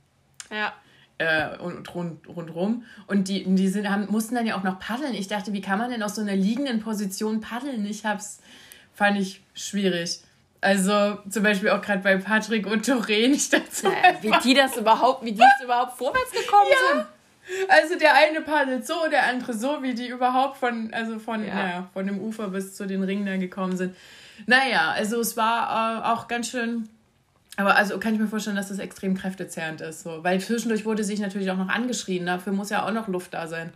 Ja. 0.53 0.73
äh, 1.19 1.59
und 1.59 1.93
rund, 1.97 2.29
rundrum. 2.29 2.85
Und 3.09 3.27
die, 3.27 3.43
die 3.45 3.69
sind, 3.69 3.91
haben, 3.91 4.07
mussten 4.09 4.37
dann 4.37 4.47
ja 4.47 4.57
auch 4.57 4.63
noch 4.63 4.79
paddeln. 4.79 5.15
Ich 5.15 5.27
dachte, 5.27 5.53
wie 5.53 5.63
kann 5.63 5.79
man 5.81 5.91
denn 5.91 6.05
aus 6.05 6.15
so 6.15 6.21
einer 6.21 6.37
liegenden 6.37 6.79
Position 6.79 7.41
paddeln? 7.41 7.85
Ich 7.85 8.07
hab's, 8.07 8.39
fand 8.99 9.17
ich 9.19 9.41
schwierig. 9.55 10.19
Also 10.61 11.19
zum 11.31 11.45
Beispiel 11.45 11.71
auch 11.71 11.81
gerade 11.81 12.01
bei 12.03 12.17
Patrick 12.17 12.67
und 12.67 12.87
Doreen. 12.89 13.33
Ich 13.33 13.49
dachte 13.49 13.87
Äh, 13.87 14.15
wie 14.23 14.33
die 14.43 14.55
das 14.55 14.77
überhaupt, 14.77 15.25
wie 15.25 15.31
die 15.33 15.41
es 15.41 15.65
überhaupt 15.65 15.97
vorwärts 15.97 16.33
gekommen 16.33 16.67
sind. 16.93 17.07
also 17.69 17.97
der 17.97 18.15
eine 18.17 18.41
paddelt 18.41 18.85
so, 18.85 19.09
der 19.09 19.29
andere 19.29 19.55
so, 19.55 19.83
wie 19.83 19.95
die 19.95 20.09
überhaupt 20.09 20.57
von, 20.59 20.93
also 20.93 21.21
von, 21.21 21.47
Ja. 21.47 21.55
naja, 21.55 21.91
von 21.95 22.07
dem 22.09 22.19
Ufer 22.19 22.49
bis 22.49 22.75
zu 22.75 22.87
den 22.87 23.05
Ringen 23.05 23.25
da 23.25 23.37
gekommen 23.37 23.77
sind. 23.77 23.95
Naja, 24.47 24.91
also 24.97 25.21
es 25.21 25.37
war 25.37 26.03
äh, 26.05 26.09
auch 26.13 26.27
ganz 26.27 26.49
schön. 26.51 26.89
Aber 27.57 27.77
also 27.77 27.99
kann 27.99 28.15
ich 28.15 28.21
mir 28.21 28.27
vorstellen, 28.29 28.57
dass 28.57 28.69
das 28.69 28.79
extrem 28.81 29.17
kräftezehrend 29.17 29.81
ist. 29.81 30.03
So. 30.03 30.23
Weil 30.25 30.41
zwischendurch 30.41 30.85
wurde 30.85 31.05
sich 31.05 31.21
natürlich 31.21 31.51
auch 31.53 31.57
noch 31.57 31.69
angeschrien. 31.69 32.27
Dafür 32.27 32.53
muss 32.53 32.71
ja 32.71 32.85
auch 32.85 32.93
noch 32.93 33.07
Luft 33.09 33.33
da 33.35 33.47
sein. 33.47 33.73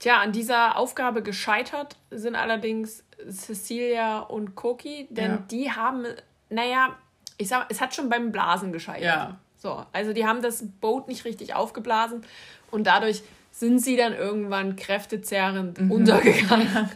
Tja, 0.00 0.20
an 0.20 0.32
dieser 0.32 0.76
Aufgabe 0.78 1.22
gescheitert 1.22 1.96
sind 2.10 2.34
allerdings 2.34 3.02
Cecilia 3.28 4.20
und 4.20 4.54
Koki, 4.54 5.08
denn 5.10 5.30
Ja. 5.32 5.36
die 5.50 5.70
haben, 5.72 6.04
naja, 6.48 6.96
ich 7.38 7.48
sag, 7.48 7.66
es 7.70 7.80
hat 7.80 7.94
schon 7.94 8.08
beim 8.08 8.32
Blasen 8.32 8.72
gescheitert. 8.72 9.02
Ja. 9.04 9.38
So, 9.56 9.84
also 9.92 10.12
die 10.12 10.26
haben 10.26 10.40
das 10.42 10.64
Boot 10.80 11.08
nicht 11.08 11.24
richtig 11.24 11.54
aufgeblasen 11.54 12.22
und 12.70 12.86
dadurch 12.86 13.22
sind 13.52 13.78
sie 13.80 13.96
dann 13.96 14.14
irgendwann 14.14 14.76
kräftezehrend 14.76 15.80
Mhm. 15.80 15.90
untergegangen 15.90 16.90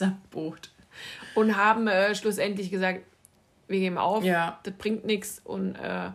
Boot. 0.30 0.70
und 1.34 1.56
haben 1.56 1.86
äh, 1.88 2.14
schlussendlich 2.14 2.70
gesagt, 2.70 3.02
wir 3.68 3.78
geben 3.78 3.98
auf, 3.98 4.24
Ja. 4.24 4.58
das 4.64 4.74
bringt 4.74 5.04
nichts 5.06 5.40
und 5.44 5.74
äh, 5.76 6.10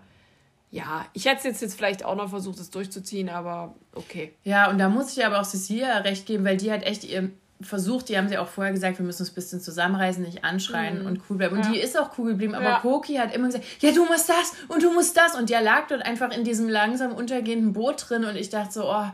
ja, 0.69 1.05
ich 1.13 1.25
hätte 1.25 1.47
jetzt, 1.47 1.61
jetzt 1.61 1.75
vielleicht 1.75 2.03
auch 2.03 2.15
noch 2.15 2.29
versucht, 2.29 2.59
das 2.59 2.69
durchzuziehen, 2.69 3.29
aber 3.29 3.73
okay. 3.95 4.33
Ja, 4.43 4.69
und 4.69 4.77
da 4.77 4.89
muss 4.89 5.15
ich 5.17 5.25
aber 5.25 5.39
auch 5.39 5.45
Cecilia 5.45 5.97
recht 5.99 6.25
geben, 6.25 6.43
weil 6.43 6.57
die 6.57 6.71
hat 6.71 6.83
echt 6.83 7.03
ihr 7.05 7.31
versucht, 7.61 8.09
die 8.09 8.17
haben 8.17 8.29
sie 8.29 8.37
auch 8.37 8.47
vorher 8.47 8.71
gesagt, 8.73 8.99
wir 8.99 9.05
müssen 9.05 9.23
uns 9.23 9.31
ein 9.31 9.35
bisschen 9.35 9.59
zusammenreißen, 9.61 10.21
nicht 10.23 10.43
anschreien 10.43 11.05
und 11.05 11.21
cool 11.29 11.37
bleiben. 11.37 11.57
Und 11.57 11.65
Ja. 11.65 11.71
die 11.71 11.79
ist 11.79 11.97
auch 11.99 12.17
cool 12.17 12.31
geblieben, 12.31 12.53
aber 12.53 12.65
Ja. 12.65 12.79
Koki 12.79 13.15
hat 13.15 13.33
immer 13.33 13.47
gesagt, 13.47 13.65
ja, 13.79 13.91
du 13.91 14.05
musst 14.05 14.29
das 14.29 14.53
und 14.67 14.83
du 14.83 14.91
musst 14.93 15.17
das. 15.17 15.33
Und 15.35 15.49
der 15.49 15.61
lag 15.61 15.87
dort 15.87 16.05
einfach 16.05 16.31
in 16.31 16.43
diesem 16.43 16.69
langsam 16.69 17.13
untergehenden 17.13 17.73
Boot 17.73 18.07
drin 18.09 18.25
und 18.25 18.35
ich 18.35 18.49
dachte 18.49 18.73
so, 18.73 18.91
oh, 18.91 19.05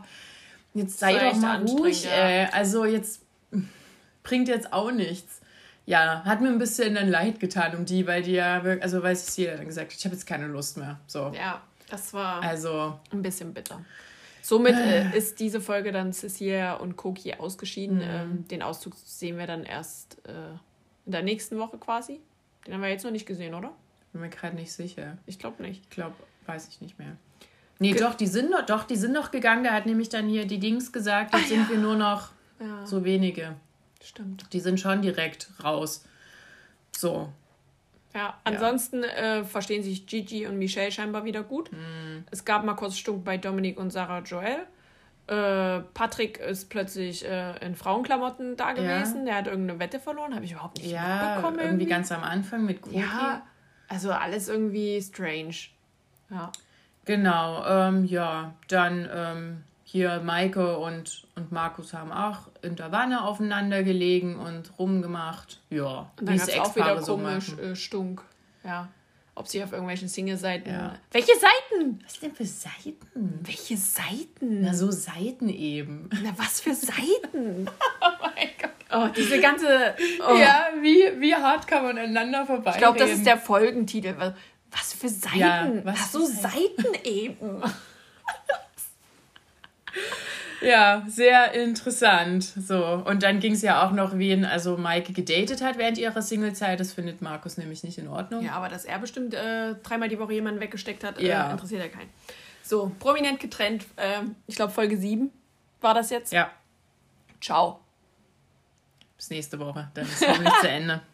jetzt 0.74 0.98
sei 0.98 1.14
doch 1.30 1.36
mal 1.38 1.62
ruhig, 1.62 2.04
ja. 2.04 2.10
ey. 2.10 2.48
Also 2.52 2.84
jetzt 2.84 3.22
bringt 4.22 4.48
jetzt 4.48 4.72
auch 4.72 4.90
nichts. 4.90 5.40
Ja, 5.86 6.22
hat 6.24 6.40
mir 6.40 6.48
ein 6.48 6.58
bisschen 6.58 6.94
dann 6.94 7.08
leid 7.10 7.40
getan 7.40 7.76
um 7.76 7.84
die, 7.84 8.06
weil 8.06 8.22
die 8.22 8.32
ja, 8.32 8.64
wirklich- 8.64 8.82
also 8.82 9.02
weil 9.02 9.14
Cecilia 9.16 9.56
dann 9.56 9.66
gesagt 9.66 9.92
hat, 9.92 9.98
ich 9.98 10.04
habe 10.04 10.14
jetzt 10.14 10.26
keine 10.26 10.46
Lust 10.46 10.76
mehr. 10.78 10.98
So. 11.06 11.30
Ja, 11.36 11.60
das 11.90 12.12
war 12.14 12.42
Also, 12.42 12.98
ein 13.12 13.20
bisschen 13.22 13.52
bitter. 13.52 13.80
Somit 14.46 14.74
äh, 14.74 15.16
ist 15.16 15.40
diese 15.40 15.58
Folge 15.58 15.90
dann 15.90 16.12
Cecilia 16.12 16.74
und 16.74 16.96
Koki 16.96 17.32
ausgeschieden. 17.32 17.96
Mhm. 17.96 18.02
Ähm, 18.06 18.48
den 18.48 18.60
Auszug 18.62 18.94
sehen 18.94 19.38
wir 19.38 19.46
dann 19.46 19.64
erst 19.64 20.18
äh, 20.28 20.32
in 21.06 21.12
der 21.12 21.22
nächsten 21.22 21.58
Woche 21.58 21.78
quasi. 21.78 22.20
Den 22.66 22.74
haben 22.74 22.82
wir 22.82 22.90
jetzt 22.90 23.04
noch 23.04 23.10
nicht 23.10 23.24
gesehen, 23.26 23.54
oder? 23.54 23.72
bin 24.12 24.20
mir 24.20 24.28
gerade 24.28 24.54
nicht 24.54 24.70
sicher. 24.70 25.16
Ich 25.26 25.38
glaube 25.38 25.62
nicht. 25.62 25.80
Ich 25.84 25.90
glaube, 25.90 26.14
weiß 26.46 26.68
ich 26.68 26.80
nicht 26.82 26.98
mehr. 26.98 27.16
Nee, 27.78 27.92
Ge- 27.92 28.00
doch, 28.00 28.14
die 28.14 28.26
sind 28.26 28.50
noch, 28.50 28.66
doch, 28.66 28.84
die 28.84 28.96
sind 28.96 29.12
noch 29.12 29.30
gegangen. 29.30 29.64
Da 29.64 29.72
hat 29.72 29.86
nämlich 29.86 30.10
dann 30.10 30.28
hier 30.28 30.46
die 30.46 30.58
Dings 30.60 30.92
gesagt, 30.92 31.34
jetzt 31.34 31.48
sind 31.48 31.68
wir 31.70 31.78
nur 31.78 31.96
noch 31.96 32.28
Ja, 32.60 32.86
so 32.86 33.02
wenige. 33.04 33.56
stimmt. 34.02 34.44
Die 34.52 34.60
sind 34.60 34.78
schon 34.78 35.00
direkt 35.02 35.48
raus. 35.64 36.04
So. 36.96 37.32
Ja, 38.14 38.38
ansonsten 38.44 39.02
äh, 39.02 39.42
verstehen 39.44 39.82
sich 39.82 40.06
Gigi 40.06 40.46
und 40.46 40.56
Michelle 40.58 40.92
scheinbar 40.92 41.24
wieder 41.24 41.42
gut. 41.42 41.72
Mhm. 41.72 42.24
Es 42.30 42.44
gab 42.44 42.64
mal 42.64 42.74
kurz 42.74 42.96
Stunk 42.96 43.24
bei 43.24 43.36
Dominik 43.38 43.78
und 43.78 43.90
Sarah 43.90 44.20
Joel. 44.20 44.66
Äh, 45.26 45.80
Patrick 45.94 46.38
ist 46.38 46.68
plötzlich 46.70 47.24
äh, 47.26 47.56
in 47.64 47.74
Frauenklamotten 47.74 48.56
da 48.56 48.72
gewesen. 48.72 49.24
Der 49.26 49.36
hat 49.36 49.46
irgendeine 49.46 49.80
Wette 49.80 49.98
verloren. 49.98 50.34
Habe 50.34 50.44
ich 50.44 50.52
überhaupt 50.52 50.78
nicht 50.78 50.90
Ja, 50.92 51.34
mitbekommen. 51.34 51.58
irgendwie 51.60 51.86
ganz 51.86 52.12
am 52.12 52.22
Anfang 52.22 52.64
mit 52.66 52.86
Cookie. 52.86 53.00
Ja, 53.00 53.42
also 53.88 54.12
alles 54.12 54.48
irgendwie 54.48 55.00
strange. 55.02 55.54
Ja. 56.30 56.52
Genau, 57.06 57.64
ähm, 57.66 58.04
ja. 58.04 58.54
Dann 58.68 59.08
ähm, 59.12 59.64
hier 59.94 60.20
Maike 60.24 60.76
und, 60.78 61.24
und 61.36 61.52
Markus 61.52 61.94
haben 61.94 62.10
auch 62.10 62.48
in 62.62 62.74
der 62.74 62.90
Wanne 62.90 63.22
aufeinander 63.22 63.84
gelegen 63.84 64.34
und 64.34 64.76
rumgemacht. 64.76 65.60
Ja, 65.70 66.10
Und 66.18 66.28
dann 66.28 66.34
wie 66.34 66.38
gab 66.38 66.48
es 66.48 66.54
es 66.54 66.60
auch 66.60 66.74
wieder 66.74 67.00
so 67.00 67.14
komisch 67.14 67.52
äh, 67.58 67.76
Stunk. 67.76 68.20
Ja. 68.64 68.88
Ob 69.36 69.46
sie 69.46 69.62
auf 69.62 69.70
irgendwelchen 69.70 70.08
Single-Seiten. 70.08 70.68
Ja. 70.68 70.96
Welche 71.12 71.34
Seiten? 71.34 72.00
Was 72.02 72.18
denn 72.18 72.34
für 72.34 72.44
Seiten? 72.44 73.38
Welche 73.44 73.76
Seiten? 73.76 74.62
Na, 74.62 74.74
so 74.74 74.90
Seiten 74.90 75.48
eben. 75.48 76.10
Na, 76.24 76.30
was 76.36 76.60
für 76.60 76.74
Seiten? 76.74 77.70
oh 78.00 78.08
mein 78.20 78.48
Gott. 78.60 78.70
Oh, 78.92 79.06
diese 79.16 79.40
ganze. 79.40 79.94
Oh. 80.28 80.36
Ja, 80.36 80.70
wie, 80.82 81.20
wie 81.20 81.36
hart 81.36 81.68
kann 81.68 81.84
man 81.84 81.98
aneinander 81.98 82.44
vorbei? 82.44 82.72
Ich 82.72 82.78
glaube, 82.78 82.98
das 82.98 83.10
ist 83.10 83.26
der 83.26 83.38
Folgentitel. 83.38 84.16
Was- 84.72 84.92
für 84.92 85.08
Seiten? 85.08 85.38
Ja, 85.38 85.70
was 85.84 85.98
Ach 86.00 86.08
für 86.08 86.18
so, 86.18 86.26
Seiten 86.26 86.94
eben. 87.04 87.62
Ja, 90.64 91.04
sehr 91.08 91.52
interessant. 91.54 92.42
So, 92.44 92.84
und 93.04 93.22
dann 93.22 93.40
ging 93.40 93.52
es 93.52 93.62
ja 93.62 93.86
auch 93.86 93.92
noch, 93.92 94.16
wen 94.18 94.44
also 94.44 94.76
Maike 94.76 95.12
gedatet 95.12 95.62
hat 95.62 95.78
während 95.78 95.98
ihrer 95.98 96.22
Singlezeit. 96.22 96.80
Das 96.80 96.92
findet 96.92 97.22
Markus 97.22 97.56
nämlich 97.58 97.82
nicht 97.84 97.98
in 97.98 98.08
Ordnung. 98.08 98.44
Ja, 98.44 98.52
aber 98.52 98.68
dass 98.68 98.84
er 98.84 98.98
bestimmt 98.98 99.34
äh, 99.34 99.74
dreimal 99.82 100.08
die 100.08 100.18
Woche 100.18 100.32
jemanden 100.32 100.60
weggesteckt 100.60 101.04
hat, 101.04 101.20
Ja. 101.20 101.48
äh, 101.48 101.52
interessiert 101.52 101.82
ja 101.82 101.88
keinen. 101.88 102.10
So, 102.62 102.90
prominent 102.98 103.40
getrennt. 103.40 103.84
ähm, 103.98 104.34
ich 104.46 104.56
glaube, 104.56 104.72
Folge 104.72 104.96
7 104.96 105.30
war 105.80 105.92
das 105.94 106.10
jetzt. 106.10 106.32
Ja, 106.32 106.50
Ciao. 107.40 107.80
bis 109.16 109.30
nächste 109.30 109.58
Woche. 109.58 109.90
Dann 109.94 110.04
ist 110.06 110.22
es 110.22 110.28
hoffentlich 110.28 110.54
zu 110.60 110.68
Ende. 110.68 111.00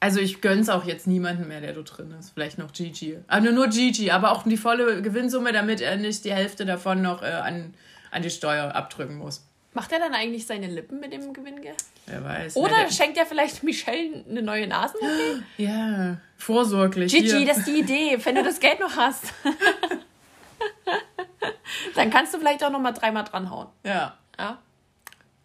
Also 0.00 0.18
ich 0.18 0.40
gönn's 0.40 0.68
auch 0.68 0.82
jetzt 0.84 1.06
niemanden 1.06 1.46
mehr, 1.46 1.60
der 1.60 1.74
dort 1.74 1.96
drin 1.96 2.12
ist. 2.18 2.30
Vielleicht 2.30 2.58
noch 2.58 2.72
Gigi. 2.72 3.18
Also 3.28 3.52
nur 3.52 3.68
Gigi, 3.68 4.10
aber 4.10 4.32
auch 4.32 4.42
die 4.42 4.56
volle 4.56 5.00
Gewinnsumme, 5.00 5.52
damit 5.52 5.80
er 5.80 5.94
nicht 5.96 6.24
die 6.24 6.32
Hälfte 6.32 6.64
davon 6.66 7.02
noch 7.02 7.22
äh, 7.22 7.26
an, 7.26 7.72
an 8.12 8.22
die 8.22 8.30
Steuer 8.30 8.74
abdrücken 8.74 9.16
muss. 9.16 9.44
Macht 9.74 9.90
er 9.90 9.98
dann 9.98 10.14
eigentlich 10.14 10.46
seine 10.46 10.66
Lippen 10.66 11.00
mit 11.00 11.12
dem 11.12 11.32
Gewinngeld? 11.32 11.82
Wer 12.06 12.22
weiß. 12.22 12.56
Oder 12.56 12.90
schenkt 12.90 13.16
er 13.16 13.24
vielleicht 13.24 13.62
Michelle 13.62 14.22
eine 14.28 14.42
neue 14.42 14.66
Nasenlücke? 14.66 15.44
ja, 15.56 16.18
vorsorglich. 16.36 17.12
Gigi, 17.12 17.30
hier. 17.30 17.46
das 17.46 17.58
ist 17.58 17.68
die 17.68 17.80
Idee, 17.80 18.18
wenn 18.22 18.34
du 18.34 18.42
das 18.42 18.60
Geld 18.60 18.80
noch 18.80 18.96
hast. 18.96 19.32
dann 21.94 22.10
kannst 22.10 22.34
du 22.34 22.38
vielleicht 22.38 22.62
auch 22.62 22.70
noch 22.70 22.80
mal 22.80 22.92
dreimal 22.92 23.24
dranhauen. 23.24 23.68
Ja. 23.82 24.18
Ja? 24.38 24.58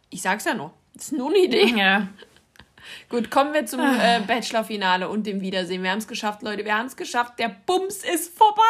Ich 0.09 0.22
sag's 0.22 0.43
ja 0.43 0.53
nur. 0.53 0.74
Das 0.93 1.05
ist 1.05 1.13
nur 1.13 1.30
eine 1.30 1.39
Idee. 1.39 1.74
Ja. 1.78 2.07
Gut, 3.09 3.32
kommen 3.32 3.53
wir 3.53 3.65
zum 3.65 3.80
äh, 3.80 4.20
Bachelor-Finale 4.28 5.07
und 5.07 5.26
dem 5.26 5.39
Wiedersehen. 5.39 5.84
Wir 5.84 5.91
haben 5.91 5.99
es 5.99 6.07
geschafft, 6.07 6.41
Leute. 6.41 6.65
Wir 6.65 6.78
haben 6.78 6.88
es 6.88 6.97
geschafft. 6.97 7.39
Der 7.39 7.55
Bums 7.65 8.03
ist 8.03 8.38
vorbei. 8.38 8.61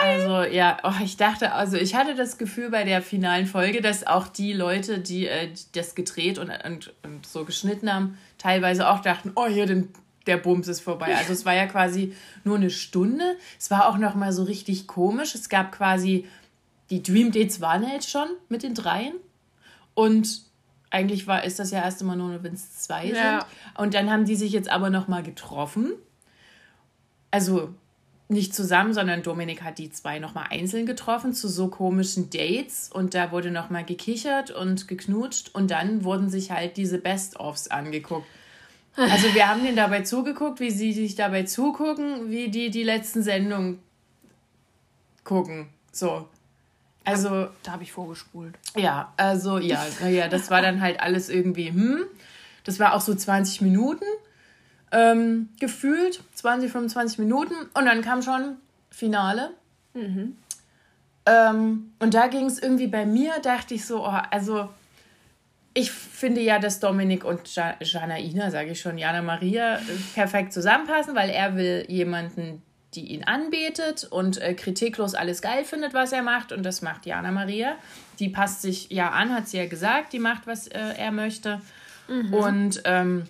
Geil. 0.00 0.20
Also 0.20 0.54
ja, 0.54 0.78
oh, 0.82 1.02
ich 1.02 1.16
dachte, 1.16 1.52
also 1.52 1.76
ich 1.76 1.94
hatte 1.94 2.14
das 2.14 2.38
Gefühl 2.38 2.70
bei 2.70 2.84
der 2.84 3.02
finalen 3.02 3.46
Folge, 3.46 3.80
dass 3.80 4.06
auch 4.06 4.28
die 4.28 4.52
Leute, 4.52 4.98
die 4.98 5.26
äh, 5.26 5.50
das 5.72 5.94
gedreht 5.94 6.38
und, 6.38 6.50
und, 6.64 6.92
und 7.02 7.26
so 7.26 7.44
geschnitten 7.44 7.92
haben, 7.92 8.18
teilweise 8.38 8.88
auch 8.88 9.00
dachten, 9.00 9.32
oh 9.34 9.46
hier, 9.46 9.66
den, 9.66 9.88
der 10.26 10.36
Bums 10.36 10.68
ist 10.68 10.80
vorbei. 10.80 11.16
Also 11.16 11.32
es 11.32 11.44
war 11.44 11.54
ja 11.54 11.66
quasi 11.66 12.14
nur 12.44 12.56
eine 12.56 12.70
Stunde. 12.70 13.36
Es 13.58 13.70
war 13.70 13.88
auch 13.88 13.98
noch 13.98 14.14
mal 14.14 14.32
so 14.32 14.44
richtig 14.44 14.86
komisch. 14.86 15.34
Es 15.34 15.48
gab 15.48 15.72
quasi 15.72 16.26
die 16.90 17.02
Dream 17.02 17.32
Dates 17.32 17.60
waren 17.60 17.82
jetzt 17.88 18.10
schon 18.10 18.28
mit 18.48 18.62
den 18.62 18.74
dreien 18.74 19.14
und 19.94 20.42
eigentlich 20.90 21.26
war 21.26 21.44
ist 21.44 21.58
das 21.58 21.70
ja 21.70 21.82
erst 21.82 22.02
immer 22.02 22.14
nur, 22.14 22.42
wenn 22.42 22.54
es 22.54 22.76
zwei 22.76 23.06
ja. 23.06 23.40
sind. 23.40 23.82
Und 23.82 23.94
dann 23.94 24.10
haben 24.10 24.26
die 24.26 24.36
sich 24.36 24.52
jetzt 24.52 24.68
aber 24.68 24.90
noch 24.90 25.08
mal 25.08 25.22
getroffen. 25.22 25.92
Also 27.30 27.74
nicht 28.28 28.54
zusammen, 28.54 28.94
sondern 28.94 29.22
Dominik 29.22 29.62
hat 29.62 29.78
die 29.78 29.90
zwei 29.90 30.18
nochmal 30.18 30.46
einzeln 30.50 30.86
getroffen 30.86 31.34
zu 31.34 31.48
so 31.48 31.68
komischen 31.68 32.30
Dates 32.30 32.90
und 32.92 33.14
da 33.14 33.32
wurde 33.32 33.50
nochmal 33.50 33.84
gekichert 33.84 34.50
und 34.50 34.88
geknutscht 34.88 35.54
und 35.54 35.70
dann 35.70 36.04
wurden 36.04 36.30
sich 36.30 36.50
halt 36.50 36.76
diese 36.76 36.98
Best-ofs 36.98 37.68
angeguckt. 37.68 38.26
Also 38.96 39.34
wir 39.34 39.48
haben 39.48 39.62
denen 39.62 39.76
dabei 39.76 40.02
zugeguckt, 40.02 40.60
wie 40.60 40.70
sie 40.70 40.92
sich 40.92 41.16
dabei 41.16 41.42
zugucken, 41.42 42.30
wie 42.30 42.48
die 42.48 42.70
die 42.70 42.84
letzten 42.84 43.22
Sendungen 43.22 43.80
gucken. 45.24 45.68
So. 45.90 46.28
Also. 47.04 47.48
Da 47.62 47.72
habe 47.72 47.82
ich 47.82 47.92
vorgespult. 47.92 48.54
Ja, 48.76 49.12
also 49.16 49.58
ja, 49.58 49.84
naja, 50.00 50.28
das 50.28 50.50
war 50.50 50.62
dann 50.62 50.80
halt 50.80 51.00
alles 51.00 51.28
irgendwie, 51.28 51.70
hm. 51.70 52.04
Das 52.62 52.78
war 52.78 52.94
auch 52.94 53.00
so 53.00 53.14
20 53.14 53.60
Minuten 53.60 54.06
ähm, 54.94 55.48
gefühlt 55.58 56.22
20, 56.34 56.70
25 56.70 57.18
Minuten 57.18 57.54
und 57.74 57.84
dann 57.84 58.00
kam 58.00 58.22
schon 58.22 58.56
Finale. 58.90 59.50
Mhm. 59.92 60.36
Ähm, 61.26 61.92
und 61.98 62.14
da 62.14 62.28
ging 62.28 62.46
es 62.46 62.58
irgendwie 62.58 62.86
bei 62.86 63.04
mir, 63.04 63.32
dachte 63.42 63.74
ich 63.74 63.84
so, 63.84 64.04
oh, 64.04 64.20
also 64.30 64.68
ich 65.74 65.90
finde 65.90 66.40
ja, 66.40 66.60
dass 66.60 66.78
Dominik 66.78 67.24
und 67.24 67.52
ja 67.56 67.74
Janaina, 67.80 68.50
sage 68.50 68.70
ich 68.70 68.80
schon, 68.80 68.96
Jana 68.96 69.22
Maria, 69.22 69.80
perfekt 70.14 70.52
zusammenpassen, 70.52 71.16
weil 71.16 71.30
er 71.30 71.56
will 71.56 71.84
jemanden, 71.88 72.62
die 72.94 73.12
ihn 73.12 73.24
anbetet 73.24 74.06
und 74.08 74.40
äh, 74.40 74.54
kritiklos 74.54 75.16
alles 75.16 75.42
geil 75.42 75.64
findet, 75.64 75.92
was 75.92 76.12
er 76.12 76.22
macht. 76.22 76.52
Und 76.52 76.62
das 76.62 76.80
macht 76.80 77.06
Jana 77.06 77.32
Maria. 77.32 77.74
Die 78.20 78.28
passt 78.28 78.62
sich 78.62 78.90
ja 78.90 79.10
an, 79.10 79.34
hat 79.34 79.48
sie 79.48 79.56
ja 79.56 79.66
gesagt, 79.66 80.12
die 80.12 80.20
macht, 80.20 80.46
was 80.46 80.68
äh, 80.68 80.78
er 80.96 81.10
möchte. 81.10 81.60
Mhm. 82.06 82.34
Und 82.34 82.82
ähm, 82.84 83.24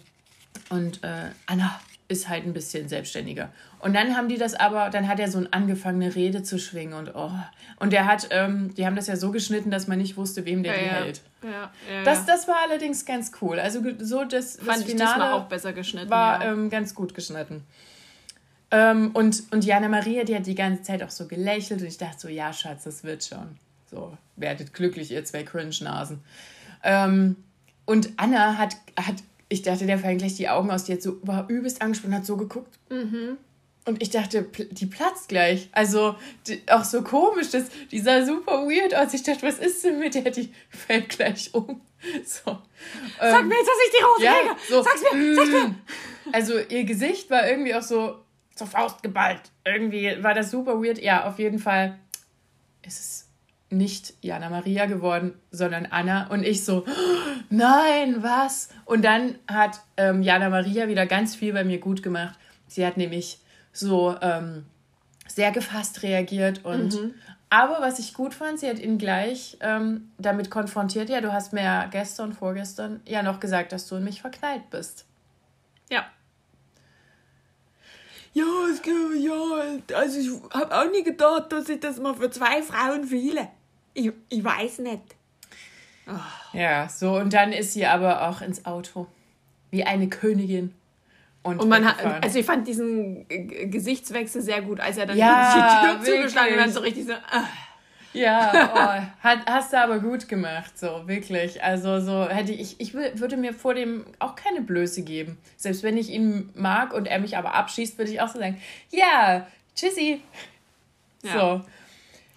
und 0.70 1.02
äh, 1.02 1.30
Anna 1.46 1.80
ist 2.08 2.28
halt 2.28 2.44
ein 2.44 2.52
bisschen 2.52 2.88
selbstständiger. 2.88 3.50
Und 3.78 3.94
dann 3.94 4.16
haben 4.16 4.28
die 4.28 4.36
das 4.36 4.54
aber, 4.54 4.90
dann 4.90 5.08
hat 5.08 5.20
er 5.20 5.30
so 5.30 5.38
eine 5.38 5.52
angefangene 5.52 6.14
Rede 6.14 6.42
zu 6.42 6.58
schwingen 6.58 6.94
und 6.94 7.14
oh. 7.14 7.30
Und 7.78 7.92
der 7.92 8.06
hat, 8.06 8.28
ähm, 8.30 8.74
die 8.74 8.86
haben 8.86 8.96
das 8.96 9.06
ja 9.06 9.16
so 9.16 9.30
geschnitten, 9.30 9.70
dass 9.70 9.88
man 9.88 9.98
nicht 9.98 10.16
wusste, 10.16 10.44
wem 10.44 10.62
der 10.62 10.74
ja, 10.74 10.78
die 10.78 10.86
ja. 10.86 10.92
hält. 10.92 11.20
Ja, 11.42 11.50
ja, 11.50 12.04
das, 12.04 12.26
das 12.26 12.46
war 12.46 12.56
allerdings 12.62 13.04
ganz 13.04 13.32
cool. 13.40 13.58
Also 13.58 13.80
so 13.98 14.24
das, 14.24 14.56
Fand 14.56 14.82
das 14.82 14.84
Finale 14.84 15.32
auch 15.32 15.44
besser 15.44 15.72
geschnitten. 15.72 16.10
War 16.10 16.44
ähm, 16.44 16.70
ganz 16.70 16.94
gut 16.94 17.14
geschnitten. 17.14 17.64
Ähm, 18.70 19.10
und, 19.12 19.44
und 19.50 19.64
Jana 19.64 19.88
Maria, 19.88 20.24
die 20.24 20.34
hat 20.34 20.46
die 20.46 20.54
ganze 20.54 20.82
Zeit 20.82 21.02
auch 21.02 21.10
so 21.10 21.26
gelächelt 21.26 21.80
und 21.80 21.86
ich 21.86 21.98
dachte 21.98 22.18
so, 22.18 22.28
ja, 22.28 22.52
Schatz, 22.52 22.84
das 22.84 23.04
wird 23.04 23.24
schon. 23.24 23.58
So, 23.90 24.16
werdet 24.36 24.74
glücklich, 24.74 25.10
ihr 25.10 25.24
zwei 25.24 25.42
Cringe-Nasen. 25.42 26.20
Ähm, 26.82 27.36
und 27.86 28.10
Anna 28.16 28.58
hat, 28.58 28.76
hat 28.98 29.16
ich 29.48 29.62
dachte, 29.62 29.86
der 29.86 29.98
fallen 29.98 30.18
gleich 30.18 30.34
die 30.34 30.48
Augen 30.48 30.70
aus. 30.70 30.84
Die 30.84 30.92
hat 30.92 31.02
so, 31.02 31.18
war 31.22 31.48
übelst 31.48 31.82
angespannt, 31.82 32.14
hat 32.14 32.26
so 32.26 32.36
geguckt. 32.36 32.78
Mhm. 32.90 33.38
Und 33.86 34.02
ich 34.02 34.10
dachte, 34.10 34.48
die 34.70 34.86
platzt 34.86 35.28
gleich. 35.28 35.68
Also 35.72 36.16
die, 36.46 36.62
auch 36.70 36.84
so 36.84 37.02
komisch, 37.02 37.50
das, 37.50 37.64
die 37.90 38.00
sah 38.00 38.24
super 38.24 38.66
weird 38.66 38.94
aus. 38.94 39.12
Ich 39.12 39.22
dachte, 39.22 39.46
was 39.46 39.58
ist 39.58 39.84
denn 39.84 39.98
mit 39.98 40.14
der? 40.14 40.30
Die 40.30 40.52
fällt 40.70 41.10
gleich 41.10 41.52
um. 41.54 41.80
So. 42.26 42.58
Sag 43.18 43.40
ähm, 43.40 43.48
mir 43.48 43.54
jetzt, 43.56 43.66
dass 43.66 43.76
ich 43.86 43.98
die 43.98 44.04
rauskriege. 44.04 44.46
Ja, 44.46 44.56
so, 44.68 44.82
sag's 44.82 45.02
mir, 45.14 45.34
sag's 45.36 45.48
mir. 45.48 45.74
Also 46.32 46.58
ihr 46.58 46.84
Gesicht 46.84 47.30
war 47.30 47.48
irgendwie 47.48 47.74
auch 47.74 47.82
so 47.82 48.20
zur 48.54 48.66
Faust 48.66 49.02
geballt. 49.02 49.40
Irgendwie 49.64 50.22
war 50.22 50.34
das 50.34 50.50
super 50.50 50.82
weird. 50.82 51.00
Ja, 51.00 51.26
auf 51.26 51.38
jeden 51.38 51.58
Fall 51.58 51.98
ist 52.82 53.00
es 53.00 53.23
nicht 53.76 54.14
Jana 54.20 54.48
Maria 54.50 54.86
geworden, 54.86 55.34
sondern 55.50 55.86
Anna. 55.86 56.28
Und 56.28 56.44
ich 56.44 56.64
so, 56.64 56.84
nein, 57.50 58.22
was? 58.22 58.68
Und 58.84 59.04
dann 59.04 59.36
hat 59.46 59.80
ähm, 59.96 60.22
Jana 60.22 60.50
Maria 60.50 60.88
wieder 60.88 61.06
ganz 61.06 61.34
viel 61.34 61.52
bei 61.52 61.64
mir 61.64 61.78
gut 61.78 62.02
gemacht. 62.02 62.38
Sie 62.66 62.84
hat 62.86 62.96
nämlich 62.96 63.38
so 63.72 64.16
ähm, 64.20 64.64
sehr 65.26 65.52
gefasst 65.52 66.02
reagiert 66.02 66.64
und 66.64 66.94
mhm. 66.94 67.14
aber 67.50 67.80
was 67.80 67.98
ich 67.98 68.14
gut 68.14 68.34
fand, 68.34 68.60
sie 68.60 68.68
hat 68.68 68.78
ihn 68.78 68.98
gleich 68.98 69.56
ähm, 69.60 70.12
damit 70.18 70.50
konfrontiert. 70.50 71.08
Ja, 71.08 71.20
du 71.20 71.32
hast 71.32 71.52
mir 71.52 71.62
ja 71.62 71.86
gestern, 71.86 72.32
vorgestern 72.32 73.00
ja 73.06 73.22
noch 73.22 73.40
gesagt, 73.40 73.72
dass 73.72 73.86
du 73.88 73.96
in 73.96 74.04
mich 74.04 74.20
verknallt 74.20 74.70
bist. 74.70 75.06
Ja. 75.90 76.04
Ja, 78.32 78.44
es, 78.70 78.82
ja, 78.84 79.96
also 79.96 80.18
ich 80.18 80.52
habe 80.52 80.76
auch 80.76 80.90
nie 80.90 81.04
gedacht, 81.04 81.52
dass 81.52 81.68
ich 81.68 81.80
das 81.80 82.00
mal 82.00 82.14
für 82.14 82.30
zwei 82.30 82.62
Frauen 82.62 83.10
wähle. 83.10 83.48
Ich, 83.94 84.12
ich 84.28 84.44
weiß 84.44 84.80
nicht. 84.80 85.02
Oh. 86.06 86.56
Ja, 86.58 86.88
so 86.88 87.16
und 87.16 87.32
dann 87.32 87.52
ist 87.52 87.72
sie 87.72 87.86
aber 87.86 88.28
auch 88.28 88.42
ins 88.42 88.66
Auto. 88.66 89.06
Wie 89.70 89.84
eine 89.84 90.08
Königin. 90.08 90.74
Und, 91.42 91.60
und 91.60 91.68
man 91.68 91.84
hat, 91.84 92.22
also 92.22 92.38
ich 92.38 92.46
fand 92.46 92.66
diesen 92.66 93.26
Gesichtswechsel 93.28 94.40
sehr 94.40 94.62
gut, 94.62 94.80
als 94.80 94.96
er 94.96 95.06
dann 95.06 95.16
ja, 95.16 95.98
die 96.00 96.04
Tür 96.06 96.16
zugeschlagen 96.16 96.54
und 96.54 96.58
dann 96.58 96.72
so 96.72 96.80
richtig 96.80 97.06
so. 97.06 97.12
Ah. 97.12 97.44
Ja, 98.14 98.70
oh, 99.20 99.24
hat, 99.24 99.40
hast 99.46 99.72
du 99.72 99.78
aber 99.78 99.98
gut 99.98 100.28
gemacht, 100.28 100.78
so 100.78 101.02
wirklich. 101.06 101.62
Also 101.62 102.00
so 102.00 102.28
hätte 102.28 102.52
ich, 102.52 102.80
ich 102.80 102.94
würde 102.94 103.36
mir 103.36 103.52
vor 103.52 103.74
dem 103.74 104.06
auch 104.20 104.36
keine 104.36 104.62
Blöße 104.62 105.02
geben. 105.02 105.36
Selbst 105.56 105.82
wenn 105.82 105.98
ich 105.98 106.10
ihn 106.10 106.48
mag 106.54 106.94
und 106.94 107.08
er 107.08 107.18
mich 107.18 107.36
aber 107.36 107.54
abschießt, 107.54 107.98
würde 107.98 108.12
ich 108.12 108.20
auch 108.20 108.28
so 108.28 108.38
sagen, 108.38 108.58
ja, 108.90 109.46
tschüssi. 109.74 110.22
Ja. 111.24 111.32
So. 111.32 111.64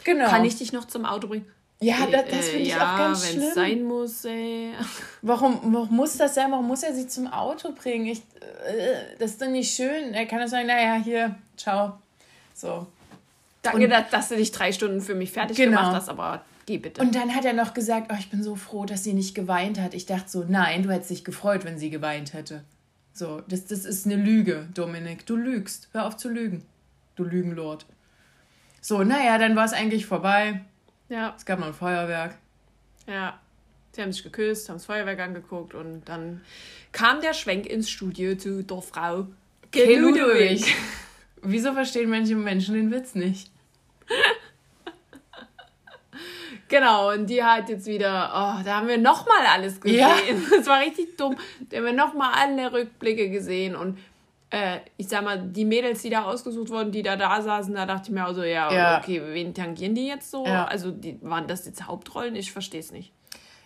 Genau. 0.08 0.30
Kann 0.30 0.46
ich 0.46 0.56
dich 0.56 0.72
noch 0.72 0.86
zum 0.86 1.06
Auto 1.06 1.28
bringen? 1.28 1.46
Ja, 1.82 2.08
das, 2.10 2.30
das 2.32 2.48
finde 2.48 2.64
ich 2.64 2.70
ja, 2.70 2.94
auch 2.94 2.98
ganz 2.98 3.28
schlimm. 3.28 3.42
Wenn 3.42 3.48
es 3.50 3.54
sein 3.56 3.84
muss, 3.84 4.26
ey. 4.26 4.72
Warum, 5.22 5.60
warum 5.64 5.94
muss 5.94 6.16
das 6.16 6.34
sein? 6.34 6.50
Warum 6.50 6.66
muss 6.66 6.82
er 6.82 6.96
sie 6.96 7.08
zum 7.08 7.28
Auto 7.28 7.74
bringen? 7.74 8.08
Ich, 8.08 8.20
äh, 8.20 9.18
das 9.20 9.32
ist 9.32 9.42
doch 9.42 9.50
nicht 9.50 9.76
schön. 9.76 10.14
Er 10.14 10.26
kann 10.26 10.40
doch 10.40 10.48
sagen, 10.48 10.68
naja, 10.68 10.96
hier, 10.96 11.36
ciao. 11.58 12.00
So. 12.54 12.88
Danke, 13.62 13.84
und, 13.84 13.90
dass, 13.90 14.10
dass 14.10 14.30
du 14.30 14.38
dich 14.38 14.54
drei 14.54 14.72
Stunden 14.72 15.02
für 15.02 15.14
mich 15.14 15.32
fertig 15.32 15.58
genau. 15.58 15.78
gemacht 15.78 15.96
hast, 15.98 16.08
aber 16.08 16.46
geh 16.66 16.78
bitte. 16.78 17.02
Und 17.02 17.14
dann 17.14 17.36
hat 17.36 17.44
er 17.44 17.54
noch 17.54 17.74
gesagt, 17.74 18.10
oh, 18.14 18.16
ich 18.18 18.30
bin 18.30 18.42
so 18.42 18.56
froh, 18.56 18.86
dass 18.86 19.04
sie 19.04 19.14
nicht 19.14 19.36
geweint 19.36 19.78
hat. 19.78 19.94
Ich 19.94 20.06
dachte 20.06 20.30
so, 20.30 20.46
nein, 20.48 20.84
du 20.84 20.90
hättest 20.90 21.10
dich 21.10 21.26
gefreut, 21.26 21.66
wenn 21.66 21.78
sie 21.78 21.90
geweint 21.90 22.32
hätte. 22.32 22.64
So, 23.14 23.42
das, 23.50 23.66
das 23.66 23.84
ist 23.84 24.06
eine 24.06 24.16
Lüge, 24.16 24.70
Dominik. 24.74 25.26
Du 25.26 25.36
lügst. 25.36 25.90
Hör 25.92 26.08
auf 26.08 26.16
zu 26.16 26.30
lügen. 26.30 26.64
Du 27.18 27.26
Lügenlord. 27.26 27.86
So, 28.88 29.04
naja, 29.04 29.38
dann 29.38 29.58
war 29.58 29.66
es 29.66 29.74
eigentlich 29.74 30.06
vorbei. 30.06 30.62
Ja. 31.10 31.34
Es 31.36 31.46
gab 31.46 31.60
noch 31.60 31.68
ein 31.68 31.74
Feuerwerk. 31.74 32.38
Ja. 33.06 33.38
Sie 33.92 34.02
haben 34.02 34.14
sich 34.14 34.24
geküsst, 34.24 34.70
haben 34.70 34.78
das 34.78 34.86
Feuerwerk 34.86 35.20
angeguckt 35.20 35.74
und 35.74 36.06
dann 36.06 36.40
kam 36.94 37.20
der 37.20 37.34
Schwenk 37.34 37.66
ins 37.66 37.90
Studio 37.90 38.38
zu 38.38 38.64
der 38.64 38.82
Frau 38.82 39.28
Ludwig. 39.74 40.74
Wieso 41.42 41.74
verstehen 41.74 42.10
manche 42.10 42.38
Menschen 42.38 42.76
den 42.76 42.90
Witz 42.90 43.14
nicht? 43.14 43.52
Genau, 46.70 47.14
und 47.14 47.28
die 47.28 47.42
hat 47.42 47.70
jetzt 47.70 47.88
wieder, 47.88 48.30
oh, 48.34 48.62
da 48.66 48.78
haben 48.78 48.90
wir 48.90 48.98
nochmal 48.98 49.46
alles 49.48 49.80
gesehen. 49.80 50.00
Ja. 50.00 50.18
Das 50.52 50.68
war 50.68 50.82
richtig 50.82 51.16
dumm. 51.16 51.38
Da 51.70 51.78
haben 51.78 51.86
wir 51.86 51.94
nochmal 51.94 52.34
alle 52.34 52.74
Rückblicke 52.74 53.30
gesehen 53.30 53.74
und 53.74 53.98
äh, 54.50 54.80
ich 54.98 55.10
sag 55.10 55.24
mal, 55.24 55.42
die 55.42 55.66
Mädels, 55.66 56.02
die 56.02 56.10
da 56.10 56.24
ausgesucht 56.24 56.70
wurden, 56.70 56.92
die 56.92 57.02
da 57.02 57.16
da 57.16 57.42
saßen, 57.42 57.74
da 57.74 57.86
dachte 57.86 58.04
ich 58.06 58.12
mir 58.12 58.28
auch 58.28 58.34
so, 58.34 58.44
ja, 58.44 58.72
ja. 58.72 59.00
okay, 59.00 59.22
wen 59.34 59.54
tangieren 59.54 59.96
die 59.96 60.08
jetzt 60.08 60.32
so? 60.32 60.46
Ja. 60.46 60.66
Also 60.66 60.92
die, 60.92 61.20
waren 61.22 61.48
das 61.48 61.66
jetzt 61.66 61.88
Hauptrollen? 61.88 62.36
Ich 62.36 62.52
verstehe 62.52 62.80
es 62.80 62.92
nicht. 62.92 63.12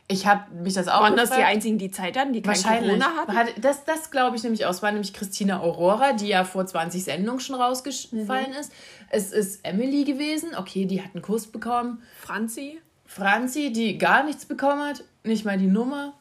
Ich 0.07 0.27
habe 0.27 0.53
mich 0.53 0.73
das 0.73 0.89
auch 0.89 1.03
Waren 1.03 1.15
das 1.15 1.29
die 1.29 1.41
einzigen, 1.41 1.77
die 1.77 1.89
Zeit 1.89 2.17
hatten, 2.17 2.33
die 2.33 2.41
kein 2.41 2.61
Corona 2.61 3.05
hatten? 3.15 3.61
Das, 3.61 3.85
das 3.85 4.11
glaube 4.11 4.35
ich 4.35 4.43
nämlich 4.43 4.65
auch. 4.65 4.71
Es 4.71 4.83
war 4.83 4.91
nämlich 4.91 5.13
Christina 5.13 5.61
Aurora, 5.61 6.11
die 6.11 6.27
ja 6.27 6.43
vor 6.43 6.65
20 6.65 7.05
Sendungen 7.05 7.39
schon 7.39 7.55
rausgefallen 7.55 8.51
mhm. 8.51 8.59
ist. 8.59 8.73
Es 9.09 9.31
ist 9.31 9.63
Emily 9.63 10.03
gewesen. 10.03 10.49
Okay, 10.57 10.85
die 10.85 11.01
hat 11.01 11.11
einen 11.13 11.21
Kuss 11.21 11.47
bekommen. 11.47 12.01
Franzi. 12.19 12.81
Franzi, 13.05 13.71
die 13.71 13.97
gar 13.97 14.23
nichts 14.23 14.45
bekommen 14.45 14.81
hat. 14.81 15.03
Nicht 15.23 15.45
mal 15.45 15.57
die 15.57 15.67
Nummer. 15.67 16.13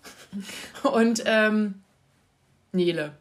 Und 0.92 1.24
ähm, 1.26 1.82
Nele. 2.70 3.12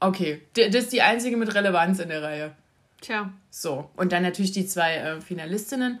Okay, 0.00 0.42
das 0.54 0.74
ist 0.84 0.92
die 0.92 1.02
einzige 1.02 1.36
mit 1.36 1.54
Relevanz 1.54 1.98
in 2.00 2.08
der 2.08 2.22
Reihe. 2.22 2.52
Tja. 3.00 3.30
So, 3.50 3.90
und 3.96 4.12
dann 4.12 4.22
natürlich 4.22 4.52
die 4.52 4.66
zwei 4.66 4.96
äh, 4.96 5.20
Finalistinnen. 5.20 6.00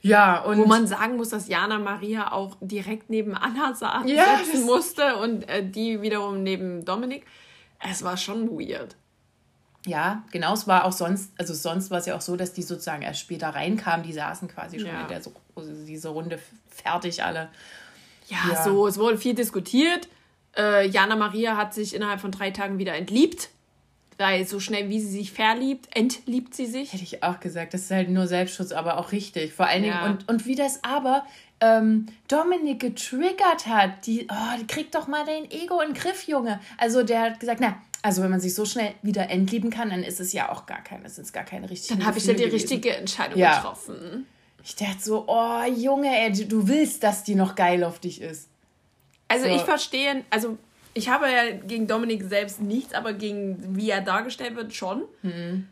Ja, 0.00 0.40
und. 0.42 0.58
Wo 0.58 0.64
man 0.66 0.86
sagen 0.86 1.16
muss, 1.16 1.30
dass 1.30 1.48
Jana 1.48 1.78
Maria 1.78 2.32
auch 2.32 2.56
direkt 2.60 3.10
neben 3.10 3.34
Anna 3.34 3.74
sa- 3.74 4.02
das- 4.06 4.60
musste 4.64 5.16
und 5.16 5.48
äh, 5.48 5.64
die 5.68 6.00
wiederum 6.02 6.42
neben 6.42 6.84
Dominik. 6.84 7.26
Es 7.80 8.02
war 8.02 8.16
schon 8.16 8.48
weird. 8.50 8.96
Ja, 9.86 10.24
genau, 10.32 10.52
es 10.54 10.66
war 10.66 10.84
auch 10.84 10.92
sonst, 10.92 11.32
also 11.38 11.54
sonst 11.54 11.90
war 11.90 11.98
es 11.98 12.06
ja 12.06 12.16
auch 12.16 12.20
so, 12.20 12.36
dass 12.36 12.52
die 12.52 12.62
sozusagen 12.62 13.02
erst 13.02 13.20
später 13.20 13.48
reinkamen, 13.50 14.04
die 14.04 14.12
saßen 14.12 14.48
quasi 14.48 14.78
schon 14.80 14.88
Ja. 14.88 15.02
in 15.02 15.08
der 15.08 15.22
so, 15.22 15.32
also 15.54 15.72
diese 15.86 16.08
Runde 16.08 16.38
fertig 16.68 17.22
alle. 17.22 17.48
Ja, 18.28 18.38
Ja. 18.52 18.64
so, 18.64 18.86
es 18.86 18.98
wurde 18.98 19.16
viel 19.18 19.34
diskutiert. 19.34 20.08
Äh, 20.58 20.88
Jana 20.88 21.16
Maria 21.16 21.56
hat 21.56 21.72
sich 21.74 21.94
innerhalb 21.94 22.20
von 22.20 22.30
drei 22.32 22.50
Tagen 22.50 22.78
wieder 22.78 22.94
entliebt. 22.94 23.50
Weil 24.20 24.44
so 24.48 24.58
schnell 24.58 24.88
wie 24.88 24.98
sie 25.00 25.10
sich 25.12 25.30
verliebt, 25.30 25.88
entliebt 25.94 26.52
sie 26.52 26.66
sich. 26.66 26.92
Hätte 26.92 27.04
ich 27.04 27.22
auch 27.22 27.38
gesagt, 27.38 27.72
das 27.72 27.82
ist 27.82 27.90
halt 27.92 28.08
nur 28.10 28.26
Selbstschutz, 28.26 28.72
aber 28.72 28.98
auch 28.98 29.12
richtig. 29.12 29.52
Vor 29.52 29.66
allen 29.68 29.82
Dingen, 29.82 29.94
Ja. 29.94 30.06
und, 30.06 30.28
und 30.28 30.44
wie 30.44 30.56
das 30.56 30.82
aber 30.82 31.24
ähm, 31.60 32.06
Dominik 32.26 32.80
getriggert 32.80 33.68
hat, 33.68 34.06
die, 34.06 34.26
oh, 34.28 34.58
die 34.60 34.66
kriegt 34.66 34.96
doch 34.96 35.06
mal 35.06 35.24
dein 35.24 35.48
Ego 35.52 35.80
in 35.80 35.92
den 35.92 35.94
Griff, 35.94 36.26
Junge. 36.26 36.58
Also 36.78 37.04
der 37.04 37.20
hat 37.20 37.38
gesagt, 37.38 37.60
na, 37.60 37.76
also 38.02 38.20
wenn 38.24 38.30
man 38.30 38.40
sich 38.40 38.56
so 38.56 38.64
schnell 38.64 38.92
wieder 39.02 39.30
entlieben 39.30 39.70
kann, 39.70 39.90
dann 39.90 40.02
ist 40.02 40.18
es 40.18 40.32
ja 40.32 40.50
auch 40.50 40.66
gar 40.66 40.82
keine, 40.82 41.04
das 41.04 41.18
ist 41.18 41.32
gar 41.32 41.44
keine 41.44 41.70
richtige 41.70 41.96
Dann 41.98 42.04
habe 42.06 42.18
ich 42.18 42.26
ja 42.26 42.32
die 42.32 42.38
gewesen. 42.42 42.54
richtige 42.54 42.96
Entscheidung 42.96 43.38
Ja. 43.38 43.54
getroffen. 43.58 44.26
Ich 44.64 44.74
dachte 44.74 45.00
so, 45.00 45.26
oh 45.28 45.62
Junge, 45.76 46.08
ey, 46.08 46.32
du 46.32 46.66
willst, 46.66 47.04
dass 47.04 47.22
die 47.22 47.36
noch 47.36 47.54
geil 47.54 47.84
auf 47.84 48.00
dich 48.00 48.20
ist. 48.20 48.48
Also 49.28 49.46
So. 49.46 49.54
ich 49.54 49.62
verstehe, 49.62 50.24
also 50.30 50.56
ich 50.94 51.08
habe 51.08 51.30
ja 51.30 51.52
gegen 51.52 51.86
Dominik 51.86 52.22
selbst 52.24 52.60
nichts, 52.60 52.94
aber 52.94 53.12
gegen 53.12 53.76
wie 53.76 53.90
er 53.90 54.00
dargestellt 54.00 54.56
wird 54.56 54.74
schon. 54.74 55.04
Hm. 55.22 55.68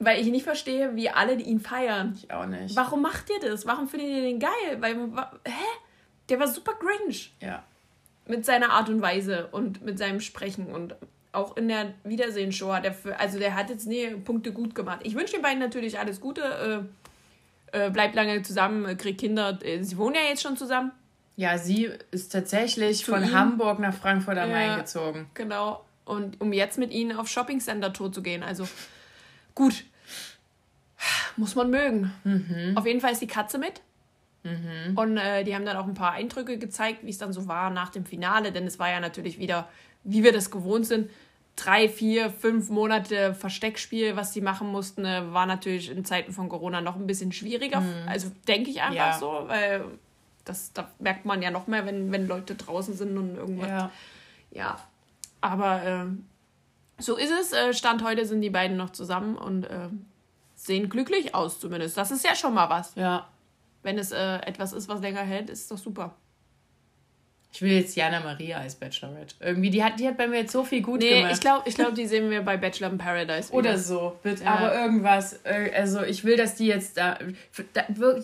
Weil 0.00 0.20
ich 0.20 0.28
nicht 0.28 0.44
verstehe, 0.44 0.94
wie 0.96 1.10
alle 1.10 1.34
ihn 1.34 1.60
feiern. 1.60 2.14
Ich 2.16 2.32
auch 2.32 2.46
nicht. 2.46 2.74
Warum 2.76 3.02
macht 3.02 3.28
ihr 3.30 3.48
das? 3.48 3.66
Warum 3.66 3.88
findet 3.88 4.08
ihr 4.10 4.22
den 4.22 4.38
geil? 4.38 4.50
Weil, 4.80 4.96
hä? 5.44 5.52
Der 6.28 6.38
war 6.40 6.46
super 6.48 6.72
cringe 6.74 7.16
Ja. 7.40 7.62
mit 8.26 8.44
seiner 8.44 8.70
Art 8.70 8.88
und 8.88 9.00
Weise 9.02 9.48
und 9.50 9.82
mit 9.84 9.98
seinem 9.98 10.20
Sprechen 10.20 10.66
und 10.66 10.94
auch 11.32 11.56
in 11.56 11.68
der 11.68 11.94
Wiedersehen-Show 12.04 12.72
hat 12.72 12.84
er 12.84 12.92
für, 12.94 13.18
also 13.20 13.38
der 13.38 13.54
hat 13.54 13.70
jetzt 13.70 13.86
nee, 13.86 14.08
Punkte 14.10 14.52
gut 14.52 14.74
gemacht. 14.74 15.00
Ich 15.02 15.14
wünsche 15.14 15.34
den 15.34 15.42
beiden 15.42 15.58
natürlich 15.58 15.98
alles 15.98 16.20
Gute. 16.20 16.86
Äh, 17.72 17.86
äh, 17.86 17.90
bleibt 17.90 18.14
lange 18.14 18.42
zusammen, 18.42 18.86
äh, 18.86 18.94
kriegt 18.94 19.20
Kinder. 19.20 19.58
Äh, 19.62 19.82
Sie 19.82 19.98
wohnen 19.98 20.14
ja 20.14 20.22
jetzt 20.28 20.42
schon 20.42 20.56
zusammen. 20.56 20.92
Ja, 21.38 21.56
sie 21.56 21.88
ist 22.10 22.32
tatsächlich 22.32 23.04
Zu 23.04 23.12
von 23.12 23.22
ihm? 23.22 23.32
Hamburg 23.32 23.78
nach 23.78 23.94
Frankfurt 23.94 24.36
am 24.38 24.50
Ja. 24.50 24.56
Main 24.56 24.78
gezogen. 24.80 25.30
Genau. 25.34 25.84
Und 26.04 26.40
um 26.40 26.52
jetzt 26.52 26.78
mit 26.78 26.90
ihnen 26.90 27.16
auf 27.16 27.28
Shopping 27.28 27.60
Center 27.60 27.92
Tour 27.92 28.10
zu 28.10 28.22
gehen. 28.22 28.42
Also 28.42 28.66
gut. 29.54 29.84
Muss 31.36 31.54
man 31.54 31.70
mögen. 31.70 32.12
Auf 32.74 32.84
jeden 32.86 33.00
Fall 33.00 33.12
ist 33.12 33.22
die 33.22 33.28
Katze 33.28 33.58
mit. 33.58 33.80
Und 34.96 35.16
äh, 35.16 35.44
die 35.44 35.54
haben 35.54 35.64
dann 35.64 35.76
auch 35.76 35.86
ein 35.86 35.94
paar 35.94 36.10
Eindrücke 36.12 36.58
gezeigt, 36.58 37.04
wie 37.04 37.10
es 37.10 37.18
dann 37.18 37.32
so 37.32 37.46
war 37.46 37.70
nach 37.70 37.90
dem 37.90 38.04
Finale. 38.04 38.50
Denn 38.50 38.66
es 38.66 38.80
war 38.80 38.90
ja 38.90 38.98
natürlich 38.98 39.38
wieder, 39.38 39.68
wie 40.02 40.24
wir 40.24 40.32
das 40.32 40.50
gewohnt 40.50 40.86
sind, 40.86 41.08
drei, 41.54 41.88
vier, 41.88 42.30
fünf 42.30 42.68
Monate 42.68 43.32
Versteckspiel, 43.34 44.16
was 44.16 44.32
sie 44.32 44.40
machen 44.40 44.68
mussten, 44.72 45.04
äh, 45.04 45.32
war 45.32 45.46
natürlich 45.46 45.88
in 45.90 46.04
Zeiten 46.04 46.32
von 46.32 46.48
Corona 46.48 46.80
noch 46.80 46.96
ein 46.96 47.06
bisschen 47.06 47.30
schwieriger. 47.30 47.82
Also 48.06 48.32
denke 48.48 48.70
ich 48.70 48.80
einfach 48.82 48.96
Ja. 48.96 49.18
so, 49.18 49.44
weil 49.46 49.84
das 50.48 50.72
da 50.72 50.90
merkt 50.98 51.24
man 51.24 51.42
ja 51.42 51.50
noch 51.50 51.66
mehr, 51.66 51.86
wenn, 51.86 52.10
wenn 52.12 52.26
Leute 52.26 52.54
draußen 52.54 52.94
sind 52.94 53.16
und 53.16 53.36
irgendwas 53.36 53.68
Ja. 53.68 53.90
ja, 54.50 54.78
aber 55.40 55.82
ähm, 55.84 56.26
so 56.98 57.16
ist 57.16 57.30
es. 57.30 57.52
Äh, 57.52 57.72
Stand 57.74 58.02
heute 58.02 58.26
sind 58.26 58.40
die 58.40 58.50
beiden 58.50 58.76
noch 58.76 58.90
zusammen 58.90 59.36
und 59.36 59.64
äh, 59.64 59.88
sehen 60.54 60.88
glücklich 60.88 61.34
aus 61.34 61.60
zumindest. 61.60 61.96
Das 61.96 62.10
ist 62.10 62.24
ja 62.24 62.34
schon 62.34 62.54
mal 62.54 62.68
was. 62.68 62.94
Ja. 62.96 63.28
Wenn 63.82 63.98
es 63.98 64.10
äh, 64.10 64.38
etwas 64.38 64.72
ist, 64.72 64.88
was 64.88 65.00
länger 65.00 65.22
hält, 65.22 65.50
ist 65.50 65.70
doch 65.70 65.78
super. 65.78 66.14
Ich 67.50 67.62
will 67.62 67.72
jetzt 67.72 67.96
Jana 67.96 68.20
Maria 68.20 68.58
als 68.58 68.74
Bachelorette. 68.74 69.34
Irgendwie, 69.40 69.70
die 69.70 69.82
hat, 69.82 69.98
die 69.98 70.06
hat 70.06 70.18
bei 70.18 70.28
mir 70.28 70.40
jetzt 70.40 70.52
so 70.52 70.64
viel 70.64 70.82
gut 70.82 71.00
Nee, 71.00 71.14
gemacht. 71.22 71.32
ich 71.34 71.40
glaube, 71.40 71.66
ich 71.68 71.74
glaub, 71.74 71.94
die 71.94 72.06
sehen 72.06 72.30
wir 72.30 72.42
bei 72.42 72.58
Bachelor 72.58 72.90
in 72.90 72.98
Paradise. 72.98 73.48
wieder. 73.48 73.58
Oder 73.58 73.78
so, 73.78 74.18
bitte. 74.22 74.44
Ja. 74.44 74.50
Aber 74.54 74.74
irgendwas. 74.74 75.40
äh, 75.44 75.70
Also 75.74 76.02
ich 76.02 76.24
will, 76.24 76.36
dass 76.36 76.56
die 76.56 76.66
jetzt 76.66 76.98
da, 76.98 77.18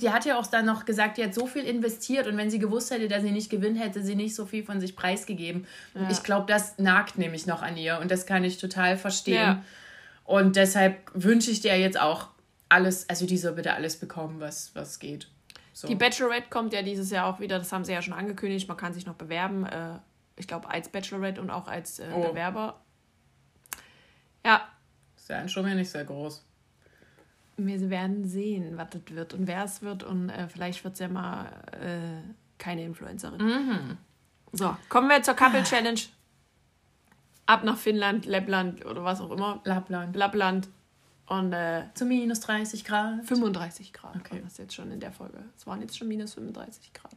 Die 0.01 0.11
hat 0.11 0.27
ja 0.27 0.39
auch 0.39 0.47
dann 0.47 0.67
noch 0.67 0.85
gesagt, 0.85 1.17
die 1.17 1.25
hat 1.25 1.33
so 1.35 1.47
viel 1.47 1.65
investiert 1.65 2.27
und 2.27 2.37
wenn 2.37 2.51
sie 2.51 2.59
gewusst 2.59 2.91
hätte, 2.91 3.09
dass 3.09 3.23
sie 3.23 3.31
nicht 3.31 3.49
gewinnt, 3.51 3.81
hätte 3.81 4.03
sie 4.03 4.15
nicht 4.15 4.35
so 4.35 4.45
viel 4.45 4.63
von 4.63 4.79
sich 4.79 4.95
preisgegeben. 4.95 5.67
Und 5.95 6.11
Ich 6.11 6.23
glaube, 6.23 6.45
das 6.47 6.79
nagt 6.79 7.17
nämlich 7.17 7.47
noch 7.47 7.63
an 7.63 7.77
ihr 7.79 7.99
und 8.01 8.11
das 8.11 8.27
kann 8.27 8.45
ich 8.45 8.59
total 8.59 8.99
verstehen. 8.99 9.35
Ja. 9.37 9.65
Und 10.25 10.57
deshalb 10.57 10.97
wünsche 11.15 11.51
ich 11.51 11.61
dir 11.61 11.79
jetzt 11.79 11.99
auch 11.99 12.29
alles, 12.69 13.09
also 13.09 13.27
die 13.27 13.39
soll 13.39 13.53
bitte 13.53 13.73
alles 13.73 13.97
bekommen, 13.97 14.37
was, 14.41 14.71
was 14.75 14.99
geht. 14.99 15.29
So. 15.77 15.89
Die 15.89 15.97
Bachelorette 15.97 16.49
kommt 16.51 16.73
ja 16.73 16.83
dieses 16.83 17.11
Jahr 17.11 17.27
auch 17.27 17.41
wieder, 17.41 17.59
das 17.59 17.73
haben 17.73 17.85
sie 17.85 17.93
ja 17.93 18.01
schon 18.01 18.15
angekündigt, 18.15 18.69
man 18.69 18.77
kann 18.77 18.95
sich 18.95 19.07
noch 19.07 19.17
bewerben. 19.17 19.67
Äh, 19.67 19.99
ich 20.37 20.47
glaube, 20.47 20.71
als 20.71 20.89
Bachelorette 20.89 21.41
und 21.41 21.51
auch 21.51 21.67
als 21.69 21.99
äh, 21.99 22.07
Oh. 22.15 22.29
Bewerber. 22.29 22.81
Ja, 24.47 24.69
ist 25.17 25.29
ja 25.29 25.47
schon 25.49 25.65
mal 25.65 25.75
nicht 25.75 25.91
sehr 25.91 26.05
groß. 26.05 26.45
wir 27.57 27.91
werden 27.91 28.25
sehen, 28.25 28.77
was 28.79 28.91
das 28.91 29.03
wird 29.09 29.35
und 29.35 29.47
wer 29.49 29.65
es 29.65 29.83
wird. 29.83 30.05
Und 30.05 30.29
äh, 30.31 30.49
vielleicht 30.49 30.85
wird 30.85 30.95
es 30.95 31.01
ja 31.01 31.09
mal 31.09 31.47
äh, 31.73 32.33
keine 32.59 32.85
Influencerin. 32.85 33.99
So, 34.53 34.77
kommen 34.89 35.09
wir 35.09 35.23
zur 35.23 35.35
Couple 35.35 35.63
Challenge. 35.65 36.01
Ab 37.47 37.65
nach 37.65 37.77
Finnland, 37.77 38.27
Lettland 38.27 38.87
oder 38.87 39.03
was 39.05 39.21
auch 39.21 39.31
immer. 39.33 39.61
Lappland. 39.65 40.15
Lappland. 40.17 40.69
Und 41.27 41.53
äh, 41.53 41.85
Zu 41.95 42.05
minus 42.05 42.41
30 42.41 42.85
Grad. 42.85 43.25
35 43.25 43.93
Grad 43.93 44.17
Okay. 44.17 44.35
war 44.37 44.41
das 44.43 44.59
jetzt 44.59 44.75
schon 44.75 44.91
in 44.91 45.01
der 45.01 45.13
Folge. 45.13 45.43
Es 45.57 45.67
waren 45.67 45.81
jetzt 45.81 45.97
schon 45.97 46.09
minus 46.09 46.35
35 46.35 46.93
Grad. 46.93 47.13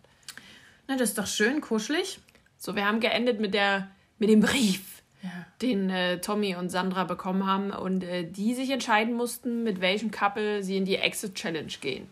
Na, 0.87 0.95
das 0.95 1.09
ist 1.09 1.17
doch 1.17 1.27
schön 1.27 1.59
kuschelig. 1.61 2.19
So, 2.57 2.75
wir 2.75 2.85
haben 2.85 2.99
geendet 3.01 3.39
mit, 3.39 3.53
der, 3.53 3.89
mit 4.17 4.29
dem 4.29 4.39
Brief, 4.39 5.03
Ja. 5.21 5.29
den 5.61 5.89
äh, 5.89 6.21
Tommy 6.21 6.55
und 6.55 6.69
Sandra 6.69 7.03
bekommen 7.03 7.45
haben 7.45 7.71
und 7.71 8.03
äh, 8.03 8.23
die 8.23 8.53
sich 8.55 8.69
entscheiden 8.71 9.13
mussten, 9.13 9.63
mit 9.63 9.81
welchem 9.81 10.09
Couple 10.11 10.63
sie 10.63 10.77
in 10.77 10.85
die 10.85 10.95
Exit 10.95 11.35
Challenge 11.35 11.73
gehen. 11.81 12.09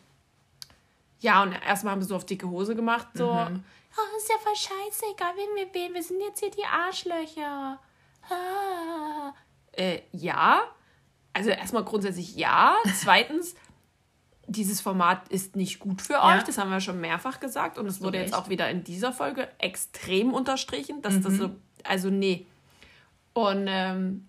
Ja, 1.21 1.41
und 1.41 1.53
erstmal 1.53 1.93
haben 1.93 2.01
sie 2.01 2.09
so 2.09 2.15
auf 2.17 2.25
dicke 2.25 2.47
Hose 2.49 2.75
gemacht, 2.75 3.07
so, 3.13 3.31
oh, 3.31 4.17
ist 4.17 4.29
ja 4.29 4.35
voll 4.43 4.55
scheiße, 4.55 5.05
egal 5.15 5.31
wen 5.37 5.55
wir 5.65 5.73
wählen, 5.73 5.93
wir 5.93 6.03
sind 6.03 6.19
jetzt 6.21 6.41
hier 6.41 6.51
die 6.51 6.65
Arschlöcher. 6.65 7.79
Ah. 8.29 9.33
Äh, 9.71 10.01
ja, 10.11 10.61
also 11.36 11.49
erstmal 11.49 11.83
grundsätzlich 11.83 12.36
ja. 12.36 12.75
Zweitens, 12.95 13.55
dieses 14.47 14.79
Format 14.79 15.27
ist 15.27 15.55
nicht 15.55 15.79
gut 15.79 16.01
für 16.01 16.13
Ja. 16.13 16.38
euch, 16.38 16.43
das 16.43 16.57
haben 16.57 16.71
wir 16.71 16.79
schon 16.79 17.01
mehrfach 17.01 17.39
gesagt 17.39 17.77
und 17.77 17.88
es 17.88 18.01
wurde 18.01 18.19
jetzt 18.19 18.33
auch 18.33 18.47
wieder 18.49 18.69
in 18.69 18.83
dieser 18.83 19.11
Folge 19.11 19.47
extrem 19.59 20.33
unterstrichen, 20.33 21.01
dass 21.01 21.19
das 21.21 21.33
so, 21.36 21.51
also 21.83 22.09
nee. 22.09 22.45
Und 23.33 23.65
ähm, 23.67 24.27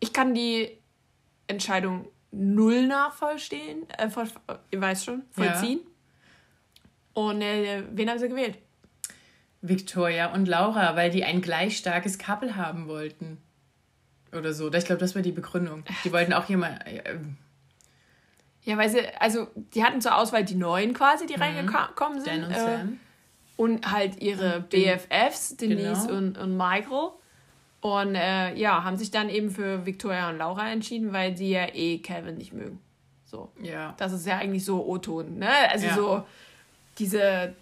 ich 0.00 0.12
kann 0.14 0.34
die 0.34 0.70
Entscheidung 1.46 2.08
null 2.30 2.86
nachvollziehen, 2.86 3.88
äh, 3.98 4.08
voll, 4.08 4.28
ihr 4.70 4.80
weißt 4.80 5.04
schon, 5.04 5.22
vollziehen. 5.30 5.80
Und 7.12 7.42
äh, 7.42 7.82
wen 7.92 8.08
haben 8.08 8.18
sie 8.18 8.28
gewählt? 8.28 8.58
Victoria 9.60 10.32
und 10.32 10.46
Laura, 10.46 10.96
weil 10.96 11.10
die 11.10 11.24
ein 11.24 11.42
gleich 11.42 11.76
starkes 11.76 12.18
Couple 12.18 12.56
haben 12.56 12.88
wollten. 12.88 13.38
Oder 14.32 14.52
so. 14.52 14.72
Ich 14.72 14.84
glaube, 14.84 15.00
das 15.00 15.14
war 15.14 15.22
die 15.22 15.32
Begründung. 15.32 15.84
Die 16.04 16.12
wollten 16.12 16.32
auch 16.32 16.48
jemand. 16.48 16.84
Äh, 16.86 17.18
Ja, 18.64 18.76
weil 18.76 18.88
sie, 18.90 19.00
also 19.20 19.46
die 19.74 19.84
hatten 19.84 20.00
zur 20.00 20.16
Auswahl 20.16 20.44
die 20.44 20.56
Neuen 20.56 20.92
quasi, 20.92 21.26
die 21.26 21.34
reingekommen 21.34 22.20
sind. 22.20 22.42
Dan 22.42 22.44
und 22.44 22.50
äh, 22.50 22.58
Sam. 22.60 23.00
und 23.56 23.90
halt 23.92 24.20
ihre 24.20 24.60
BFFs, 24.60 25.56
Denise 25.56 26.06
Genau. 26.08 26.18
und, 26.18 26.38
und 26.38 26.56
Michael. 26.56 27.10
Und 27.80 28.14
äh, 28.16 28.54
ja, 28.54 28.82
haben 28.82 28.96
sich 28.96 29.12
dann 29.12 29.28
eben 29.28 29.50
für 29.50 29.86
Victoria 29.86 30.28
und 30.30 30.38
Laura 30.38 30.68
entschieden, 30.70 31.12
weil 31.12 31.36
sie 31.36 31.50
ja 31.50 31.66
eh 31.72 31.98
Calvin 31.98 32.36
nicht 32.36 32.52
mögen. 32.52 32.80
So. 33.26 33.52
Ja. 33.62 33.94
Das 33.98 34.12
ist 34.12 34.26
ja 34.26 34.38
eigentlich 34.38 34.64
so 34.64 34.84
O-Ton, 34.84 35.38
ne? 35.38 35.48
Also 35.70 35.86
Ja. 35.86 35.94
so 35.94 36.26
diese 36.98 37.54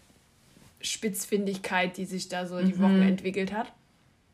Spitzfindigkeit, 0.80 1.96
die 1.96 2.04
sich 2.06 2.28
da 2.28 2.46
so 2.46 2.56
Mhm. 2.56 2.66
die 2.66 2.78
Wochen 2.80 3.02
entwickelt 3.02 3.52
hat. 3.52 3.72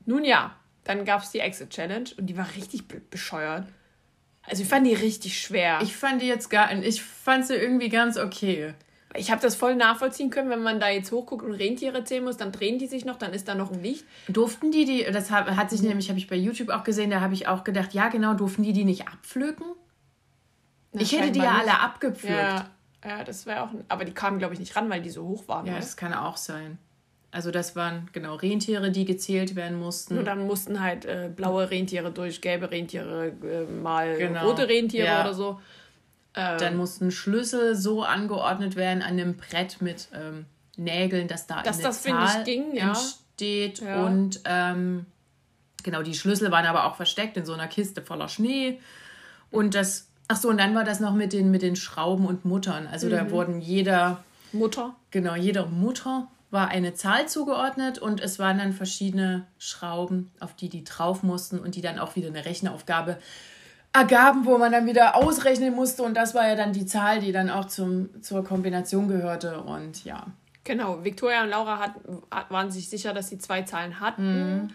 Nun 0.06 0.24
ja, 0.24 0.54
dann 0.90 1.04
gab 1.04 1.22
es 1.22 1.30
die 1.30 1.38
Exit 1.38 1.70
Challenge 1.70 2.10
und 2.18 2.26
die 2.26 2.36
war 2.36 2.48
richtig 2.56 2.88
be 2.88 3.00
bescheuert. 3.10 3.66
Also 4.42 4.62
ich 4.62 4.68
fand 4.68 4.86
die 4.86 4.94
richtig 4.94 5.40
schwer. 5.40 5.78
Ich 5.82 5.96
fand 5.96 6.20
die 6.20 6.26
jetzt 6.26 6.50
gar. 6.50 6.72
Ich 6.72 7.02
fand 7.02 7.46
sie 7.46 7.54
irgendwie 7.54 7.88
ganz 7.88 8.16
okay. 8.16 8.74
Ich 9.14 9.30
habe 9.30 9.40
das 9.40 9.54
voll 9.54 9.76
nachvollziehen 9.76 10.30
können, 10.30 10.50
wenn 10.50 10.62
man 10.62 10.80
da 10.80 10.88
jetzt 10.88 11.10
hochguckt 11.12 11.44
und 11.44 11.52
Rentiere 11.52 12.04
zählen 12.04 12.22
muss, 12.22 12.36
dann 12.36 12.52
drehen 12.52 12.78
die 12.78 12.86
sich 12.86 13.04
noch, 13.04 13.16
dann 13.16 13.32
ist 13.32 13.48
da 13.48 13.54
noch 13.54 13.72
ein 13.72 13.82
Licht. 13.82 14.04
Durften 14.28 14.70
die 14.70 14.84
die. 14.84 15.04
Das 15.04 15.30
hat, 15.30 15.46
hat 15.50 15.70
sich 15.70 15.82
nämlich, 15.82 16.08
habe 16.08 16.18
ich 16.18 16.28
bei 16.28 16.36
YouTube 16.36 16.70
auch 16.70 16.84
gesehen, 16.84 17.10
da 17.10 17.20
habe 17.20 17.34
ich 17.34 17.46
auch 17.46 17.64
gedacht, 17.64 17.92
ja, 17.92 18.08
genau, 18.08 18.34
durften 18.34 18.62
die 18.62 18.72
die 18.72 18.84
nicht 18.84 19.08
abpflücken? 19.08 19.66
Na, 20.92 21.00
Ich 21.00 21.12
hätte 21.12 21.30
die 21.30 21.40
ja 21.40 21.58
alle 21.58 21.78
abgepflückt. 21.78 22.34
Ja, 22.34 22.70
ja 23.04 23.24
das 23.24 23.46
wäre 23.46 23.62
auch. 23.62 23.70
Aber 23.88 24.04
die 24.04 24.12
kamen, 24.12 24.38
glaube 24.38 24.54
ich, 24.54 24.60
nicht 24.60 24.74
ran, 24.74 24.90
weil 24.90 25.02
die 25.02 25.10
so 25.10 25.24
hoch 25.24 25.46
waren. 25.46 25.66
Ja, 25.66 25.74
ne? 25.74 25.80
das 25.80 25.96
kann 25.96 26.14
auch 26.14 26.36
sein. 26.36 26.78
Also 27.32 27.50
das 27.52 27.76
waren 27.76 28.08
genau 28.12 28.34
Rentiere, 28.34 28.90
die 28.90 29.04
gezählt 29.04 29.54
werden 29.54 29.78
mussten. 29.78 30.16
Nur 30.16 30.24
dann 30.24 30.46
mussten 30.46 30.80
halt 30.80 31.04
äh, 31.04 31.30
blaue 31.34 31.70
Rentiere 31.70 32.10
durch 32.10 32.40
gelbe 32.40 32.70
Rentiere, 32.70 33.32
äh, 33.44 33.70
mal 33.70 34.16
Genau. 34.16 34.48
rote 34.48 34.68
Rentiere 34.68 35.06
Ja. 35.06 35.20
oder 35.22 35.34
so. 35.34 35.60
Ähm, 36.34 36.58
dann 36.58 36.76
mussten 36.76 37.10
Schlüssel 37.10 37.76
so 37.76 38.02
angeordnet 38.02 38.76
werden 38.76 39.02
an 39.02 39.10
einem 39.10 39.36
Brett 39.36 39.80
mit 39.80 40.08
ähm, 40.14 40.46
Nägeln, 40.76 41.28
dass 41.28 41.46
da 41.46 41.62
dass 41.62 41.76
eine 41.78 41.84
das, 41.88 42.02
Zahl 42.02 42.44
ging, 42.44 42.74
ja. 42.74 42.88
entsteht. 42.88 43.80
Ja. 43.80 44.04
Und 44.04 44.40
ähm, 44.44 45.06
genau, 45.82 46.02
die 46.02 46.14
Schlüssel 46.14 46.50
waren 46.50 46.66
aber 46.66 46.86
auch 46.86 46.96
versteckt 46.96 47.36
in 47.36 47.44
so 47.44 47.52
einer 47.52 47.68
Kiste 47.68 48.02
voller 48.02 48.28
Schnee. 48.28 48.80
Und 49.50 49.74
das, 49.74 50.08
ach 50.28 50.36
so, 50.36 50.48
und 50.48 50.58
dann 50.58 50.74
war 50.74 50.84
das 50.84 51.00
noch 51.00 51.14
mit 51.14 51.32
den, 51.32 51.50
mit 51.50 51.62
den 51.62 51.76
Schrauben 51.76 52.26
und 52.26 52.44
Muttern. 52.44 52.86
Also 52.86 53.06
mhm. 53.06 53.10
da 53.10 53.30
wurden 53.30 53.60
jeder 53.60 54.24
Mutter. 54.52 54.94
Genau, 55.10 55.34
jeder 55.34 55.66
Mutter 55.66 56.28
war 56.50 56.68
eine 56.68 56.94
Zahl 56.94 57.28
zugeordnet 57.28 57.98
und 57.98 58.20
es 58.20 58.38
waren 58.38 58.58
dann 58.58 58.72
verschiedene 58.72 59.46
Schrauben, 59.58 60.32
auf 60.40 60.54
die 60.54 60.68
die 60.68 60.84
drauf 60.84 61.22
mussten 61.22 61.58
und 61.58 61.76
die 61.76 61.80
dann 61.80 61.98
auch 61.98 62.16
wieder 62.16 62.28
eine 62.28 62.44
Rechenaufgabe 62.44 63.18
ergaben, 63.92 64.44
wo 64.46 64.58
man 64.58 64.72
dann 64.72 64.86
wieder 64.86 65.16
ausrechnen 65.16 65.74
musste 65.74 66.02
und 66.02 66.14
das 66.14 66.34
war 66.34 66.46
ja 66.46 66.54
dann 66.56 66.72
die 66.72 66.86
Zahl, 66.86 67.20
die 67.20 67.32
dann 67.32 67.50
auch 67.50 67.66
zum, 67.66 68.22
zur 68.22 68.44
Kombination 68.44 69.08
gehörte 69.08 69.60
und 69.60 70.04
ja. 70.04 70.26
Genau, 70.64 71.04
Victoria 71.04 71.42
und 71.42 71.50
Laura 71.50 71.78
hat, 71.78 72.50
waren 72.50 72.70
sich 72.70 72.88
sicher, 72.88 73.12
dass 73.14 73.28
sie 73.28 73.38
zwei 73.38 73.62
Zahlen 73.62 73.98
hatten 73.98 74.54
mhm. 74.54 74.70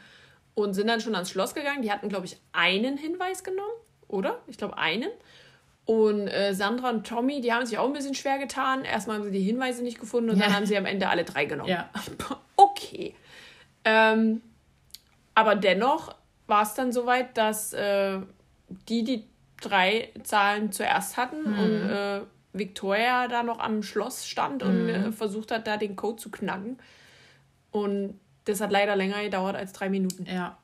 und 0.54 0.74
sind 0.74 0.88
dann 0.88 1.00
schon 1.00 1.14
ans 1.14 1.30
Schloss 1.30 1.54
gegangen. 1.54 1.84
Die 1.84 1.92
hatten, 1.92 2.10
glaube 2.10 2.26
ich, 2.26 2.38
einen 2.52 2.98
Hinweis 2.98 3.44
genommen, 3.44 3.72
oder? 4.08 4.40
Ich 4.48 4.58
glaube, 4.58 4.78
einen. 4.78 5.10
Und 5.86 6.28
äh, 6.28 6.54
Sandra 6.56 6.90
und 6.90 7.06
Tommy, 7.06 7.42
die 7.42 7.54
haben 7.54 7.66
sich 7.66 7.78
auch 7.78 7.86
ein 7.86 7.94
bisschen 7.94 8.16
schwer 8.16 8.40
getan. 8.40 8.84
Erstmal 8.84 9.18
haben 9.18 9.26
sie 9.26 9.32
die 9.32 9.42
Hinweise 9.42 9.84
nicht 9.84 10.00
gefunden 10.00 10.32
und 10.32 10.38
ja. 10.38 10.46
dann 10.46 10.56
haben 10.56 10.66
sie 10.66 10.76
am 10.78 10.86
Ende 10.86 11.10
alle 11.10 11.24
drei 11.24 11.46
genommen. 11.46 11.70
Ja. 11.70 11.90
Okay. 12.58 13.14
Ähm, 13.84 14.42
aber 15.34 15.56
dennoch 15.56 16.16
war 16.48 16.64
es 16.64 16.74
dann 16.74 16.94
soweit, 16.94 17.38
dass 17.38 17.74
äh, 17.74 18.20
die 18.88 19.04
die 19.04 19.26
drei 19.62 20.10
Zahlen 20.24 20.72
zuerst 20.72 21.18
hatten 21.18 21.52
mhm. 21.52 21.60
und 21.60 21.90
äh, 21.90 22.22
Victoria 22.54 23.28
da 23.28 23.44
noch 23.44 23.60
am 23.60 23.84
Schloss 23.84 24.26
stand 24.26 24.64
und 24.64 24.84
mhm. 24.84 24.90
äh, 24.90 25.12
versucht 25.12 25.52
hat, 25.52 25.68
da 25.68 25.76
den 25.76 25.96
Code 25.98 26.16
zu 26.16 26.32
knacken. 26.32 26.78
Und 27.72 28.20
das 28.46 28.62
hat 28.62 28.72
leider 28.72 28.96
länger 28.96 29.22
gedauert 29.22 29.56
als 29.56 29.74
drei 29.74 29.90
Minuten. 29.90 30.26
Ja. 30.26 30.58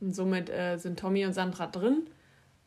Und 0.00 0.14
somit 0.14 0.50
äh, 0.50 0.76
sind 0.76 0.98
Tommy 0.98 1.24
und 1.24 1.32
Sandra 1.32 1.66
drin 1.66 2.08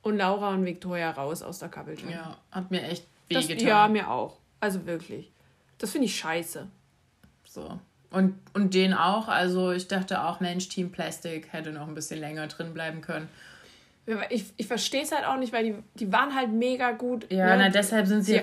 und 0.02 0.18
Laura 0.18 0.50
und 0.50 0.66
Victoria 0.66 1.12
raus 1.12 1.42
aus 1.42 1.60
der 1.60 1.70
Kappelschule. 1.70 2.14
Ja, 2.14 2.38
hat 2.52 2.72
mir 2.72 2.84
echt 2.84 3.06
wehgetan. 3.30 3.68
Ja, 3.68 3.88
mir 3.88 4.10
auch. 4.10 4.38
Also 4.60 4.86
wirklich. 4.86 5.32
Das 5.78 5.92
finde 5.92 6.06
ich 6.06 6.16
scheiße. 6.16 6.68
So. 7.44 7.80
Und, 8.12 8.36
und 8.54 8.74
den 8.74 8.94
auch. 8.94 9.28
Also 9.28 9.72
ich 9.72 9.88
dachte 9.88 10.24
auch, 10.24 10.40
Mensch, 10.40 10.70
Team 10.70 10.92
Plastic 10.92 11.52
hätte 11.54 11.72
noch 11.72 11.88
ein 11.88 11.96
bisschen 11.96 12.20
länger 12.20 12.48
drin 12.48 12.74
bleiben 12.74 13.02
können. 13.02 13.28
Ich, 14.30 14.46
ich 14.58 14.68
verstehe 14.68 15.04
es 15.04 15.12
halt 15.12 15.26
auch 15.26 15.38
nicht, 15.38 15.54
weil 15.54 15.64
die, 15.64 15.76
die 15.96 16.12
waren 16.12 16.36
halt 16.36 16.52
mega 16.52 16.92
gut. 16.92 17.32
Ja, 17.32 17.56
ne? 17.56 17.64
na, 17.64 17.70
deshalb 17.70 18.08
sind 18.08 18.24
sie, 18.24 18.42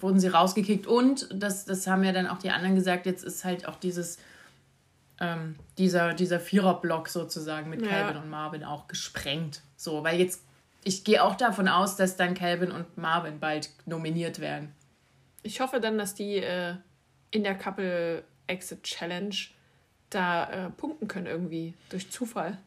wurden 0.00 0.20
sie 0.20 0.28
rausgekickt. 0.28 0.86
Und 0.86 1.28
das, 1.32 1.64
das 1.64 1.86
haben 1.86 2.04
ja 2.04 2.12
dann 2.12 2.26
auch 2.26 2.38
die 2.38 2.50
anderen 2.50 2.76
gesagt, 2.76 3.06
jetzt 3.06 3.24
ist 3.24 3.44
halt 3.44 3.66
auch 3.66 3.76
dieses, 3.76 4.18
ähm, 5.18 5.56
dieser, 5.78 6.14
dieser 6.14 6.38
Viererblock 6.38 7.08
sozusagen 7.08 7.70
mit 7.70 7.82
ja. 7.82 7.88
Calvin 7.88 8.22
und 8.22 8.30
Marvin 8.30 8.64
auch 8.64 8.86
gesprengt. 8.86 9.62
So, 9.76 10.04
weil 10.04 10.20
jetzt 10.20 10.42
ich 10.84 11.04
gehe 11.04 11.22
auch 11.22 11.36
davon 11.36 11.68
aus, 11.68 11.96
dass 11.96 12.16
dann 12.16 12.34
Calvin 12.34 12.72
und 12.72 12.96
Marvin 12.96 13.38
bald 13.38 13.70
nominiert 13.86 14.40
werden. 14.40 14.72
Ich 15.42 15.60
hoffe 15.60 15.80
dann, 15.80 15.98
dass 15.98 16.14
die 16.14 16.36
äh, 16.36 16.74
in 17.30 17.44
der 17.44 17.54
Couple 17.56 18.24
Exit 18.46 18.82
Challenge 18.82 19.34
da 20.10 20.50
äh, 20.50 20.70
punkten 20.70 21.08
können 21.08 21.26
irgendwie 21.26 21.74
durch 21.88 22.10
Zufall. 22.10 22.58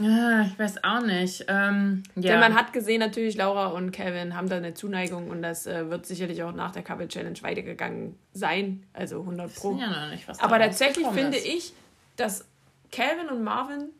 Ja, 0.00 0.42
ich 0.42 0.58
weiß 0.58 0.82
auch 0.82 1.02
nicht. 1.02 1.44
Ähm, 1.48 2.02
ja. 2.16 2.32
Denn 2.32 2.40
man 2.40 2.54
hat 2.54 2.72
gesehen, 2.72 2.98
natürlich, 2.98 3.36
Laura 3.36 3.68
und 3.68 3.92
Kevin 3.92 4.34
haben 4.34 4.48
da 4.48 4.56
eine 4.56 4.74
Zuneigung 4.74 5.30
und 5.30 5.42
das 5.42 5.66
äh, 5.66 5.88
wird 5.88 6.06
sicherlich 6.06 6.42
auch 6.42 6.52
nach 6.52 6.72
der 6.72 6.82
Couple 6.82 7.06
Challenge 7.06 7.40
weitergegangen 7.42 8.18
sein. 8.32 8.84
Also 8.92 9.20
100 9.20 9.54
Pro. 9.54 9.76
Ja 9.76 9.88
noch 9.88 10.10
nicht, 10.10 10.26
was 10.26 10.40
Aber 10.40 10.58
tatsächlich 10.58 11.06
finde 11.08 11.38
ist. 11.38 11.46
ich, 11.46 11.72
dass 12.16 12.44
Calvin 12.90 13.28
und 13.28 13.44
Marvin 13.44 13.90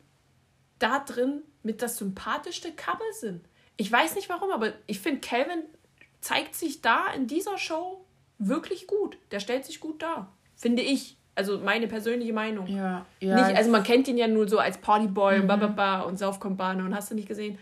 da 0.79 0.99
drin 0.99 1.43
mit 1.63 1.81
das 1.81 1.97
sympathischste 1.97 2.71
Couple 2.73 3.13
sind. 3.13 3.45
Ich 3.77 3.91
weiß 3.91 4.15
nicht 4.15 4.29
warum, 4.29 4.51
aber 4.51 4.73
ich 4.87 4.99
finde, 4.99 5.21
Calvin 5.21 5.63
zeigt 6.21 6.55
sich 6.55 6.81
da 6.81 7.07
in 7.15 7.27
dieser 7.27 7.57
Show 7.57 8.05
wirklich 8.37 8.87
gut. 8.87 9.17
Der 9.31 9.39
stellt 9.39 9.65
sich 9.65 9.79
gut 9.79 10.01
dar. 10.01 10.31
Finde 10.55 10.81
ich. 10.81 11.17
Also 11.35 11.59
meine 11.59 11.87
persönliche 11.87 12.31
Meinung. 12.31 12.65
Ja, 12.67 13.05
ja. 13.19 13.35
Nicht, 13.35 13.57
also 13.57 13.69
man 13.69 13.83
kennt 13.83 14.07
ihn 14.07 14.17
ja 14.17 14.27
nur 14.27 14.47
so 14.47 14.57
als 14.57 14.77
Partyboy 14.77 15.35
mhm. 15.35 15.41
und 15.41 15.47
bababa 15.47 16.01
und 16.01 16.17
Saufkompane 16.17 16.83
und 16.83 16.95
hast 16.95 17.11
du 17.11 17.15
nicht 17.15 17.27
gesehen. 17.27 17.59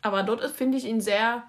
Aber 0.00 0.22
dort 0.22 0.48
finde 0.52 0.78
ich 0.78 0.84
ihn 0.84 1.00
sehr, 1.00 1.42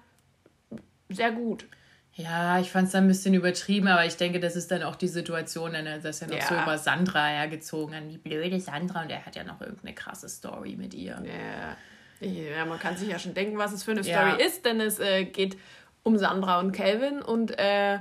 sehr 1.08 1.30
gut. 1.30 1.66
Ja, 2.14 2.58
ich 2.58 2.72
fand 2.72 2.86
es 2.86 2.92
dann 2.92 3.04
ein 3.04 3.08
bisschen 3.08 3.32
übertrieben, 3.34 3.86
aber 3.86 4.04
ich 4.04 4.16
denke, 4.16 4.40
das 4.40 4.56
ist 4.56 4.72
dann 4.72 4.82
auch 4.82 4.96
die 4.96 5.06
Situation, 5.06 5.72
dass 6.02 6.20
er 6.20 6.26
noch 6.26 6.36
ja. 6.36 6.48
so 6.48 6.54
über 6.56 6.76
Sandra 6.76 7.26
hergezogen 7.26 7.94
hat. 7.94 8.08
Wie 8.08 8.18
blöde 8.18 8.58
Sandra 8.58 9.02
und 9.02 9.10
er 9.10 9.24
hat 9.24 9.36
ja 9.36 9.44
noch 9.44 9.60
irgendeine 9.60 9.94
krasse 9.94 10.28
Story 10.28 10.74
mit 10.76 10.94
ihr. 10.94 11.22
Ja. 11.24 11.76
Ja, 12.20 12.64
man 12.64 12.78
kann 12.78 12.96
sich 12.96 13.08
ja 13.08 13.18
schon 13.18 13.34
denken, 13.34 13.58
was 13.58 13.72
es 13.72 13.84
für 13.84 13.92
eine 13.92 14.02
Story 14.02 14.30
ja. 14.30 14.34
ist, 14.34 14.64
denn 14.64 14.80
es 14.80 14.98
äh, 14.98 15.24
geht 15.24 15.56
um 16.02 16.18
Sandra 16.18 16.58
und 16.60 16.72
Calvin 16.72 17.22
und 17.22 17.58
äh, 17.58 17.98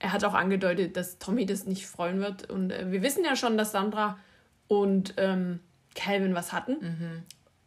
er 0.00 0.12
hat 0.12 0.24
auch 0.24 0.34
angedeutet, 0.34 0.96
dass 0.96 1.18
Tommy 1.18 1.44
das 1.46 1.66
nicht 1.66 1.86
freuen 1.86 2.20
wird. 2.20 2.48
Und 2.50 2.70
äh, 2.70 2.90
wir 2.90 3.02
wissen 3.02 3.24
ja 3.24 3.36
schon, 3.36 3.58
dass 3.58 3.72
Sandra 3.72 4.18
und 4.68 5.14
ähm, 5.16 5.60
Calvin 5.94 6.34
was 6.34 6.52
hatten. 6.52 6.76
Mhm. 6.80 7.22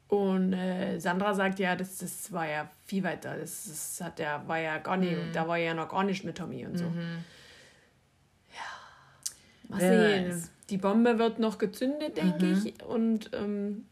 Und 0.07 0.53
äh, 0.53 0.99
Sandra 0.99 1.33
sagt 1.33 1.59
ja, 1.59 1.75
das, 1.75 1.97
das 1.97 2.31
war 2.31 2.47
ja 2.47 2.69
viel 2.85 3.03
weiter. 3.03 3.37
Das, 3.37 3.65
das 3.65 4.01
hat 4.05 4.19
ja, 4.19 4.43
war 4.47 4.59
ja 4.59 4.77
gar 4.77 4.97
nicht, 4.97 5.13
mhm. 5.13 5.31
da 5.33 5.47
war 5.47 5.57
ja 5.57 5.73
noch 5.73 5.89
gar 5.89 6.03
nicht 6.03 6.23
mit 6.23 6.37
Tommy 6.37 6.65
und 6.65 6.77
so. 6.77 6.85
Mhm. 6.85 7.23
Ja. 8.53 9.69
Mal 9.69 9.79
sehen. 9.79 10.49
Die 10.69 10.77
Bombe 10.77 11.17
wird 11.17 11.39
noch 11.39 11.57
gezündet, 11.57 12.17
denke 12.17 12.45
mhm. 12.45 12.63
ich. 12.65 12.83
Und 12.83 13.31
ähm, 13.33 13.85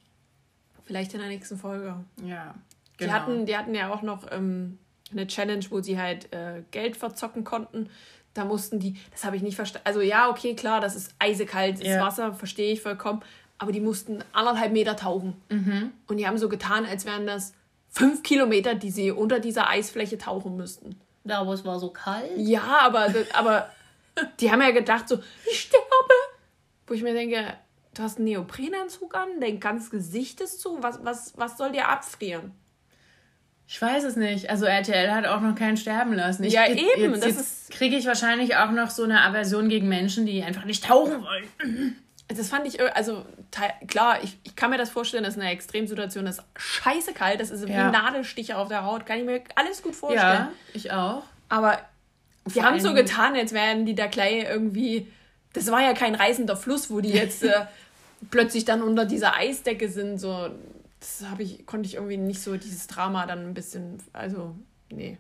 Vielleicht 0.90 1.14
in 1.14 1.20
der 1.20 1.30
nächsten 1.30 1.56
Folge. 1.56 1.98
Ja. 2.26 2.56
Genau. 2.98 3.12
Die, 3.12 3.12
hatten, 3.12 3.46
die 3.46 3.56
hatten 3.56 3.76
ja 3.76 3.94
auch 3.94 4.02
noch 4.02 4.24
ähm, 4.32 4.80
eine 5.12 5.28
Challenge, 5.28 5.64
wo 5.70 5.82
sie 5.82 6.00
halt 6.00 6.34
äh, 6.34 6.64
Geld 6.72 6.98
verzocken 6.98 7.44
konnten. 7.44 7.92
Da 8.34 8.44
mussten 8.44 8.80
die, 8.80 8.96
das 9.12 9.24
habe 9.24 9.36
ich 9.36 9.44
nicht 9.44 9.56
verstanden. 9.56 9.86
Also 9.86 10.02
ja, 10.02 10.32
okay, 10.32 10.56
klar, 10.56 10.82
das 10.82 10.96
ist 10.96 11.14
eisekaltes 11.20 11.86
ja. 11.86 12.04
Wasser, 12.04 12.34
verstehe 12.34 12.74
ich 12.74 12.82
vollkommen. 12.82 13.22
Aber 13.60 13.72
die 13.72 13.82
mussten 13.82 14.24
anderthalb 14.34 14.72
Meter 14.74 14.96
tauchen. 14.96 15.40
Mhm. 15.50 15.92
Und 16.08 16.18
die 16.18 16.26
haben 16.26 16.40
so 16.40 16.50
getan, 16.50 16.88
als 16.88 17.06
wären 17.06 17.28
das 17.28 17.54
fünf 17.92 18.24
Kilometer, 18.24 18.74
die 18.74 18.90
sie 18.90 19.12
unter 19.12 19.40
dieser 19.40 19.70
Eisfläche 19.70 20.18
tauchen 20.18 20.58
müssten. 20.58 21.00
Ja, 21.24 21.42
aber 21.42 21.54
es 21.54 21.64
war 21.66 21.80
so 21.80 21.92
kalt. 21.92 22.32
Ja, 22.36 22.80
aber, 22.82 23.14
aber 23.34 23.70
die 24.40 24.52
haben 24.52 24.62
ja 24.64 24.72
gedacht 24.72 25.08
so, 25.08 25.20
ich 25.52 25.60
sterbe. 25.60 25.86
Wo 26.88 26.96
ich 26.96 27.04
mir 27.04 27.14
denke, 27.14 27.46
du 27.94 28.04
hast 28.04 28.18
einen 28.18 28.26
Neoprenanzug 28.26 29.16
an, 29.16 29.28
dein 29.40 29.60
ganzes 29.60 29.90
Gesicht 29.90 30.42
ist 30.42 30.62
zu. 30.62 30.82
Was, 30.82 31.04
was, 31.04 31.34
was 31.38 31.58
soll 31.58 31.72
dir 31.72 31.88
abfrieren? 31.88 32.52
Ich 33.68 33.80
weiß 33.80 34.04
es 34.04 34.16
nicht. 34.16 34.50
Also 34.50 34.66
RTL 34.66 35.12
hat 35.12 35.28
auch 35.28 35.42
noch 35.42 35.54
keinen 35.54 35.78
sterben 35.78 36.14
lassen. 36.14 36.44
Ich, 36.44 36.54
ja, 36.54 36.68
eben. 36.68 37.14
Jetzt, 37.14 37.26
jetzt 37.26 37.72
kriege 37.72 37.96
ich 37.96 38.08
wahrscheinlich 38.08 38.56
auch 38.56 38.72
noch 38.72 38.90
so 38.90 39.04
eine 39.04 39.22
Aversion 39.22 39.70
gegen 39.70 39.88
Menschen, 39.88 40.26
die 40.26 40.42
einfach 40.42 40.66
nicht 40.66 40.86
tauchen 40.86 41.24
wollen. 41.24 41.96
Das 42.28 42.50
fand 42.50 42.68
ich, 42.68 42.80
also 42.96 43.26
klar, 43.88 44.24
ich, 44.24 44.38
ich 44.44 44.56
kann 44.56 44.70
mir 44.70 44.78
das 44.78 44.90
vorstellen, 44.90 45.24
das 45.24 45.36
ist 45.36 45.42
eine 45.42 45.52
Extremsituation, 45.52 46.26
das 46.26 46.38
ist 46.40 46.46
scheiße 46.58 47.14
kalt, 47.14 47.40
das 47.40 47.50
ist 47.50 47.68
wie 47.68 47.72
ja. 47.72 47.92
Nadelstiche 47.92 48.58
auf 48.58 48.70
der 48.70 48.86
Haut, 48.86 49.08
kann 49.08 49.20
ich 49.20 49.26
mir 49.26 49.42
alles 49.56 49.82
gut 49.82 49.96
vorstellen. 49.96 50.22
Ja, 50.24 50.52
ich 50.74 50.92
auch. 50.92 51.24
Aber 51.48 51.80
die 52.46 52.64
haben 52.64 52.80
so 52.80 52.94
getan, 52.94 53.36
als 53.36 53.54
wären 53.54 53.86
die 53.86 53.96
da 53.96 54.08
gleich 54.08 54.44
irgendwie, 54.44 55.08
das 55.54 55.72
war 55.72 55.82
ja 55.82 55.94
kein 55.94 56.16
reißender 56.16 56.56
Fluss, 56.56 56.92
wo 56.92 57.02
die 57.02 57.10
jetzt 57.10 57.44
äh, 57.44 57.66
plötzlich 58.32 58.66
dann 58.66 58.82
unter 58.82 59.06
dieser 59.06 59.36
Eisdecke 59.36 59.90
sind, 59.90 60.20
so, 60.20 60.50
das 61.00 61.26
habe 61.30 61.44
ich, 61.44 61.66
konnte 61.66 61.88
ich 61.88 61.96
irgendwie 61.96 62.18
nicht 62.18 62.42
so 62.42 62.58
dieses 62.58 62.88
Drama 62.88 63.26
dann 63.26 63.46
ein 63.46 63.54
bisschen, 63.54 63.98
also, 64.14 64.56
nee. 64.92 65.18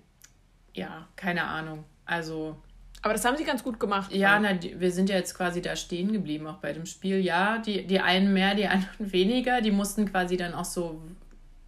Ja, 0.73 1.07
keine 1.15 1.43
Ahnung. 1.45 1.83
Also. 2.05 2.55
Aber 3.01 3.13
das 3.13 3.23
haben 3.25 3.37
sie 3.37 3.45
ganz 3.45 3.63
gut 3.63 3.79
gemacht. 3.79 4.11
Ja, 4.13 4.39
na, 4.39 4.53
die, 4.53 4.79
wir 4.79 4.91
sind 4.91 5.09
ja 5.09 5.15
jetzt 5.15 5.33
quasi 5.33 5.61
da 5.61 5.75
stehen 5.75 6.11
geblieben, 6.11 6.47
auch 6.47 6.57
bei 6.57 6.73
dem 6.73 6.85
Spiel. 6.85 7.19
Ja, 7.19 7.57
die, 7.57 7.87
die 7.87 7.99
einen 7.99 8.33
mehr, 8.33 8.55
die 8.55 8.67
anderen 8.67 8.89
weniger. 9.11 9.61
Die 9.61 9.71
mussten 9.71 10.09
quasi 10.11 10.37
dann 10.37 10.53
auch 10.53 10.65
so, 10.65 11.01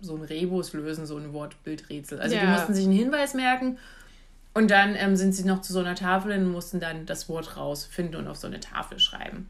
so 0.01 0.15
ein 0.15 0.23
Rebus 0.23 0.73
lösen, 0.73 1.05
so 1.05 1.17
ein 1.17 1.33
Wortbildrätsel. 1.33 2.19
Also 2.19 2.35
ja. 2.35 2.41
die 2.41 2.47
mussten 2.47 2.73
sich 2.73 2.85
einen 2.85 2.93
Hinweis 2.93 3.33
merken 3.33 3.77
und 4.53 4.71
dann 4.71 4.95
ähm, 4.95 5.15
sind 5.15 5.33
sie 5.33 5.45
noch 5.45 5.61
zu 5.61 5.73
so 5.73 5.79
einer 5.79 5.95
Tafel 5.95 6.33
und 6.33 6.51
mussten 6.51 6.79
dann 6.79 7.05
das 7.05 7.29
Wort 7.29 7.57
rausfinden 7.57 8.19
und 8.19 8.27
auf 8.27 8.37
so 8.37 8.47
eine 8.47 8.59
Tafel 8.59 8.99
schreiben. 8.99 9.49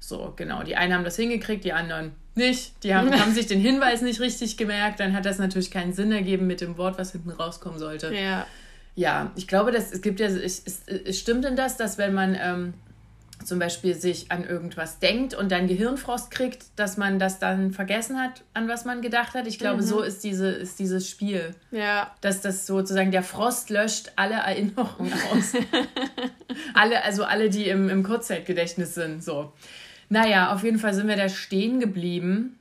So, 0.00 0.32
genau. 0.36 0.62
Die 0.62 0.76
einen 0.76 0.94
haben 0.94 1.04
das 1.04 1.16
hingekriegt, 1.16 1.64
die 1.64 1.72
anderen 1.72 2.12
nicht. 2.34 2.82
Die 2.84 2.94
haben, 2.94 3.12
haben 3.20 3.32
sich 3.32 3.46
den 3.46 3.60
Hinweis 3.60 4.00
nicht 4.00 4.20
richtig 4.20 4.56
gemerkt. 4.56 5.00
Dann 5.00 5.12
hat 5.14 5.26
das 5.26 5.38
natürlich 5.38 5.70
keinen 5.70 5.92
Sinn 5.92 6.12
ergeben 6.12 6.46
mit 6.46 6.60
dem 6.60 6.78
Wort, 6.78 6.98
was 6.98 7.12
hinten 7.12 7.30
rauskommen 7.30 7.78
sollte. 7.78 8.14
Ja. 8.14 8.46
Ja, 8.94 9.30
ich 9.36 9.46
glaube, 9.46 9.70
dass, 9.70 9.92
es 9.92 10.02
gibt 10.02 10.18
ja, 10.18 10.26
es, 10.26 10.60
es, 10.66 10.82
es 10.88 11.20
stimmt 11.20 11.44
denn 11.44 11.54
das, 11.54 11.76
dass 11.76 11.98
wenn 11.98 12.12
man 12.12 12.36
ähm, 12.40 12.74
zum 13.44 13.58
Beispiel 13.58 13.94
sich 13.94 14.30
an 14.30 14.44
irgendwas 14.44 14.98
denkt 14.98 15.34
und 15.34 15.50
dann 15.52 15.68
Gehirnfrost 15.68 16.30
kriegt, 16.30 16.64
dass 16.76 16.96
man 16.96 17.18
das 17.18 17.38
dann 17.38 17.72
vergessen 17.72 18.20
hat, 18.20 18.42
an 18.54 18.68
was 18.68 18.84
man 18.84 19.00
gedacht 19.02 19.34
hat. 19.34 19.46
Ich 19.46 19.58
glaube, 19.58 19.82
Mhm. 19.82 19.86
so 19.86 20.02
ist, 20.02 20.24
diese, 20.24 20.48
ist 20.48 20.78
dieses 20.78 21.08
Spiel. 21.08 21.54
Ja. 21.70 22.14
Dass 22.20 22.40
das 22.40 22.66
sozusagen 22.66 23.10
der 23.10 23.22
Frost 23.22 23.70
löscht 23.70 24.12
alle 24.16 24.34
Erinnerungen 24.34 25.12
aus. 25.32 25.52
alle, 26.74 27.02
also 27.04 27.24
alle, 27.24 27.48
die 27.50 27.68
im, 27.68 27.88
im 27.88 28.02
Kurzzeitgedächtnis 28.02 28.94
sind. 28.94 29.22
So. 29.22 29.52
Naja, 30.08 30.52
auf 30.52 30.64
jeden 30.64 30.78
Fall 30.78 30.94
sind 30.94 31.08
wir 31.08 31.16
da 31.16 31.28
stehen 31.28 31.80
geblieben. 31.80 32.58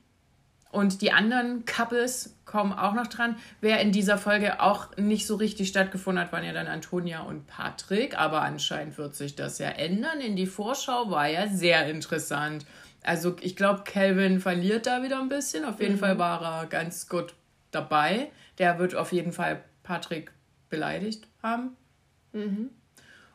Und 0.72 1.02
die 1.02 1.12
anderen 1.12 1.66
Couples 1.66 2.34
kommen 2.48 2.74
auch 2.74 2.94
noch 2.94 3.06
dran. 3.06 3.36
Wer 3.62 3.82
in 3.82 3.92
dieser 3.92 4.18
Folge 4.18 4.60
auch 4.62 4.98
nicht 4.98 5.28
so 5.28 5.36
richtig 5.36 5.68
stattgefunden 5.68 6.24
hat, 6.24 6.32
waren 6.32 6.44
ja 6.44 6.54
dann 6.54 6.66
Antonia 6.66 7.22
und 7.22 7.46
Patrick. 7.46 8.18
Aber 8.18 8.42
anscheinend 8.42 8.98
wird 8.98 9.16
sich 9.16 9.36
das 9.36 9.60
ja 9.60 9.70
ändern. 9.70 10.20
In 10.22 10.36
die 10.36 10.48
Vorschau 10.48 11.12
war 11.12 11.28
ja 11.28 11.48
sehr 11.48 11.88
interessant. 11.88 12.66
Also 13.04 13.36
ich 13.42 13.56
glaube, 13.56 13.84
Calvin 13.84 14.40
verliert 14.40 14.88
da 14.88 15.04
wieder 15.04 15.20
ein 15.20 15.30
bisschen. 15.30 15.64
Auf 15.66 15.80
jeden 15.80 15.98
Fall 15.98 16.18
war 16.18 16.42
er 16.42 16.66
ganz 16.66 17.08
gut 17.08 17.36
dabei. 17.72 18.32
Der 18.58 18.80
wird 18.80 18.96
auf 18.96 19.12
jeden 19.12 19.34
Fall 19.34 19.64
Patrick 19.84 20.32
beleidigt 20.70 21.28
haben. 21.44 21.78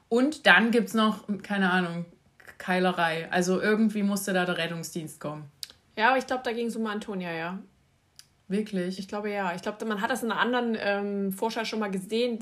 Und 0.09 0.47
dann 0.47 0.71
gibt 0.73 0.89
es 0.89 0.95
noch, 0.95 1.25
keine 1.43 1.71
Ahnung, 1.71 2.07
Keilerei. 2.59 3.29
Also 3.31 3.61
irgendwie 3.61 4.03
musste 4.03 4.33
da 4.33 4.45
der 4.45 4.59
Rettungsdienst 4.59 5.21
kommen. 5.21 5.51
Ja, 5.97 6.09
aber 6.11 6.19
ich 6.19 6.27
glaube, 6.27 6.43
da 6.45 6.53
ging 6.53 6.67
es 6.67 6.77
um 6.77 6.87
Antonia, 6.87 7.33
ja. 7.33 7.59
Wirklich? 8.53 8.99
Ich 8.99 9.09
glaube 9.09 9.31
ja. 9.31 9.55
Ich 9.55 9.63
glaube, 9.63 9.85
man 9.87 10.01
hat 10.01 10.11
das 10.11 10.23
in 10.23 10.31
einer 10.31 10.41
anderen 10.41 10.77
ähm, 10.79 11.33
Vorschau 11.33 11.65
schon 11.65 11.81
mal 11.81 11.91
gesehen. 11.91 12.39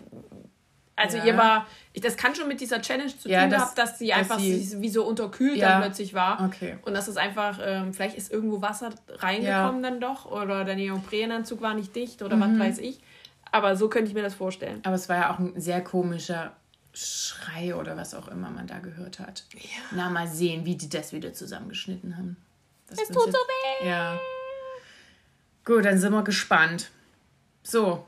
Also 0.96 1.16
Ja. 1.16 1.24
ihr 1.24 1.36
war, 1.38 1.66
ich, 1.94 2.02
das 2.02 2.18
kann 2.18 2.34
schon 2.34 2.46
mit 2.46 2.60
dieser 2.60 2.82
Challenge 2.82 3.16
zu 3.16 3.28
Ja, 3.30 3.40
tun 3.42 3.50
gehabt, 3.50 3.78
dass 3.78 3.98
sie 3.98 4.08
dass 4.08 4.18
einfach 4.18 4.38
sie- 4.38 4.58
sie, 4.62 4.82
wie 4.82 4.90
so 4.90 5.04
unterkühlt 5.06 5.56
Ja. 5.56 5.70
dann 5.70 5.82
plötzlich 5.82 6.12
war. 6.12 6.44
Okay. 6.44 6.76
Und 6.82 6.92
dass 6.92 7.08
es 7.08 7.16
einfach, 7.16 7.58
ähm, 7.64 7.94
vielleicht 7.94 8.18
ist 8.18 8.30
irgendwo 8.30 8.60
Wasser 8.60 8.90
reingekommen 9.08 9.82
dann 9.82 9.98
doch 10.00 10.26
oder 10.30 10.64
der 10.64 10.76
Neoprenanzug 10.76 11.62
war 11.62 11.72
nicht 11.72 11.96
dicht 11.96 12.20
oder 12.22 12.36
Mhm. 12.36 12.58
was 12.58 12.68
weiß 12.68 12.78
ich. 12.80 13.00
Aber 13.52 13.76
so 13.76 13.88
könnte 13.88 14.08
ich 14.08 14.14
mir 14.14 14.22
das 14.22 14.34
vorstellen. 14.34 14.80
Aber 14.84 14.94
es 14.94 15.08
war 15.08 15.16
ja 15.16 15.32
auch 15.34 15.38
ein 15.38 15.58
sehr 15.58 15.82
komischer 15.82 16.52
Schrei 16.92 17.74
oder 17.74 17.96
was 17.96 18.14
auch 18.14 18.28
immer 18.28 18.50
man 18.50 18.66
da 18.66 18.78
gehört 18.80 19.20
hat. 19.20 19.44
Na, 19.92 20.10
mal 20.10 20.26
sehen, 20.28 20.64
wie 20.66 20.76
die 20.76 20.88
das 20.88 21.12
wieder 21.12 21.32
zusammengeschnitten 21.32 22.16
haben. 22.16 22.36
Das 22.88 22.98
Es 23.00 23.08
tut 23.08 23.26
so 23.26 23.38
weh. 23.38 23.88
Ja. 23.88 24.18
Gut, 25.70 25.84
dann 25.84 25.98
sind 25.98 26.12
wir 26.12 26.24
gespannt. 26.24 26.90
So, 27.62 28.04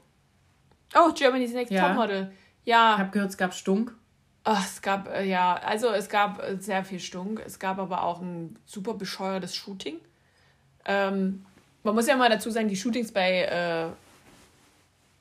Oh, 0.94 1.12
Germany's 1.14 1.52
Next 1.52 1.70
Ja. 1.72 1.88
Topmodel. 1.88 2.32
ich 2.64 2.70
Ja, 2.70 2.98
habe 2.98 3.10
gehört, 3.10 3.30
es 3.30 3.36
gab 3.36 3.54
Stunk. 3.54 3.94
Ach, 4.42 4.66
es 4.66 4.82
gab, 4.82 5.08
äh, 5.08 5.24
ja, 5.24 5.54
also 5.54 5.90
es 5.90 6.08
gab 6.08 6.42
äh, 6.42 6.56
sehr 6.56 6.84
viel 6.84 6.98
Stunk. 6.98 7.40
Es 7.46 7.60
gab 7.60 7.78
aber 7.78 8.02
auch 8.02 8.20
ein 8.20 8.58
super 8.66 8.94
bescheuertes 8.94 9.54
Shooting. 9.54 9.98
Ähm, 10.86 11.46
man 11.84 11.94
muss 11.94 12.08
ja 12.08 12.16
mal 12.16 12.28
dazu 12.28 12.50
sagen, 12.50 12.66
die 12.66 12.74
Shootings 12.74 13.12
bei, 13.12 13.42
äh, 13.44 13.86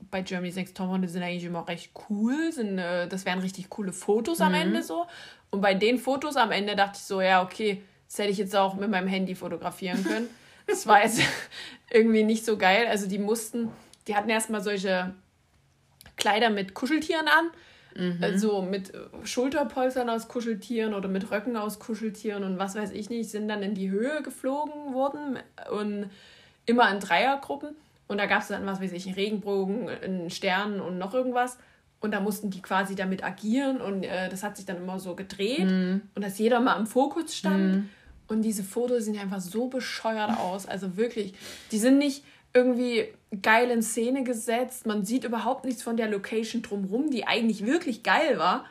bei 0.10 0.22
Germany's 0.24 0.56
Next 0.56 0.76
Topmodel 0.76 1.08
sind 1.10 1.22
eigentlich 1.22 1.46
immer 1.46 1.68
recht 1.68 1.92
cool. 2.10 2.52
Sind, 2.52 2.80
äh, 2.80 3.08
das 3.08 3.24
wären 3.26 3.38
richtig 3.38 3.70
coole 3.70 3.94
Fotos 3.94 4.42
am 4.42 4.56
Ende 4.56 4.82
so. 4.82 5.06
Und 5.52 5.62
bei 5.62 5.76
den 5.76 6.00
Fotos 6.00 6.36
am 6.38 6.52
Ende 6.52 6.76
dachte 6.76 6.94
ich 6.98 7.04
so, 7.04 7.22
ja, 7.22 7.44
okay, 7.44 7.84
das 8.08 8.18
hätte 8.18 8.32
ich 8.32 8.40
jetzt 8.40 8.56
auch 8.56 8.74
mit 8.74 8.90
meinem 8.90 9.08
Handy 9.08 9.36
fotografieren 9.36 10.04
können. 10.04 10.28
Das 10.68 10.88
war 10.88 11.04
jetzt 11.04 11.22
irgendwie 11.92 12.24
nicht 12.24 12.46
so 12.46 12.58
geil. 12.58 12.88
Also 12.88 13.08
die 13.08 13.20
mussten, 13.20 13.70
die 14.08 14.16
hatten 14.16 14.30
erstmal 14.30 14.62
solche 14.62 15.14
Kleider 16.18 16.50
mit 16.50 16.74
Kuscheltieren 16.74 17.28
an. 17.28 17.52
Also 18.22 18.62
mit 18.62 18.94
äh, 18.94 19.00
Schulterpolstern 19.24 20.10
aus 20.10 20.28
Kuscheltieren 20.28 20.94
oder 20.94 21.10
mit 21.10 21.30
Röcken 21.30 21.58
aus 21.58 21.80
Kuscheltieren 21.80 22.44
und 22.46 22.58
was 22.58 22.76
weiß 22.76 22.92
ich 22.92 23.10
nicht, 23.10 23.30
sind 23.30 23.50
dann 23.50 23.62
in 23.64 23.76
die 23.76 23.90
Höhe 23.90 24.22
geflogen 24.22 24.94
worden 24.94 25.40
und 25.78 26.10
immer 26.66 26.90
in 26.90 27.02
Dreiergruppen. 27.02 27.76
Und 28.08 28.18
da 28.18 28.28
gab 28.28 28.42
es 28.42 28.48
dann, 28.48 28.66
was 28.66 28.82
weiß 28.82 28.94
ich, 28.94 29.06
einen 29.08 29.16
Regenbogen, 29.16 29.90
einen 29.90 30.30
Stern 30.30 30.80
und 30.80 30.98
noch 30.98 31.14
irgendwas. 31.14 31.58
Und 32.00 32.12
da 32.12 32.20
mussten 32.20 32.50
die 32.50 32.62
quasi 32.62 32.96
damit 32.96 33.24
agieren 33.24 33.80
und 33.80 34.04
äh, 34.04 34.30
das 34.30 34.42
hat 34.42 34.58
sich 34.58 34.66
dann 34.66 34.78
immer 34.78 35.00
so 35.00 35.16
gedreht 35.16 35.62
und 36.16 36.24
dass 36.24 36.38
jeder 36.40 36.60
mal 36.60 36.80
im 36.80 36.88
Fokus 36.88 37.36
stand. 37.36 37.90
Und 38.32 38.44
diese 38.44 38.64
Fotos 38.64 39.06
sehen 39.06 39.20
einfach 39.20 39.42
so 39.42 39.68
bescheuert 39.68 40.40
aus. 40.40 40.66
Also 40.66 40.96
wirklich, 40.96 41.34
die 41.72 41.78
sind 41.78 41.98
nicht 41.98 42.24
irgendwie 42.54 43.08
geil 43.42 43.70
in 43.70 43.82
Szene 43.82 44.24
gesetzt. 44.24 44.86
Man 44.86 45.04
sieht 45.04 45.26
überhaupt 45.26 45.66
nichts 45.66 45.84
von 45.84 45.98
der 45.98 46.08
Location 46.08 46.62
drumherum, 46.62 47.12
die 47.12 47.28
eigentlich 47.28 47.66
wirklich 47.66 48.04
geil 48.04 48.38
war. 48.38 48.66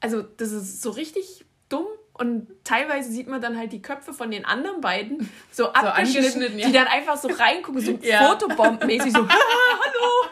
Also 0.00 0.22
das 0.22 0.50
ist 0.50 0.82
so 0.82 0.90
richtig 0.90 1.44
dumm. 1.68 1.86
Und 2.14 2.48
teilweise 2.64 3.12
sieht 3.12 3.28
man 3.28 3.40
dann 3.40 3.56
halt 3.56 3.72
die 3.72 3.82
Köpfe 3.82 4.12
von 4.12 4.30
den 4.30 4.44
anderen 4.44 4.80
beiden 4.80 5.30
so, 5.52 5.66
abgeschnitten, 5.72 6.16
angeschnitten, 6.18 6.58
ja. 6.58 6.66
die 6.66 6.72
dann 6.72 6.86
einfach 6.88 7.16
so 7.16 7.28
reingucken, 7.28 7.80
so 7.80 7.92
Ja. 8.02 8.28
Fotobombenmäßig, 8.28 9.12
so, 9.12 9.18
hallo. 9.28 10.30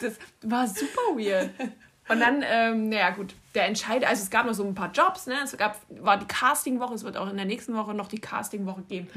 Das 0.00 0.14
war 0.42 0.66
super 0.66 1.16
weird. 1.16 1.50
Und 2.08 2.20
dann, 2.20 2.42
ähm, 2.46 2.88
naja, 2.88 3.10
gut, 3.10 3.34
der 3.54 3.66
Entscheid, 3.66 4.04
also 4.04 4.22
es 4.22 4.30
gab 4.30 4.46
noch 4.46 4.54
so 4.54 4.64
ein 4.64 4.74
paar 4.74 4.90
Jobs, 4.92 5.26
ne? 5.26 5.34
Es 5.44 5.56
gab, 5.56 5.76
war 5.88 6.16
die 6.18 6.26
Castingwoche, 6.26 6.94
es 6.94 7.04
wird 7.04 7.16
auch 7.16 7.28
in 7.28 7.36
der 7.36 7.44
nächsten 7.44 7.74
Woche 7.74 7.94
noch 7.94 8.08
die 8.08 8.20
Castingwoche 8.20 8.82
geben. 8.82 9.08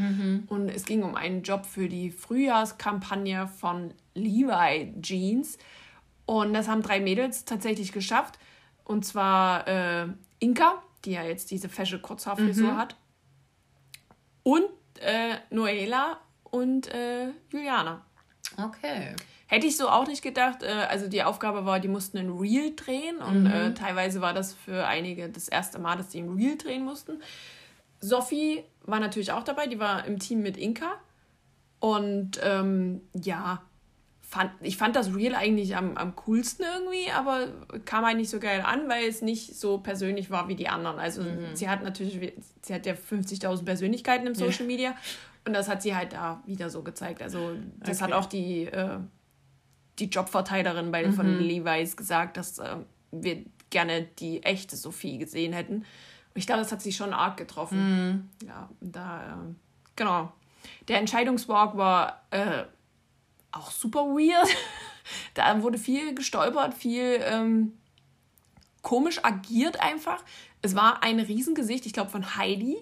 Und 0.48 0.70
es 0.70 0.86
ging 0.86 1.04
um 1.04 1.16
einen 1.16 1.44
Job 1.44 1.66
für 1.66 1.88
die 1.88 2.12
Frühjahrskampagne 2.12 3.48
von 3.48 3.94
Levi 4.14 4.94
Jeans. 5.02 5.58
Und 6.26 6.54
das 6.54 6.68
haben 6.68 6.82
drei 6.82 7.00
Mädels 7.00 7.46
tatsächlich 7.46 7.92
geschafft. 7.92 8.40
Und 8.84 9.06
zwar 9.06 9.68
äh, 9.68 10.08
Inka, 10.40 10.82
die 11.06 11.12
ja 11.12 11.24
jetzt 11.24 11.52
diese 11.52 11.70
fesche 11.70 12.00
Kurzhaarfrisur 12.00 12.76
hat. 12.78 12.96
Und 14.44 14.66
äh, 15.00 15.36
Noela 15.50 16.20
und 16.44 16.88
äh, 16.94 17.30
Juliana. 17.52 18.02
Okay. 18.58 19.16
Hätte 19.52 19.68
ich 19.68 19.76
so 19.76 19.90
auch 19.90 20.08
nicht 20.08 20.22
gedacht. 20.22 20.64
Äh, 20.64 20.68
also 20.90 21.10
die 21.10 21.24
Aufgabe 21.24 21.66
war, 21.66 21.82
die 21.82 21.90
mussten 21.90 22.18
ein 22.18 22.30
Reel 22.30 22.74
drehen 22.74 23.18
und 23.18 23.48
äh, 23.48 23.74
teilweise 23.74 24.22
war 24.22 24.34
das 24.34 24.54
für 24.54 24.88
einige 24.88 25.28
das 25.28 25.50
erste 25.50 25.78
Mal, 25.78 25.98
dass 25.98 26.08
die 26.08 26.20
ein 26.22 26.30
Reel 26.30 26.58
drehen 26.58 26.86
mussten. 26.86 27.22
Sophie 28.00 28.64
war 28.84 29.02
natürlich 29.02 29.34
auch 29.34 29.44
dabei, 29.44 29.68
die 29.68 29.78
war 29.78 30.06
im 30.06 30.20
Team 30.20 30.42
mit 30.42 30.56
Inka. 30.56 30.94
Und 31.82 32.40
ähm, 32.42 33.02
ja, 33.14 33.62
fand, 34.22 34.52
ich 34.62 34.78
fand 34.78 34.96
das 34.96 35.14
Reel 35.14 35.36
eigentlich 35.36 35.76
am, 35.76 35.98
am 35.98 36.16
coolsten 36.16 36.64
irgendwie, 36.64 37.12
aber 37.12 37.48
kam 37.84 38.06
halt 38.06 38.16
nicht 38.16 38.30
so 38.30 38.40
geil 38.40 38.64
an, 38.66 38.88
weil 38.88 39.04
es 39.06 39.22
nicht 39.22 39.60
so 39.60 39.80
persönlich 39.80 40.30
war 40.32 40.48
wie 40.48 40.56
die 40.56 40.70
anderen. 40.70 40.98
Also 40.98 41.24
sie 41.54 41.68
hat 41.68 41.84
natürlich, 41.84 42.34
sie 42.62 42.74
hat 42.74 42.86
ja 42.86 42.94
50.000 42.94 43.66
Persönlichkeiten 43.66 44.28
im 44.28 44.36
Social 44.36 44.66
Media 44.66 44.96
und 45.46 45.52
das 45.54 45.68
hat 45.68 45.82
sie 45.82 45.94
halt 45.94 46.14
da 46.14 46.42
wieder 46.46 46.70
so 46.70 46.84
gezeigt. 46.84 47.22
Also 47.22 47.56
das 47.80 48.02
hat 48.02 48.12
Okay. 48.12 48.18
auch 48.18 48.26
die, 48.28 48.66
äh, 48.68 49.00
die 50.02 50.10
Jobverteilerin 50.10 50.92
bei, 50.92 51.12
von 51.12 51.40
Levi's 51.40 51.96
gesagt, 51.96 52.38
dass 52.38 52.60
äh, 52.60 52.78
wir 53.12 53.44
gerne 53.70 54.04
die 54.20 54.44
echte 54.44 54.76
Sophie 54.76 55.18
gesehen 55.18 55.54
hätten. 55.54 55.76
Und 55.76 55.86
ich 56.36 56.46
glaube, 56.46 56.62
das 56.62 56.72
hat 56.72 56.82
sie 56.82 56.92
schon 56.92 57.14
arg 57.14 57.38
getroffen. 57.38 58.30
Ja, 58.46 58.70
und 58.80 58.96
da, 58.96 59.22
äh, 59.22 59.54
genau. 59.96 60.32
Der 60.88 61.00
Entscheidungswalk 61.00 61.78
war 61.78 62.24
äh, 62.32 62.64
auch 63.52 63.72
super 63.72 64.02
weird. 64.02 64.48
da 65.34 65.62
wurde 65.62 65.78
viel 65.78 66.14
gestolpert, 66.16 66.74
viel 66.74 67.20
ähm, 67.24 67.74
komisch 68.82 69.24
agiert 69.24 69.80
einfach. 69.80 70.24
Es 70.62 70.76
war 70.76 71.04
ein 71.04 71.20
Riesengesicht, 71.20 71.86
ich 71.86 71.94
glaube 71.94 72.12
von 72.12 72.36
Heidi, 72.36 72.78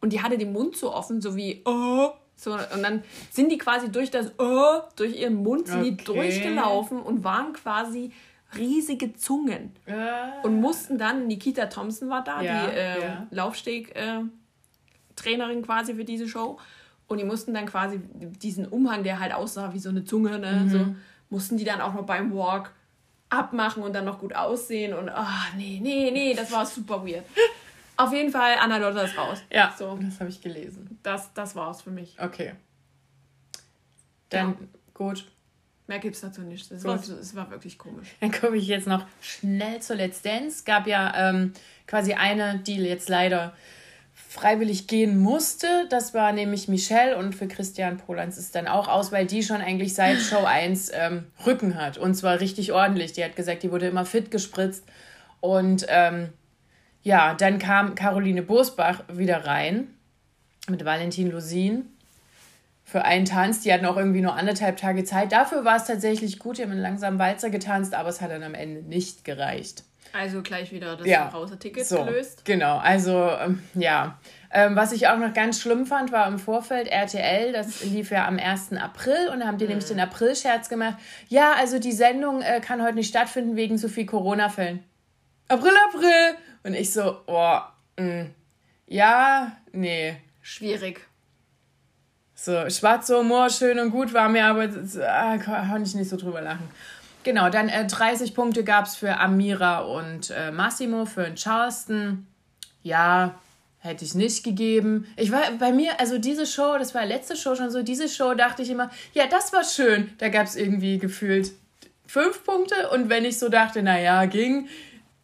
und 0.00 0.12
die 0.12 0.22
hatte 0.22 0.38
den 0.38 0.52
Mund 0.52 0.76
so 0.76 0.94
offen, 0.94 1.20
so 1.20 1.36
wie 1.36 1.62
oh. 1.64 2.10
So, 2.40 2.54
und 2.54 2.82
dann 2.82 3.02
sind 3.30 3.52
die 3.52 3.58
quasi 3.58 3.90
durch 3.92 4.10
das 4.10 4.32
oh, 4.38 4.80
durch 4.96 5.14
ihren 5.20 5.34
Mund 5.42 5.68
sind 5.68 5.82
die 5.84 5.92
Okay. 5.92 6.04
durchgelaufen 6.04 7.02
und 7.02 7.22
waren 7.22 7.52
quasi 7.52 8.12
riesige 8.56 9.12
Zungen 9.14 9.72
und 10.42 10.58
mussten 10.60 10.96
dann, 10.96 11.26
Nikita 11.26 11.66
Thompson 11.66 12.08
war 12.08 12.24
da, 12.24 12.40
Ja, 12.40 12.66
die 12.66 12.72
äh, 12.74 13.02
ja. 13.02 13.26
Laufsteg-Trainerin 13.30 15.62
quasi 15.62 15.94
für 15.94 16.04
diese 16.04 16.28
Show. 16.28 16.58
Und 17.08 17.18
die 17.18 17.24
mussten 17.24 17.52
dann 17.54 17.66
quasi 17.66 18.00
diesen 18.14 18.66
Umhang, 18.66 19.02
der 19.02 19.18
halt 19.20 19.34
aussah 19.34 19.72
wie 19.74 19.78
so 19.80 19.88
eine 19.90 20.04
Zunge, 20.04 20.38
ne, 20.38 20.62
Mhm. 20.64 20.70
so, 20.70 20.94
mussten 21.28 21.56
die 21.56 21.64
dann 21.64 21.80
auch 21.80 21.94
noch 21.94 22.04
beim 22.06 22.32
Walk 22.34 22.72
abmachen 23.28 23.82
und 23.82 23.92
dann 23.94 24.04
noch 24.04 24.18
gut 24.20 24.34
aussehen. 24.34 24.94
Und 24.94 25.08
ah, 25.10 25.44
nee, 25.56 25.78
nee, 25.82 26.10
nee, 26.10 26.34
das 26.34 26.50
war 26.52 26.66
super 26.66 27.04
weird. 27.06 27.24
Auf 28.04 28.12
jeden 28.12 28.30
Fall, 28.30 28.56
Anna 28.60 28.78
Lotta 28.78 29.02
ist 29.02 29.16
raus. 29.18 29.42
Ja, 29.52 29.74
So, 29.78 29.98
das 30.02 30.20
habe 30.20 30.30
ich 30.30 30.40
gelesen. 30.40 30.98
das, 31.02 31.32
das 31.34 31.54
war's 31.54 31.82
für 31.82 31.90
mich. 31.90 32.16
Okay. 32.18 32.52
Dann, 34.30 34.50
Ja. 34.50 34.56
gut. 34.94 35.26
Mehr 35.86 35.98
gibt's 35.98 36.20
dazu 36.20 36.42
nicht. 36.42 36.70
Es 36.70 36.84
war, 36.84 36.94
es 36.94 37.34
war 37.34 37.50
wirklich 37.50 37.76
komisch. 37.76 38.08
Dann 38.20 38.30
komme 38.30 38.56
ich 38.56 38.68
jetzt 38.68 38.86
noch 38.86 39.04
schnell 39.20 39.80
zur 39.82 39.96
Let's 39.96 40.22
Dance. 40.22 40.58
Es 40.58 40.64
gab 40.64 40.86
ja 40.86 41.12
ähm, 41.30 41.52
quasi 41.88 42.14
eine, 42.14 42.60
die 42.60 42.76
jetzt 42.76 43.08
leider 43.08 43.52
freiwillig 44.14 44.86
gehen 44.86 45.18
musste. 45.18 45.66
Das 45.90 46.14
war 46.14 46.30
nämlich 46.30 46.68
Michelle 46.68 47.16
und 47.16 47.34
für 47.34 47.48
Christian 47.48 47.96
Polans 47.96 48.38
ist 48.38 48.54
dann 48.54 48.68
auch 48.68 48.86
aus, 48.86 49.10
weil 49.10 49.26
die 49.26 49.42
schon 49.42 49.60
eigentlich 49.60 49.94
seit 49.94 50.18
Show 50.18 50.44
1 50.44 50.92
ähm, 50.94 51.26
Rücken 51.44 51.74
hat. 51.74 51.98
Und 51.98 52.14
zwar 52.14 52.38
richtig 52.38 52.70
ordentlich. 52.72 53.12
Die 53.14 53.24
hat 53.24 53.34
gesagt, 53.34 53.64
die 53.64 53.72
wurde 53.72 53.88
immer 53.88 54.04
fit 54.06 54.30
gespritzt. 54.30 54.84
Und 55.40 55.86
ähm, 55.88 56.28
ja, 57.02 57.34
dann 57.34 57.58
kam 57.58 57.94
Caroline 57.94 58.42
Bosbach 58.42 59.02
wieder 59.12 59.46
rein 59.46 59.88
mit 60.68 60.84
Valentin 60.84 61.30
Lusin 61.30 61.88
für 62.84 63.04
einen 63.04 63.24
Tanz. 63.24 63.60
Die 63.62 63.72
hatten 63.72 63.86
auch 63.86 63.96
irgendwie 63.96 64.20
nur 64.20 64.34
anderthalb 64.34 64.76
Tage 64.76 65.04
Zeit. 65.04 65.32
Dafür 65.32 65.64
war 65.64 65.76
es 65.76 65.84
tatsächlich 65.84 66.38
gut. 66.38 66.58
Die 66.58 66.62
haben 66.62 66.72
einen 66.72 66.80
langsamen 66.82 67.18
Walzer 67.18 67.50
getanzt, 67.50 67.94
aber 67.94 68.08
es 68.08 68.20
hat 68.20 68.30
dann 68.30 68.42
am 68.42 68.54
Ende 68.54 68.82
nicht 68.82 69.24
gereicht. 69.24 69.84
Also 70.12 70.42
gleich 70.42 70.72
wieder 70.72 70.96
das 70.96 71.06
Ja. 71.06 71.26
Browser-Ticket 71.28 71.86
So, 71.86 72.04
gelöst. 72.04 72.44
genau. 72.44 72.78
Also, 72.78 73.30
ähm, 73.40 73.62
ja. 73.74 74.18
Ähm, 74.52 74.74
was 74.74 74.90
ich 74.90 75.06
auch 75.06 75.18
noch 75.18 75.32
ganz 75.32 75.60
schlimm 75.60 75.86
fand, 75.86 76.10
war 76.10 76.26
im 76.26 76.40
Vorfeld 76.40 76.88
RTL, 76.88 77.52
das 77.52 77.84
lief 77.84 78.10
ja 78.10 78.26
am 78.26 78.36
1. 78.36 78.72
April 78.72 79.28
und 79.32 79.38
da 79.38 79.46
haben 79.46 79.58
die 79.58 79.68
nämlich 79.68 79.84
den 79.86 80.00
April-Scherz 80.00 80.68
gemacht. 80.68 80.96
Ja, 81.28 81.52
also 81.56 81.78
die 81.78 81.92
Sendung 81.92 82.42
äh, 82.42 82.60
kann 82.60 82.82
heute 82.82 82.96
nicht 82.96 83.08
stattfinden 83.08 83.54
wegen 83.54 83.78
so 83.78 83.86
viel 83.86 84.04
Corona-Fällen. 84.06 84.82
April, 85.46 85.70
April! 85.94 86.34
Und 86.62 86.74
ich 86.74 86.92
so, 86.92 87.18
oh, 87.26 87.58
mh, 87.98 88.26
ja, 88.86 89.56
nee. 89.72 90.16
Schwierig. 90.42 91.06
So, 92.34 92.68
schwarzer 92.70 93.18
Humor, 93.18 93.50
schön 93.50 93.78
und 93.78 93.90
gut 93.90 94.14
war 94.14 94.28
mir, 94.28 94.46
aber 94.46 94.68
ah, 95.06 95.38
konnte 95.38 95.82
ich 95.88 95.94
nicht 95.94 96.08
so 96.08 96.16
drüber 96.16 96.40
lachen. 96.40 96.68
Genau, 97.22 97.50
dann 97.50 97.68
äh, 97.68 97.86
30 97.86 98.34
Punkte 98.34 98.64
gab 98.64 98.86
es 98.86 98.96
für 98.96 99.18
Amira 99.18 99.80
und 99.80 100.30
äh, 100.30 100.50
Massimo, 100.50 101.04
für 101.04 101.24
den 101.24 101.36
Charleston. 101.36 102.26
Ja, 102.82 103.34
hätte 103.78 104.04
ich 104.04 104.14
nicht 104.14 104.42
gegeben. 104.42 105.06
Ich 105.16 105.30
war 105.30 105.42
bei 105.58 105.72
mir, 105.72 106.00
also 106.00 106.18
diese 106.18 106.46
Show, 106.46 106.76
das 106.78 106.94
war 106.94 107.04
letzte 107.04 107.36
Show 107.36 107.54
schon 107.54 107.70
so, 107.70 107.82
diese 107.82 108.08
Show 108.08 108.34
dachte 108.34 108.62
ich 108.62 108.70
immer, 108.70 108.90
ja, 109.12 109.26
das 109.26 109.52
war 109.52 109.64
schön. 109.64 110.10
Da 110.18 110.30
gab 110.30 110.46
es 110.46 110.56
irgendwie 110.56 110.98
gefühlt 110.98 111.52
fünf 112.06 112.42
Punkte 112.44 112.88
und 112.90 113.08
wenn 113.08 113.24
ich 113.24 113.38
so 113.38 113.48
dachte, 113.48 113.82
naja, 113.82 114.24
ging 114.24 114.68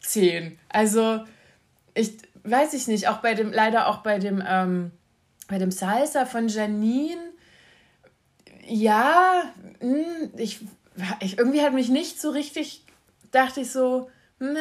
zehn. 0.07 0.59
Also, 0.69 1.25
ich 1.95 2.17
weiß 2.45 2.75
ich 2.75 2.87
nicht, 2.87 3.09
auch 3.09 3.19
bei 3.19 3.35
dem, 3.35 3.53
leider 3.53 3.89
auch 3.89 3.99
bei 3.99 4.19
dem, 4.19 4.43
ähm, 4.47 4.91
bei 5.49 5.59
dem 5.59 5.71
Salsa 5.71 6.27
von 6.27 6.49
Janine, 6.49 7.21
ja, 8.67 9.53
mh, 9.81 10.31
ich, 10.39 10.61
ich 11.21 11.39
irgendwie 11.39 11.63
hat 11.63 11.73
mich 11.73 11.89
nicht 11.89 12.21
so 12.21 12.31
richtig, 12.31 12.85
dachte 13.31 13.61
ich 13.61 13.71
so, 13.71 14.11
meh. 14.39 14.59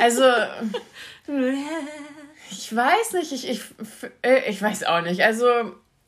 Also, 0.00 0.22
ich 2.50 2.74
weiß 2.74 3.12
nicht, 3.14 3.32
ich, 3.32 3.48
ich, 3.48 3.60
äh, 4.22 4.48
ich 4.50 4.60
weiß 4.62 4.84
auch 4.84 5.02
nicht. 5.02 5.22
Also, 5.22 5.46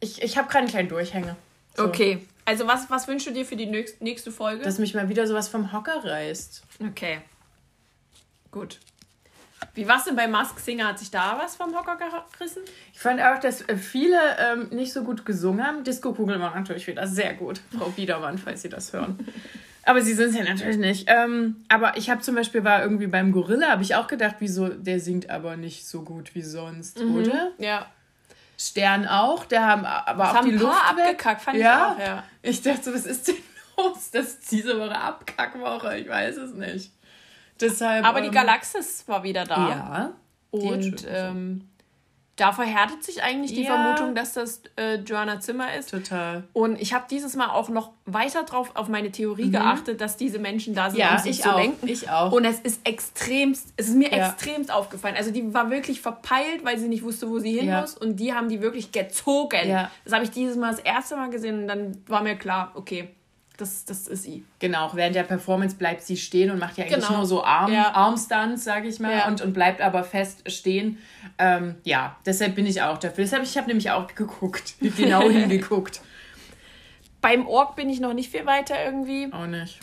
ich, 0.01 0.23
ich 0.23 0.39
habe 0.39 0.49
gerade 0.49 0.61
einen 0.61 0.69
kleinen 0.69 0.89
Durchhänger. 0.89 1.37
So. 1.77 1.85
Okay. 1.85 2.27
Also 2.47 2.67
was, 2.67 2.91
was 2.91 3.07
wünschst 3.07 3.29
du 3.29 3.33
dir 3.33 3.45
für 3.45 3.55
die 3.55 3.67
nächst- 3.67 4.01
nächste 4.01 4.33
Folge? 4.33 4.65
Dass 4.65 4.79
mich 4.79 4.95
mal 4.95 5.09
wieder 5.09 5.27
sowas 5.27 5.49
vom 5.49 5.73
Hocker 5.73 6.05
reißt. 6.05 6.63
okay. 6.89 7.21
Gut. 8.51 8.79
Wie 9.75 9.87
war's 9.87 10.05
denn 10.05 10.17
bei 10.17 10.27
Mask 10.27 10.59
Singer? 10.59 10.89
Hat 10.89 10.99
sich 10.99 11.11
da 11.11 11.39
was 11.41 11.57
vom 11.57 11.77
Hocker 11.77 11.97
gerissen? 11.97 12.63
Ich 12.93 12.99
fand 12.99 13.21
auch, 13.21 13.39
dass 13.39 13.63
äh, 13.69 13.77
viele 13.77 14.19
ähm, 14.39 14.69
nicht 14.71 14.93
so 14.93 15.05
gut 15.05 15.25
gesungen 15.25 15.65
haben. 15.65 15.85
Disco-Kugel 15.85 16.41
war 16.41 16.55
natürlich 16.55 16.87
wieder 16.87 17.07
sehr 17.07 17.35
gut. 17.35 17.61
Frau 17.77 17.91
Biedermann, 17.91 18.39
falls 18.39 18.63
Sie 18.63 18.69
das 18.69 18.93
hören. 18.93 19.19
Aber 19.85 20.03
sie 20.03 20.13
sind 20.15 20.31
es 20.31 20.37
ja 20.37 20.45
natürlich 20.45 20.77
nicht. 20.77 21.07
Ähm, 21.09 21.65
aber 21.69 21.97
ich 21.97 22.11
habe 22.11 22.21
zum 22.21 22.35
Beispiel, 22.35 22.65
war 22.65 22.83
irgendwie 22.83 23.07
beim 23.07 23.33
Gorilla, 23.33 23.69
habe 23.69 23.83
ich 23.83 23.95
auch 23.95 24.07
gedacht, 24.07 24.37
wieso, 24.39 24.69
der 24.69 25.01
singt 25.01 25.31
aber 25.31 25.57
nicht 25.57 25.87
so 25.87 26.03
gut 26.03 26.35
wie 26.35 26.43
sonst, 26.43 27.01
oder? 27.01 27.53
Ja. 27.59 27.87
Stern 28.59 29.07
auch, 29.09 29.47
der 29.47 29.67
haben 29.67 29.87
aber 29.87 30.31
auch 30.31 30.35
haben 30.35 30.51
die 30.51 30.57
ein 30.57 30.61
paar 30.61 30.69
Luft 30.69 30.91
abgekackt, 30.91 31.41
fand 31.41 31.57
ich 31.57 31.63
ja? 31.63 31.93
auch, 31.93 31.99
ja. 31.99 32.25
Ich 32.43 32.61
dachte 32.61 32.85
so, 32.85 32.95
was 32.95 33.07
ist 33.07 33.29
denn 33.29 33.37
los? 33.79 34.11
Das 34.13 34.27
ist 34.27 34.53
diese 34.53 34.79
Woche 34.79 34.95
Abkackwoche, 34.95 35.97
ich 35.97 36.09
weiß 36.09 36.37
es 36.37 36.53
nicht. 36.53 36.93
Deshalb, 37.61 38.05
Aber 38.07 38.21
die 38.21 38.29
ähm, 38.29 38.33
Galaxis 38.35 39.05
war 39.07 39.23
wieder 39.23 39.45
da. 39.45 39.69
Ja. 39.69 40.13
Die 40.53 40.59
Und 40.67 41.07
ähm, 41.09 41.67
da 42.37 42.53
verhärtet 42.53 43.05
sich 43.05 43.23
eigentlich 43.23 43.53
die 43.53 43.65
Ja. 43.65 43.75
Vermutung, 43.75 44.15
dass 44.15 44.33
das 44.33 44.63
äh, 44.77 44.95
Joanna 44.97 45.41
Zimmer 45.41 45.75
ist. 45.75 45.91
Total. 45.91 46.45
Und 46.55 46.81
ich 46.81 46.95
habe 46.95 47.05
dieses 47.11 47.37
Mal 47.37 47.51
auch 47.51 47.69
noch 47.69 47.91
weiter 48.07 48.45
drauf 48.45 48.71
auf 48.75 48.89
meine 48.89 49.13
Theorie 49.13 49.51
geachtet, 49.51 50.01
dass 50.01 50.17
diese 50.17 50.39
Menschen 50.39 50.75
da 50.75 50.89
sind, 50.89 50.95
Mhm. 50.95 51.01
Ja, 51.01 51.13
um 51.17 51.19
sich 51.19 51.31
ich 51.33 51.43
zu 51.43 51.53
auch. 51.53 51.59
lenken. 51.59 51.87
Ich 51.87 52.09
auch. 52.09 52.33
Und 52.33 52.47
es 52.47 52.59
ist 52.61 52.81
extremst, 52.89 53.75
es 53.77 53.89
ist 53.89 53.95
mir 53.97 54.11
Ja. 54.11 54.29
extremst 54.31 54.73
aufgefallen. 54.73 55.17
Also 55.17 55.31
die 55.33 55.53
war 55.53 55.71
wirklich 55.71 56.01
verpeilt, 56.01 56.65
weil 56.65 56.79
sie 56.79 56.89
nicht 56.89 57.03
wusste, 57.03 57.29
wo 57.29 57.39
sie 57.41 57.53
hin 57.59 57.69
Ja. 57.69 57.83
muss. 57.83 57.95
Und 57.95 58.17
die 58.17 58.33
haben 58.33 58.49
die 58.49 58.63
wirklich 58.63 58.91
gezogen. 58.91 59.69
Ja. 59.69 59.91
Das 60.05 60.15
habe 60.15 60.25
ich 60.25 60.31
dieses 60.31 60.57
Mal 60.57 60.71
das 60.71 60.81
erste 60.81 61.17
Mal 61.17 61.29
gesehen 61.29 61.61
und 61.63 61.69
dann 61.69 62.03
war 62.09 62.23
mir 62.23 62.37
klar, 62.37 62.73
okay, 62.75 63.11
das, 63.61 63.85
das 63.85 64.07
ist 64.09 64.23
sie. 64.25 64.45
Genau, 64.59 64.87
auch 64.87 64.95
während 64.95 65.15
der 65.15 65.23
Performance 65.25 65.77
bleibt 65.77 66.03
sie 66.03 66.17
stehen 66.17 66.51
und 66.51 66.59
macht 66.59 66.79
ja 66.79 66.85
eigentlich 66.85 67.05
Genau. 67.07 67.19
nur 67.19 67.27
so 67.27 67.45
Arm, 67.45 67.73
Ja. 67.73 67.93
Armstunts, 67.93 68.65
sage 68.65 68.89
ich 68.89 68.99
mal, 69.01 69.13
Ja. 69.19 69.29
und, 69.29 69.41
und 69.43 69.53
bleibt 69.53 69.81
aber 69.81 70.05
fest 70.05 70.51
stehen. 70.51 70.99
Ähm, 71.39 71.77
ja, 71.85 72.17
deshalb 72.27 72.55
bin 72.55 72.67
ich 72.67 72.83
auch 72.83 72.99
dafür. 72.99 73.25
Deshalb, 73.25 73.43
ich 73.45 73.57
habe 73.57 73.67
nämlich 73.69 73.91
auch 73.91 74.07
geguckt, 74.15 74.75
genau 74.97 75.29
hingeguckt. 75.29 76.01
Beim 77.21 77.47
Ork 77.47 77.77
bin 77.77 77.91
ich 77.91 78.01
noch 78.01 78.15
nicht 78.15 78.31
viel 78.31 78.47
weiter 78.47 78.75
irgendwie. 78.85 79.29
Auch 79.33 79.47
nicht. 79.47 79.79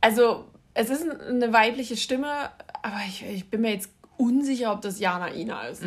Also, 0.00 0.46
es 0.74 0.88
ist 0.88 1.04
eine 1.28 1.52
weibliche 1.52 1.96
Stimme, 1.96 2.50
aber 2.82 3.00
ich, 3.08 3.24
ich 3.26 3.50
bin 3.50 3.62
mir 3.62 3.72
jetzt 3.72 3.90
unsicher, 4.16 4.72
ob 4.72 4.80
das 4.82 5.00
Jana 5.00 5.32
Ina 5.34 5.62
ist. 5.68 5.82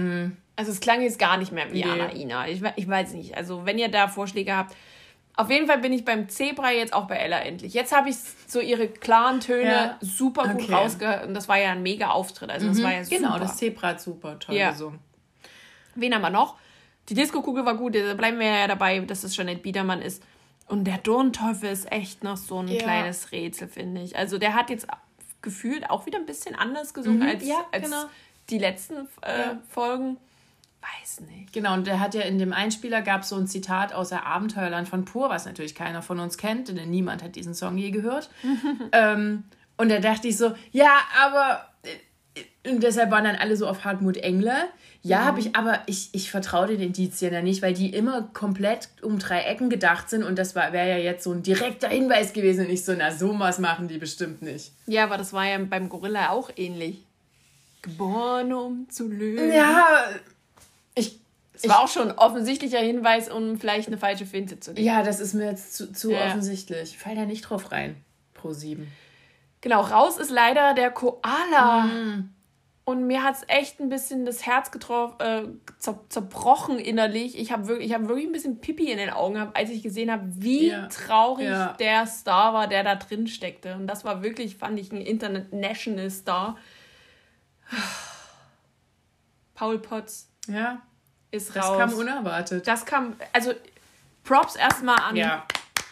Also, 0.55 0.71
es 0.71 0.79
klang 0.81 1.01
jetzt 1.01 1.17
gar 1.19 1.37
nicht 1.37 1.51
mehr 1.53 1.67
wie 1.71 1.83
Nee. 1.83 1.87
Jana 1.87 2.13
Ina. 2.13 2.47
Ich, 2.49 2.61
ich 2.75 2.87
weiß 2.87 3.13
nicht. 3.13 3.37
Also, 3.37 3.65
wenn 3.65 3.77
ihr 3.77 3.89
da 3.89 4.07
Vorschläge 4.07 4.55
habt. 4.55 4.75
Auf 5.35 5.49
jeden 5.49 5.65
Fall 5.65 5.79
bin 5.79 5.91
ich 5.93 6.05
beim 6.05 6.29
Zebra 6.29 6.71
jetzt 6.71 6.93
auch 6.93 7.07
bei 7.07 7.15
Ella 7.15 7.39
endlich. 7.39 7.73
Jetzt 7.73 7.91
habe 7.95 8.09
ich 8.09 8.15
so 8.47 8.59
ihre 8.59 8.87
klaren 8.87 9.39
Töne 9.39 9.63
Ja. 9.71 9.97
super 10.01 10.47
gut 10.49 10.63
Okay. 10.63 10.73
rausgehört. 10.73 11.25
Und 11.25 11.33
das 11.33 11.47
war 11.47 11.57
ja 11.57 11.71
ein 11.71 11.81
mega 11.81 12.09
Auftritt. 12.11 12.51
Also, 12.51 12.67
das 12.67 12.83
war 12.83 12.93
ja 12.93 13.03
super. 13.03 13.15
Genau, 13.17 13.39
das 13.39 13.57
Zebra 13.57 13.87
hat 13.89 14.01
super 14.01 14.37
toll 14.39 14.55
Ja. 14.55 14.71
gesungen. 14.71 14.99
Wen 15.95 16.13
haben 16.13 16.21
wir 16.21 16.29
noch? 16.29 16.55
Die 17.09 17.15
Disco-Kugel 17.15 17.65
war 17.65 17.75
gut, 17.75 17.95
da 17.95 18.13
bleiben 18.13 18.39
wir 18.39 18.47
ja 18.47 18.67
dabei, 18.67 18.99
dass 18.99 19.23
es 19.23 19.35
Jeanette 19.35 19.61
Biedermann 19.61 20.01
ist. 20.01 20.23
Und 20.67 20.85
der 20.85 20.99
Dornteufel 20.99 21.69
ist 21.69 21.91
echt 21.91 22.23
noch 22.23 22.37
so 22.37 22.59
ein 22.59 22.67
Ja. 22.67 22.81
kleines 22.81 23.31
Rätsel, 23.31 23.67
finde 23.67 24.01
ich. 24.01 24.15
Also 24.15 24.37
der 24.37 24.53
hat 24.53 24.69
jetzt 24.69 24.87
gefühlt 25.41 25.89
auch 25.89 26.05
wieder 26.05 26.17
ein 26.19 26.25
bisschen 26.25 26.55
anders 26.55 26.93
gesungen 26.93 27.19
Mhm, 27.19 27.27
als, 27.27 27.43
als 27.71 27.83
genau. 27.85 28.03
die 28.49 28.57
letzten 28.59 29.07
äh. 29.21 29.55
Folgen. 29.69 30.17
Weiß 30.83 31.21
nicht. 31.21 31.53
Genau, 31.53 31.73
und 31.73 31.87
der 31.87 31.99
hat 31.99 32.13
ja 32.13 32.21
in 32.21 32.39
dem 32.39 32.51
Einspieler 32.51 33.01
gab 33.01 33.23
so 33.23 33.37
ein 33.37 33.47
Zitat 33.47 33.93
aus 33.93 34.09
der 34.09 34.25
Abenteuerland 34.25 34.89
von 34.89 35.05
Pur, 35.05 35.29
was 35.29 35.45
natürlich 35.45 35.75
keiner 35.75 36.01
von 36.01 36.19
uns 36.19 36.37
kennt, 36.37 36.67
denn 36.67 36.89
niemand 36.89 37.23
hat 37.23 37.35
diesen 37.35 37.53
Song 37.53 37.77
je 37.77 37.91
gehört. 37.91 38.29
ähm, 38.91 39.43
und 39.77 39.89
da 39.89 39.99
dachte 39.99 40.27
ich 40.27 40.37
so, 40.37 40.53
ja, 40.71 40.91
aber 41.23 41.65
äh, 41.83 42.69
und 42.69 42.83
deshalb 42.83 43.11
waren 43.11 43.23
dann 43.23 43.35
alle 43.35 43.55
so 43.55 43.67
auf 43.67 43.85
Hartmut 43.85 44.17
Engler. 44.17 44.67
Ja, 45.05 45.25
habe 45.25 45.41
ich, 45.41 45.53
aber 45.53 45.81
ich, 45.85 46.09
ich 46.13 46.31
vertraue 46.31 46.67
den 46.67 46.79
Indizien 46.79 47.33
ja 47.33 47.41
nicht, 47.41 47.61
weil 47.61 47.73
die 47.73 47.93
immer 47.93 48.29
komplett 48.33 48.87
um 49.01 49.19
drei 49.19 49.41
Ecken 49.41 49.69
gedacht 49.69 50.09
sind 50.09 50.23
und 50.23 50.39
das 50.39 50.55
wäre 50.55 50.89
ja 50.89 50.97
jetzt 50.97 51.25
so 51.25 51.33
ein 51.33 51.43
direkter 51.43 51.89
Hinweis 51.89 52.31
gewesen 52.31 52.65
und 52.65 52.71
ich 52.71 52.85
so, 52.85 52.93
na, 52.97 53.11
so 53.11 53.37
was 53.37 53.59
machen 53.59 53.89
die 53.89 53.97
bestimmt 53.97 54.41
nicht. 54.41 54.71
Ja, 54.87 55.03
aber 55.03 55.17
das 55.17 55.33
war 55.33 55.45
ja 55.45 55.57
beim 55.57 55.89
Gorilla 55.89 56.29
auch 56.29 56.49
ähnlich. 56.55 57.03
Geboren, 57.81 58.53
um 58.53 58.89
zu 58.89 59.09
lügen. 59.09 59.51
Ja, 59.51 60.05
Es 61.63 61.69
war 61.69 61.81
auch 61.81 61.87
schon 61.87 62.09
ein 62.11 62.17
offensichtlicher 62.17 62.79
Hinweis, 62.79 63.29
um 63.29 63.57
vielleicht 63.57 63.87
eine 63.87 63.97
falsche 63.97 64.25
Finte 64.25 64.59
zu 64.59 64.73
nehmen. 64.73 64.85
ja, 64.85 65.01
das 65.03 65.19
ist 65.19 65.33
mir 65.33 65.45
jetzt 65.45 65.75
zu, 65.75 65.91
zu 65.93 66.11
Ja. 66.11 66.27
offensichtlich. 66.27 66.91
Ich 66.91 66.97
fall 66.97 67.15
da 67.15 67.25
nicht 67.25 67.41
drauf 67.41 67.71
rein. 67.71 67.95
Pro 68.33 68.51
sieben. 68.53 68.91
Genau, 69.61 69.81
raus 69.81 70.17
ist 70.17 70.29
leider 70.29 70.73
der 70.73 70.91
Koala. 70.91 71.87
Und 72.85 73.07
mir 73.07 73.23
hat 73.23 73.35
es 73.35 73.43
echt 73.47 73.79
ein 73.79 73.87
bisschen 73.87 74.25
das 74.25 74.45
Herz 74.45 74.69
getroffen, 74.71 75.15
äh, 75.21 75.43
zer 75.79 76.01
zerbrochen 76.09 76.79
innerlich. 76.79 77.39
Ich 77.39 77.53
habe 77.53 77.69
wirklich, 77.69 77.87
ich 77.87 77.93
hab 77.93 78.09
wirklich 78.09 78.25
ein 78.25 78.33
bisschen 78.33 78.59
Pipi 78.59 78.91
in 78.91 78.97
den 78.97 79.09
Augen 79.09 79.35
gehabt, 79.35 79.55
als 79.55 79.69
ich 79.69 79.81
gesehen 79.83 80.11
habe, 80.11 80.23
wie 80.35 80.67
Ja. 80.67 80.87
traurig 80.87 81.45
Ja. 81.47 81.71
der 81.79 82.05
Star 82.07 82.53
war, 82.53 82.67
der 82.67 82.83
da 82.83 82.95
drin 82.95 83.27
steckte. 83.27 83.75
Und 83.75 83.87
das 83.87 84.03
war 84.03 84.21
wirklich, 84.21 84.57
fand 84.57 84.77
ich, 84.81 84.91
ein 84.91 84.99
International 84.99 86.09
Star. 86.11 86.57
Paul 89.55 89.79
Potts 89.79 90.29
Ja, 90.47 90.81
ist 91.33 91.55
das 91.55 91.65
raus. 91.65 91.77
kam 91.77 91.93
unerwartet. 91.93 92.67
das 92.67 92.85
kam, 92.85 93.15
also 93.33 93.53
Props 94.23 94.55
erstmal 94.55 94.99
an 95.01 95.15
Ja, 95.15 95.45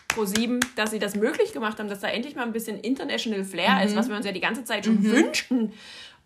Pro7, 0.10 0.62
dass 0.76 0.92
sie 0.92 1.00
das 1.00 1.16
möglich 1.16 1.52
gemacht 1.54 1.80
haben, 1.80 1.90
dass 1.90 2.00
da 2.02 2.08
endlich 2.08 2.36
mal 2.36 2.44
ein 2.44 2.52
bisschen 2.54 2.80
International 2.80 3.44
Flair 3.44 3.76
Mhm. 3.76 3.82
ist, 3.88 3.96
was 3.96 4.08
wir 4.10 4.16
uns 4.16 4.26
ja 4.26 4.32
die 4.32 4.40
ganze 4.42 4.64
Zeit 4.64 4.86
schon 4.86 5.04
wünschen. 5.04 5.74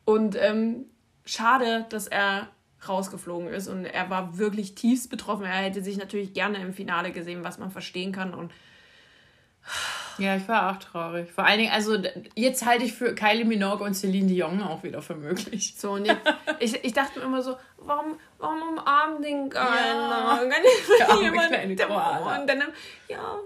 Und 0.06 0.36
ähm, 0.40 0.86
schade, 1.26 1.86
dass 1.90 2.08
er 2.08 2.50
rausgeflogen 2.88 3.48
ist 3.48 3.68
und 3.68 3.86
er 3.86 4.10
war 4.12 4.38
wirklich 4.38 4.76
tiefst 4.76 5.10
betroffen. 5.10 5.46
Er 5.46 5.52
hätte 5.54 5.82
sich 5.84 5.98
natürlich 5.98 6.34
gerne 6.34 6.60
im 6.60 6.74
Finale 6.74 7.12
gesehen, 7.12 7.44
was 7.44 7.58
man 7.58 7.72
verstehen 7.72 8.12
kann. 8.12 8.34
Und 8.36 8.52
ja, 10.18 10.36
ich 10.36 10.48
war 10.48 10.72
auch 10.72 10.78
traurig. 10.80 11.32
Vor 11.32 11.46
allen 11.46 11.60
Dingen, 11.60 11.72
also 11.72 11.98
jetzt 12.36 12.66
halte 12.66 12.86
ich 12.86 12.94
für 12.94 13.14
Kylie 13.16 13.46
Minogue 13.46 13.86
und 13.86 13.94
Celine 13.94 14.28
Dion 14.28 14.62
auch 14.62 14.84
wieder 14.84 15.02
für 15.02 15.16
möglich. 15.16 15.76
so, 15.78 15.92
und 15.94 16.06
jetzt, 16.06 16.22
ich, 16.60 16.84
ich 16.84 16.94
dachte 16.94 17.20
mir 17.20 17.26
immer 17.26 17.42
so, 17.42 17.56
warum, 17.78 18.18
warum 18.40 18.62
umarmen 18.78 19.22
den 19.22 19.50
keiner? 19.50 20.46
Ja. 20.50 21.06
Kann 21.08 21.22
jemand- 21.22 21.48
kleine 21.50 21.76
Koala. 21.76 22.40
Und 22.42 22.48
dann, 22.48 22.64
ja, 23.08 23.18
hm. 23.18 23.40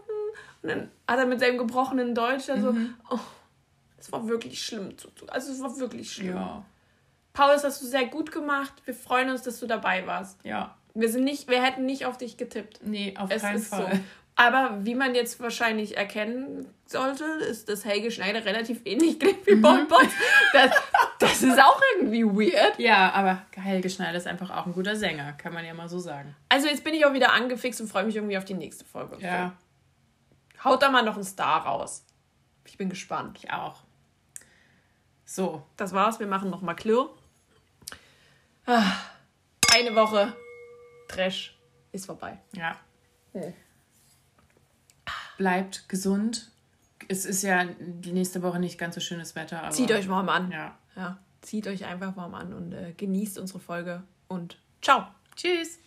und 0.64 0.70
dann 0.70 0.92
hat 1.08 1.20
er 1.20 1.26
mit 1.26 1.40
seinem 1.40 1.58
gebrochenen 1.58 2.14
Deutsch 2.16 2.46
da 2.48 2.60
so, 2.60 2.72
Mhm. 2.72 2.96
oh, 3.10 3.20
es 3.98 4.12
war 4.12 4.28
wirklich 4.28 4.64
schlimm. 4.64 4.94
Also 5.28 5.52
es 5.52 5.62
war 5.62 5.78
wirklich 5.80 6.12
schlimm. 6.14 6.36
Ja. 6.36 6.64
Paul, 7.34 7.50
das 7.54 7.64
hast 7.64 7.82
du 7.82 7.86
sehr 7.86 8.06
gut 8.06 8.32
gemacht. 8.32 8.74
Wir 8.86 8.94
freuen 8.94 9.30
uns, 9.30 9.44
dass 9.44 9.60
du 9.60 9.68
dabei 9.68 10.06
warst. 10.08 10.40
Ja. 10.44 10.76
Wir 10.96 11.10
sind 11.10 11.24
nicht, 11.24 11.48
wir 11.48 11.62
hätten 11.64 11.86
nicht 11.86 12.06
auf 12.06 12.18
dich 12.18 12.36
getippt. 12.38 12.80
Nee, 12.84 13.14
auf 13.18 13.30
Es 13.32 13.42
keinen 13.42 13.58
ist 13.58 13.68
Fall. 13.70 13.92
so. 13.94 14.00
Aber 14.42 14.78
wie 14.86 14.96
man 14.96 15.16
jetzt 15.16 15.42
wahrscheinlich 15.42 15.98
erkennen 15.98 16.66
sollte, 16.86 17.26
ist, 17.26 17.68
dass 17.68 17.84
Helge 17.84 18.10
Schneider 18.10 18.46
relativ 18.46 18.80
ähnlich 18.86 19.20
klingt 19.20 19.46
wie 19.46 19.58
Paul 19.58 19.86
Potts. 19.86 20.14
Das, 20.54 20.72
das 21.20 21.44
ist 21.44 21.60
auch 21.62 21.82
irgendwie 21.96 22.24
weird. 22.24 22.80
Ja, 22.80 23.12
aber 23.12 23.42
Helge 23.56 23.90
Schneider 23.90 24.18
ist 24.18 24.28
einfach 24.28 24.50
auch 24.50 24.66
ein 24.66 24.72
guter 24.72 24.96
Sänger, 24.96 25.34
kann 25.34 25.54
man 25.54 25.66
ja 25.66 25.74
mal 25.74 25.90
so 25.90 26.00
sagen. 26.00 26.38
Also 26.48 26.68
jetzt 26.70 26.86
bin 26.86 26.94
ich 26.94 27.06
auch 27.06 27.12
wieder 27.12 27.34
angefixt 27.34 27.82
und 27.82 27.88
freue 27.90 28.06
mich 28.06 28.16
irgendwie 28.16 28.38
auf 28.38 28.46
die 28.46 28.54
nächste 28.54 28.86
Folge. 28.86 29.18
Ja, 29.20 29.52
Haut 30.64 30.82
da 30.82 30.90
mal 30.90 31.04
noch 31.04 31.16
einen 31.16 31.26
Star 31.26 31.66
raus. 31.66 32.06
Ich 32.66 32.78
bin 32.78 32.90
gespannt. 32.90 33.40
ich 33.44 33.52
auch. 33.52 33.82
So, 35.26 35.64
Das 35.76 35.92
war's. 35.94 36.20
Wir 36.22 36.28
machen 36.28 36.50
nochmal 36.50 36.78
Klirr. 36.78 37.10
Ah, 38.66 38.94
Eine 39.74 39.94
Woche 39.96 40.34
Trash 41.10 41.58
ist 41.92 42.06
vorbei. 42.06 42.38
ja. 42.54 42.78
Hm. 43.34 43.54
Bleibt 45.40 45.88
gesund. 45.88 46.52
Es 47.08 47.26
ist 47.26 47.44
ja 47.44 47.64
die 47.80 48.12
nächste 48.12 48.44
Woche 48.44 48.60
nicht 48.60 48.78
ganz 48.78 48.96
so 48.96 49.00
schönes 49.00 49.36
Wetter. 49.36 49.64
Aber 49.64 49.72
Zieht 49.72 49.90
euch 49.90 50.10
warm 50.10 50.28
an. 50.28 50.52
Ja. 50.52 50.78
Ja, 50.98 51.18
zieht 51.42 51.66
euch 51.68 51.86
einfach 51.86 52.18
warm 52.18 52.36
an 52.36 52.52
und 52.52 52.74
äh, 52.74 52.92
genießt 52.92 53.40
unsere 53.40 53.62
Folge. 53.62 54.04
Und 54.28 54.58
ciao. 54.82 55.08
Tschüss. 55.38 55.80